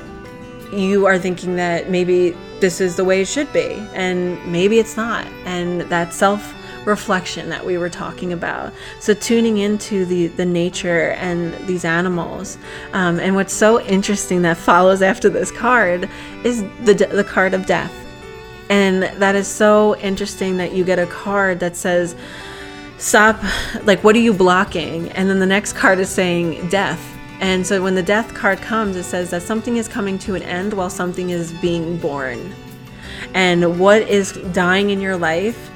you 0.72 1.06
are 1.06 1.18
thinking 1.18 1.56
that 1.56 1.88
maybe 1.88 2.36
this 2.60 2.80
is 2.80 2.96
the 2.96 3.04
way 3.04 3.22
it 3.22 3.28
should 3.28 3.52
be 3.52 3.74
and 3.94 4.44
maybe 4.50 4.78
it's 4.78 4.96
not. 4.96 5.26
And 5.44 5.82
that 5.82 6.12
self 6.12 6.54
reflection 6.84 7.48
that 7.48 7.64
we 7.64 7.78
were 7.78 7.90
talking 7.90 8.32
about. 8.32 8.72
So 9.00 9.14
tuning 9.14 9.58
into 9.58 10.04
the 10.04 10.28
the 10.28 10.46
nature 10.46 11.10
and 11.12 11.54
these 11.66 11.84
animals. 11.84 12.58
Um, 12.92 13.20
and 13.20 13.34
what's 13.34 13.52
so 13.52 13.80
interesting 13.80 14.42
that 14.42 14.56
follows 14.56 15.02
after 15.02 15.28
this 15.28 15.50
card 15.50 16.08
is 16.44 16.62
the 16.84 16.94
the 16.94 17.24
card 17.24 17.54
of 17.54 17.66
death. 17.66 17.92
And 18.68 19.02
that 19.02 19.34
is 19.34 19.46
so 19.46 19.96
interesting 19.98 20.56
that 20.56 20.72
you 20.72 20.82
get 20.84 20.98
a 20.98 21.06
card 21.06 21.60
that 21.60 21.76
says, 21.76 22.16
Stop, 22.96 23.42
like, 23.82 24.04
what 24.04 24.14
are 24.14 24.20
you 24.20 24.32
blocking? 24.32 25.10
And 25.10 25.28
then 25.28 25.40
the 25.40 25.46
next 25.46 25.72
card 25.72 25.98
is 25.98 26.08
saying 26.08 26.68
death. 26.68 27.00
And 27.40 27.66
so 27.66 27.82
when 27.82 27.96
the 27.96 28.02
death 28.02 28.32
card 28.32 28.58
comes, 28.60 28.94
it 28.94 29.02
says 29.02 29.30
that 29.30 29.42
something 29.42 29.76
is 29.76 29.88
coming 29.88 30.18
to 30.20 30.36
an 30.36 30.42
end 30.42 30.72
while 30.72 30.88
something 30.88 31.30
is 31.30 31.52
being 31.54 31.98
born. 31.98 32.54
And 33.34 33.80
what 33.80 34.02
is 34.02 34.32
dying 34.52 34.90
in 34.90 35.00
your 35.00 35.16
life, 35.16 35.71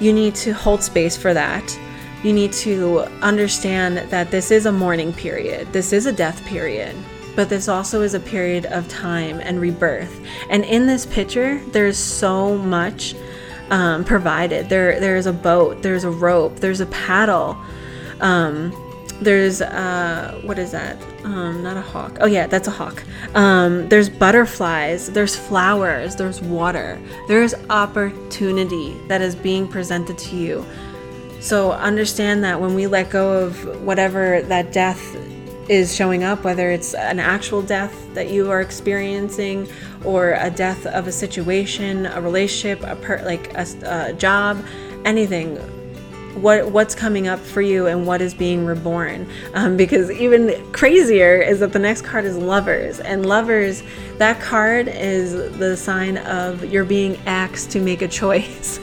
you 0.00 0.12
need 0.12 0.34
to 0.36 0.52
hold 0.52 0.82
space 0.82 1.16
for 1.16 1.34
that. 1.34 1.78
You 2.22 2.32
need 2.32 2.52
to 2.54 3.00
understand 3.22 3.98
that 4.10 4.30
this 4.30 4.50
is 4.50 4.66
a 4.66 4.72
mourning 4.72 5.12
period, 5.12 5.72
this 5.72 5.92
is 5.92 6.06
a 6.06 6.12
death 6.12 6.44
period 6.44 6.96
but 7.36 7.48
this 7.48 7.68
also 7.68 8.02
is 8.02 8.14
a 8.14 8.20
period 8.20 8.66
of 8.66 8.88
time 8.88 9.40
and 9.40 9.60
rebirth. 9.60 10.20
And 10.50 10.64
in 10.64 10.86
this 10.86 11.06
picture, 11.06 11.58
there's 11.66 11.98
so 11.98 12.56
much 12.58 13.14
um, 13.70 14.04
provided. 14.04 14.68
There, 14.68 15.00
there's 15.00 15.26
a 15.26 15.32
boat, 15.32 15.82
there's 15.82 16.04
a 16.04 16.10
rope, 16.10 16.60
there's 16.60 16.80
a 16.80 16.86
paddle. 16.86 17.56
Um, 18.20 18.72
there's 19.20 19.60
uh, 19.60 20.40
what 20.44 20.58
is 20.58 20.72
that? 20.72 21.00
Um, 21.24 21.62
not 21.62 21.76
a 21.76 21.80
hawk. 21.80 22.18
Oh 22.20 22.26
yeah, 22.26 22.46
that's 22.46 22.68
a 22.68 22.70
hawk. 22.70 23.02
Um, 23.34 23.88
there's 23.88 24.08
butterflies. 24.08 25.10
There's 25.10 25.36
flowers. 25.36 26.16
There's 26.16 26.40
water. 26.42 27.00
There's 27.28 27.54
opportunity 27.70 28.96
that 29.08 29.22
is 29.22 29.34
being 29.34 29.68
presented 29.68 30.18
to 30.18 30.36
you. 30.36 30.66
So 31.40 31.72
understand 31.72 32.42
that 32.44 32.60
when 32.60 32.74
we 32.74 32.86
let 32.86 33.10
go 33.10 33.44
of 33.44 33.82
whatever 33.82 34.42
that 34.42 34.72
death 34.72 35.14
is 35.68 35.94
showing 35.94 36.22
up, 36.22 36.44
whether 36.44 36.70
it's 36.70 36.94
an 36.94 37.18
actual 37.18 37.62
death 37.62 37.94
that 38.14 38.30
you 38.30 38.50
are 38.50 38.60
experiencing 38.60 39.68
or 40.04 40.32
a 40.40 40.50
death 40.50 40.86
of 40.86 41.06
a 41.06 41.12
situation, 41.12 42.06
a 42.06 42.20
relationship, 42.20 42.82
a 42.82 42.96
per, 42.96 43.22
like 43.24 43.52
a, 43.54 43.66
a 43.84 44.12
job, 44.14 44.62
anything. 45.04 45.58
What 46.34 46.70
what's 46.70 46.94
coming 46.94 47.28
up 47.28 47.38
for 47.38 47.62
you 47.62 47.86
and 47.86 48.06
what 48.06 48.20
is 48.20 48.34
being 48.34 48.66
reborn? 48.66 49.28
Um, 49.54 49.76
because 49.76 50.10
even 50.10 50.72
crazier 50.72 51.40
is 51.40 51.60
that 51.60 51.72
the 51.72 51.78
next 51.78 52.02
card 52.02 52.24
is 52.24 52.36
lovers, 52.36 53.00
and 53.00 53.26
lovers. 53.26 53.82
That 54.18 54.40
card 54.40 54.88
is 54.88 55.32
the 55.58 55.76
sign 55.76 56.18
of 56.18 56.64
you're 56.64 56.84
being 56.84 57.16
asked 57.26 57.70
to 57.72 57.80
make 57.80 58.02
a 58.02 58.08
choice. 58.20 58.78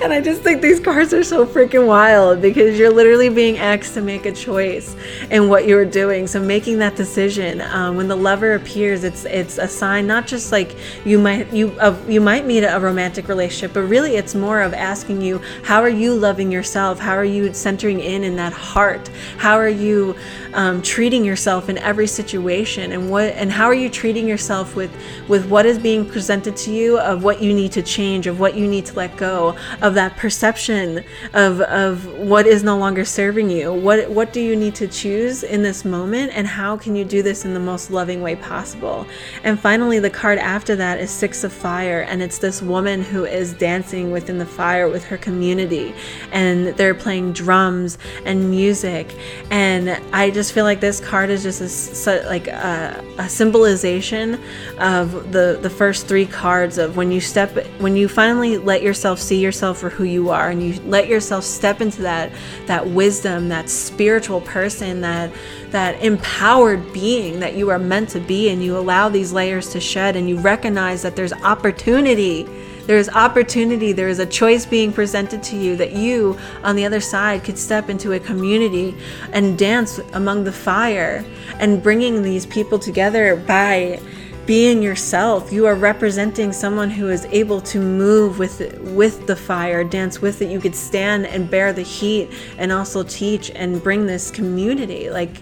And 0.00 0.12
I 0.12 0.20
just 0.20 0.42
think 0.42 0.62
these 0.62 0.78
cards 0.78 1.12
are 1.12 1.24
so 1.24 1.44
freaking 1.44 1.88
wild 1.88 2.40
because 2.40 2.78
you're 2.78 2.92
literally 2.92 3.28
being 3.28 3.58
asked 3.58 3.94
to 3.94 4.00
make 4.00 4.26
a 4.26 4.32
choice 4.32 4.94
in 5.28 5.48
what 5.48 5.66
you're 5.66 5.84
doing. 5.84 6.28
So 6.28 6.40
making 6.40 6.78
that 6.78 6.94
decision 6.94 7.60
um, 7.62 7.96
when 7.96 8.06
the 8.06 8.14
lover 8.14 8.54
appears, 8.54 9.02
it's 9.02 9.24
it's 9.24 9.58
a 9.58 9.66
sign 9.66 10.06
not 10.06 10.28
just 10.28 10.52
like 10.52 10.76
you 11.04 11.18
might 11.18 11.52
you 11.52 11.72
uh, 11.80 11.98
you 12.06 12.20
might 12.20 12.46
meet 12.46 12.62
a 12.62 12.78
romantic 12.78 13.26
relationship, 13.26 13.74
but 13.74 13.82
really 13.82 14.14
it's 14.14 14.36
more 14.36 14.62
of 14.62 14.72
asking 14.72 15.20
you 15.20 15.40
how 15.64 15.80
are 15.80 15.88
you 15.88 16.14
loving 16.14 16.52
yourself? 16.52 17.00
How 17.00 17.14
are 17.14 17.24
you 17.24 17.52
centering 17.52 17.98
in 17.98 18.22
in 18.22 18.36
that 18.36 18.52
heart? 18.52 19.08
How 19.36 19.56
are 19.56 19.68
you 19.68 20.14
um, 20.54 20.80
treating 20.80 21.24
yourself 21.24 21.68
in 21.68 21.76
every 21.78 22.06
situation? 22.06 22.92
And 22.92 23.10
what 23.10 23.34
and 23.34 23.50
how 23.50 23.66
are 23.66 23.74
you 23.74 23.88
treating 23.88 24.28
yourself 24.28 24.76
with 24.76 24.92
with 25.26 25.48
what 25.48 25.66
is 25.66 25.76
being 25.76 26.08
presented 26.08 26.56
to 26.58 26.72
you 26.72 27.00
of 27.00 27.24
what 27.24 27.42
you 27.42 27.52
need 27.52 27.72
to 27.72 27.82
change, 27.82 28.28
of 28.28 28.38
what 28.38 28.54
you 28.54 28.68
need 28.68 28.86
to 28.86 28.94
let 28.94 29.16
go 29.16 29.56
of 29.82 29.87
that 29.94 30.16
perception 30.16 31.04
of 31.34 31.60
of 31.60 32.06
what 32.18 32.46
is 32.46 32.62
no 32.62 32.76
longer 32.76 33.04
serving 33.04 33.50
you. 33.50 33.72
What 33.72 34.10
what 34.10 34.32
do 34.32 34.40
you 34.40 34.56
need 34.56 34.74
to 34.76 34.88
choose 34.88 35.42
in 35.42 35.62
this 35.62 35.84
moment 35.84 36.32
and 36.34 36.46
how 36.46 36.76
can 36.76 36.96
you 36.96 37.04
do 37.04 37.22
this 37.22 37.44
in 37.44 37.54
the 37.54 37.60
most 37.60 37.90
loving 37.90 38.22
way 38.22 38.36
possible? 38.36 39.06
And 39.44 39.58
finally 39.58 39.98
the 39.98 40.10
card 40.10 40.38
after 40.38 40.76
that 40.76 40.98
is 40.98 41.10
6 41.10 41.44
of 41.44 41.52
fire 41.52 42.02
and 42.02 42.22
it's 42.22 42.38
this 42.38 42.62
woman 42.62 43.02
who 43.02 43.24
is 43.24 43.54
dancing 43.54 44.10
within 44.10 44.38
the 44.38 44.46
fire 44.46 44.88
with 44.88 45.04
her 45.04 45.18
community 45.18 45.94
and 46.32 46.68
they're 46.76 46.94
playing 46.94 47.32
drums 47.32 47.98
and 48.24 48.50
music 48.50 49.14
and 49.50 49.90
I 50.12 50.30
just 50.30 50.52
feel 50.52 50.64
like 50.64 50.80
this 50.80 51.00
card 51.00 51.30
is 51.30 51.42
just 51.42 52.06
a, 52.06 52.24
like 52.26 52.48
a, 52.48 53.04
a 53.18 53.28
symbolization 53.28 54.40
of 54.78 55.32
the 55.32 55.58
the 55.60 55.70
first 55.70 56.06
three 56.06 56.26
cards 56.26 56.78
of 56.78 56.96
when 56.96 57.10
you 57.10 57.20
step 57.20 57.50
when 57.78 57.96
you 57.96 58.08
finally 58.08 58.58
let 58.58 58.82
yourself 58.82 59.18
see 59.18 59.40
yourself 59.40 59.77
for 59.78 59.88
who 59.90 60.04
you 60.04 60.30
are 60.30 60.50
and 60.50 60.62
you 60.62 60.80
let 60.82 61.08
yourself 61.08 61.44
step 61.44 61.80
into 61.80 62.02
that 62.02 62.32
that 62.66 62.86
wisdom 62.86 63.48
that 63.48 63.68
spiritual 63.68 64.40
person 64.40 65.00
that 65.00 65.30
that 65.70 66.02
empowered 66.02 66.92
being 66.92 67.40
that 67.40 67.54
you 67.54 67.70
are 67.70 67.78
meant 67.78 68.08
to 68.10 68.20
be 68.20 68.48
and 68.50 68.62
you 68.62 68.76
allow 68.76 69.08
these 69.08 69.32
layers 69.32 69.70
to 69.70 69.80
shed 69.80 70.16
and 70.16 70.28
you 70.28 70.38
recognize 70.38 71.02
that 71.02 71.16
there's 71.16 71.32
opportunity. 71.32 72.44
There 72.86 72.96
is 72.96 73.10
opportunity. 73.10 73.92
There 73.92 74.08
is 74.08 74.18
a 74.18 74.26
choice 74.26 74.64
being 74.64 74.92
presented 74.92 75.42
to 75.44 75.56
you 75.56 75.76
that 75.76 75.92
you 75.92 76.38
on 76.62 76.74
the 76.74 76.86
other 76.86 77.00
side 77.00 77.44
could 77.44 77.58
step 77.58 77.90
into 77.90 78.12
a 78.12 78.20
community 78.20 78.96
and 79.32 79.58
dance 79.58 79.98
among 80.14 80.44
the 80.44 80.52
fire 80.52 81.24
and 81.58 81.82
bringing 81.82 82.22
these 82.22 82.46
people 82.46 82.78
together 82.78 83.36
by 83.36 84.00
being 84.48 84.82
yourself. 84.82 85.52
You 85.52 85.66
are 85.66 85.74
representing 85.74 86.54
someone 86.54 86.88
who 86.88 87.10
is 87.10 87.26
able 87.26 87.60
to 87.60 87.78
move 87.78 88.38
with 88.38 88.80
with 88.80 89.26
the 89.26 89.36
fire, 89.36 89.84
dance 89.84 90.22
with 90.22 90.40
it. 90.40 90.50
You 90.50 90.58
could 90.58 90.74
stand 90.74 91.26
and 91.26 91.50
bear 91.50 91.74
the 91.74 91.82
heat 91.82 92.30
and 92.56 92.72
also 92.72 93.02
teach 93.02 93.50
and 93.54 93.80
bring 93.82 94.06
this 94.06 94.30
community. 94.30 95.10
Like 95.10 95.36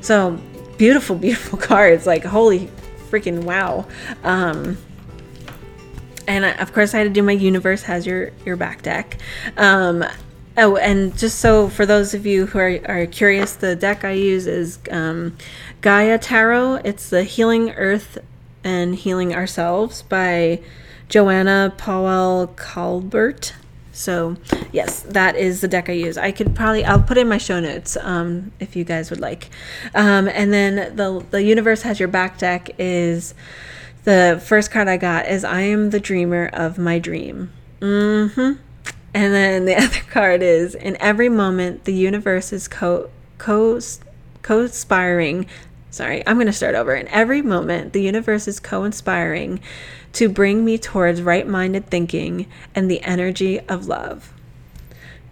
so 0.00 0.36
beautiful, 0.76 1.14
beautiful 1.28 1.60
cards. 1.60 2.08
Like 2.08 2.24
holy 2.24 2.68
freaking 3.08 3.44
wow. 3.44 3.86
Um 4.24 4.76
and 6.26 6.44
I, 6.44 6.50
of 6.54 6.72
course 6.72 6.92
I 6.92 6.98
had 6.98 7.04
to 7.04 7.10
do 7.10 7.22
my 7.22 7.32
universe 7.32 7.82
has 7.82 8.04
your 8.04 8.32
your 8.44 8.56
back 8.56 8.82
deck. 8.82 9.18
Um 9.56 10.04
Oh, 10.56 10.76
and 10.76 11.16
just 11.16 11.38
so 11.38 11.68
for 11.68 11.86
those 11.86 12.12
of 12.12 12.26
you 12.26 12.44
who 12.44 12.58
are, 12.58 12.80
are 12.86 13.06
curious, 13.06 13.54
the 13.54 13.76
deck 13.76 14.04
I 14.04 14.10
use 14.10 14.48
is 14.48 14.80
um, 14.90 15.36
Gaia 15.80 16.18
Tarot. 16.18 16.80
It's 16.84 17.08
the 17.08 17.22
Healing 17.22 17.70
Earth 17.70 18.18
and 18.64 18.94
Healing 18.94 19.34
Ourselves 19.34 20.02
by 20.02 20.60
Joanna 21.08 21.74
Powell 21.76 22.48
Colbert. 22.56 23.54
So, 23.92 24.36
yes, 24.72 25.00
that 25.00 25.36
is 25.36 25.60
the 25.60 25.68
deck 25.68 25.88
I 25.88 25.92
use. 25.92 26.16
I 26.16 26.32
could 26.32 26.54
probably 26.54 26.84
I'll 26.84 27.02
put 27.02 27.18
in 27.18 27.28
my 27.28 27.38
show 27.38 27.60
notes 27.60 27.96
um, 27.96 28.52
if 28.60 28.76
you 28.76 28.84
guys 28.84 29.10
would 29.10 29.20
like. 29.20 29.50
Um, 29.94 30.28
and 30.28 30.52
then 30.52 30.96
the 30.96 31.24
the 31.30 31.42
universe 31.42 31.82
has 31.82 31.98
your 31.98 32.08
back 32.08 32.38
deck 32.38 32.70
is 32.78 33.34
the 34.04 34.42
first 34.44 34.70
card 34.70 34.88
I 34.88 34.96
got 34.96 35.26
is 35.26 35.44
I 35.44 35.62
am 35.62 35.90
the 35.90 36.00
dreamer 36.00 36.48
of 36.52 36.78
my 36.78 36.98
dream. 36.98 37.52
Mm-hmm. 37.80 38.52
And 39.12 39.34
then 39.34 39.64
the 39.64 39.76
other 39.82 40.00
card 40.10 40.42
is 40.42 40.74
in 40.74 40.96
every 41.00 41.28
moment 41.28 41.84
the 41.84 41.94
universe 41.94 42.52
is 42.52 42.68
co 42.68 43.10
co 43.38 43.80
co-inspiring 44.42 45.46
Sorry, 45.90 46.24
I'm 46.24 46.36
going 46.36 46.46
to 46.46 46.52
start 46.52 46.76
over. 46.76 46.94
In 46.94 47.08
every 47.08 47.42
moment, 47.42 47.92
the 47.92 48.02
universe 48.02 48.46
is 48.46 48.60
co 48.60 48.84
inspiring 48.84 49.60
to 50.12 50.28
bring 50.28 50.64
me 50.64 50.78
towards 50.78 51.20
right 51.20 51.46
minded 51.46 51.86
thinking 51.86 52.46
and 52.74 52.88
the 52.88 53.02
energy 53.02 53.58
of 53.60 53.86
love. 53.86 54.32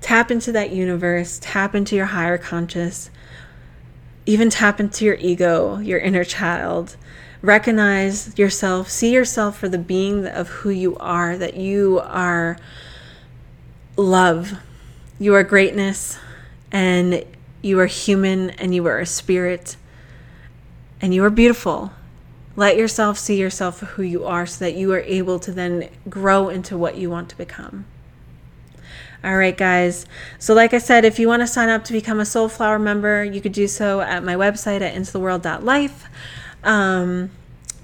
Tap 0.00 0.30
into 0.30 0.50
that 0.52 0.70
universe, 0.70 1.38
tap 1.40 1.74
into 1.74 1.94
your 1.94 2.06
higher 2.06 2.38
conscious, 2.38 3.10
even 4.26 4.50
tap 4.50 4.80
into 4.80 5.04
your 5.04 5.16
ego, 5.20 5.78
your 5.78 6.00
inner 6.00 6.24
child. 6.24 6.96
Recognize 7.40 8.36
yourself, 8.36 8.90
see 8.90 9.12
yourself 9.12 9.56
for 9.56 9.68
the 9.68 9.78
being 9.78 10.26
of 10.26 10.48
who 10.48 10.70
you 10.70 10.96
are, 10.96 11.38
that 11.38 11.56
you 11.56 12.00
are 12.00 12.58
love, 13.96 14.54
you 15.20 15.34
are 15.34 15.44
greatness, 15.44 16.18
and 16.72 17.24
you 17.62 17.78
are 17.78 17.86
human, 17.86 18.50
and 18.50 18.74
you 18.74 18.86
are 18.86 18.98
a 18.98 19.06
spirit 19.06 19.76
and 21.00 21.14
you 21.14 21.24
are 21.24 21.30
beautiful. 21.30 21.92
Let 22.56 22.76
yourself 22.76 23.18
see 23.18 23.38
yourself 23.38 23.78
for 23.78 23.86
who 23.86 24.02
you 24.02 24.24
are 24.24 24.44
so 24.44 24.64
that 24.64 24.74
you 24.74 24.92
are 24.92 25.00
able 25.00 25.38
to 25.40 25.52
then 25.52 25.88
grow 26.08 26.48
into 26.48 26.76
what 26.76 26.96
you 26.96 27.08
want 27.08 27.28
to 27.30 27.36
become. 27.36 27.86
All 29.22 29.36
right, 29.36 29.56
guys. 29.56 30.06
So, 30.38 30.54
like 30.54 30.72
I 30.72 30.78
said, 30.78 31.04
if 31.04 31.18
you 31.18 31.26
want 31.26 31.42
to 31.42 31.46
sign 31.46 31.68
up 31.68 31.82
to 31.84 31.92
become 31.92 32.20
a 32.20 32.24
Soulflower 32.24 32.80
member, 32.80 33.24
you 33.24 33.40
could 33.40 33.52
do 33.52 33.66
so 33.66 34.00
at 34.00 34.22
my 34.22 34.34
website 34.34 34.80
at 34.80 34.94
intotheworld.life. 34.94 36.04
Um, 36.62 37.30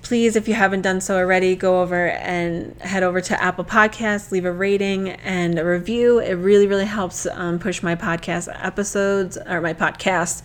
please, 0.03 0.37
if 0.37 0.47
you 0.47 0.55
haven't 0.55 0.83
done 0.83 1.01
so 1.01 1.17
already, 1.17 1.57
go 1.57 1.83
over 1.83 2.09
and 2.09 2.81
head 2.83 3.03
over 3.03 3.21
to 3.21 3.43
Apple 3.43 3.65
Podcasts, 3.65 4.31
leave 4.31 4.45
a 4.45 4.53
rating 4.53 5.09
and 5.09 5.59
a 5.59 5.65
review. 5.65 6.21
It 6.21 6.35
really, 6.35 6.69
really 6.69 6.85
helps 6.85 7.27
um, 7.27 7.59
push 7.59 7.83
my 7.83 7.97
podcast 7.97 8.49
episodes 8.65 9.37
or 9.37 9.61
my 9.61 9.75
podcast, 9.75 10.43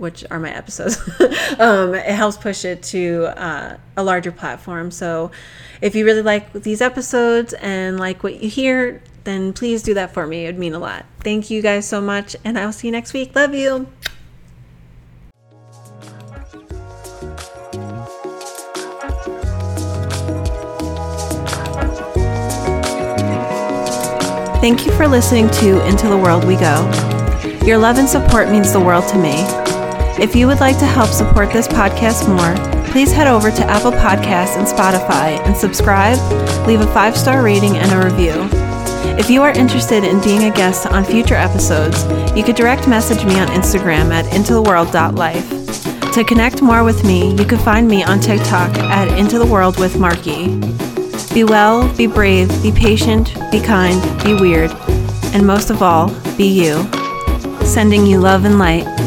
which 0.00 0.24
are 0.30 0.40
my 0.40 0.50
episodes. 0.50 0.98
um, 1.58 1.94
it 1.94 2.06
helps 2.06 2.38
push 2.38 2.64
it 2.64 2.82
to 2.82 3.26
uh, 3.36 3.76
a 3.98 4.02
larger 4.02 4.32
platform. 4.32 4.90
So 4.90 5.30
if 5.82 5.94
you 5.94 6.06
really 6.06 6.22
like 6.22 6.52
these 6.54 6.80
episodes 6.80 7.52
and 7.52 8.00
like 8.00 8.22
what 8.22 8.42
you 8.42 8.48
hear, 8.48 9.02
then 9.24 9.52
please 9.52 9.82
do 9.82 9.92
that 9.94 10.14
for 10.14 10.26
me. 10.26 10.44
It 10.44 10.48
would 10.48 10.58
mean 10.58 10.72
a 10.72 10.78
lot. 10.78 11.04
Thank 11.20 11.50
you 11.50 11.60
guys 11.60 11.86
so 11.86 12.00
much, 12.00 12.34
and 12.44 12.58
I'll 12.58 12.72
see 12.72 12.88
you 12.88 12.92
next 12.92 13.12
week. 13.12 13.36
Love 13.36 13.54
you. 13.54 13.86
Thank 24.60 24.86
you 24.86 24.92
for 24.92 25.06
listening 25.06 25.48
to 25.50 25.86
Into 25.86 26.08
the 26.08 26.16
World 26.16 26.44
We 26.44 26.56
Go. 26.56 26.90
Your 27.66 27.76
love 27.76 27.98
and 27.98 28.08
support 28.08 28.50
means 28.50 28.72
the 28.72 28.80
world 28.80 29.06
to 29.08 29.18
me. 29.18 29.59
If 30.20 30.36
you 30.36 30.46
would 30.48 30.60
like 30.60 30.78
to 30.80 30.84
help 30.84 31.08
support 31.08 31.50
this 31.50 31.66
podcast 31.66 32.28
more, 32.28 32.54
please 32.90 33.10
head 33.10 33.26
over 33.26 33.50
to 33.50 33.64
Apple 33.64 33.90
Podcasts 33.90 34.58
and 34.58 34.66
Spotify 34.66 35.40
and 35.46 35.56
subscribe, 35.56 36.18
leave 36.66 36.82
a 36.82 36.92
five 36.92 37.16
star 37.16 37.42
rating 37.42 37.78
and 37.78 37.90
a 37.90 38.04
review. 38.04 38.46
If 39.18 39.30
you 39.30 39.40
are 39.40 39.50
interested 39.50 40.04
in 40.04 40.20
being 40.20 40.44
a 40.44 40.54
guest 40.54 40.86
on 40.86 41.06
future 41.06 41.36
episodes, 41.36 42.04
you 42.36 42.44
could 42.44 42.54
direct 42.54 42.86
message 42.86 43.24
me 43.24 43.40
on 43.40 43.48
Instagram 43.48 44.12
at 44.12 44.26
intotheworld.life. 44.26 46.12
To 46.12 46.24
connect 46.24 46.60
more 46.60 46.84
with 46.84 47.02
me, 47.02 47.34
you 47.34 47.46
can 47.46 47.58
find 47.58 47.88
me 47.88 48.04
on 48.04 48.20
TikTok 48.20 48.76
at 48.76 49.18
Into 49.18 49.38
the 49.38 49.46
World 49.46 49.78
with 49.78 49.98
Marky. 49.98 50.48
Be 51.32 51.44
well, 51.44 51.90
be 51.96 52.06
brave, 52.06 52.50
be 52.62 52.72
patient, 52.72 53.32
be 53.50 53.58
kind, 53.58 54.02
be 54.22 54.34
weird, 54.34 54.70
and 55.32 55.46
most 55.46 55.70
of 55.70 55.82
all, 55.82 56.08
be 56.36 56.44
you. 56.44 56.86
Sending 57.64 58.04
you 58.04 58.18
love 58.18 58.44
and 58.44 58.58
light. 58.58 58.99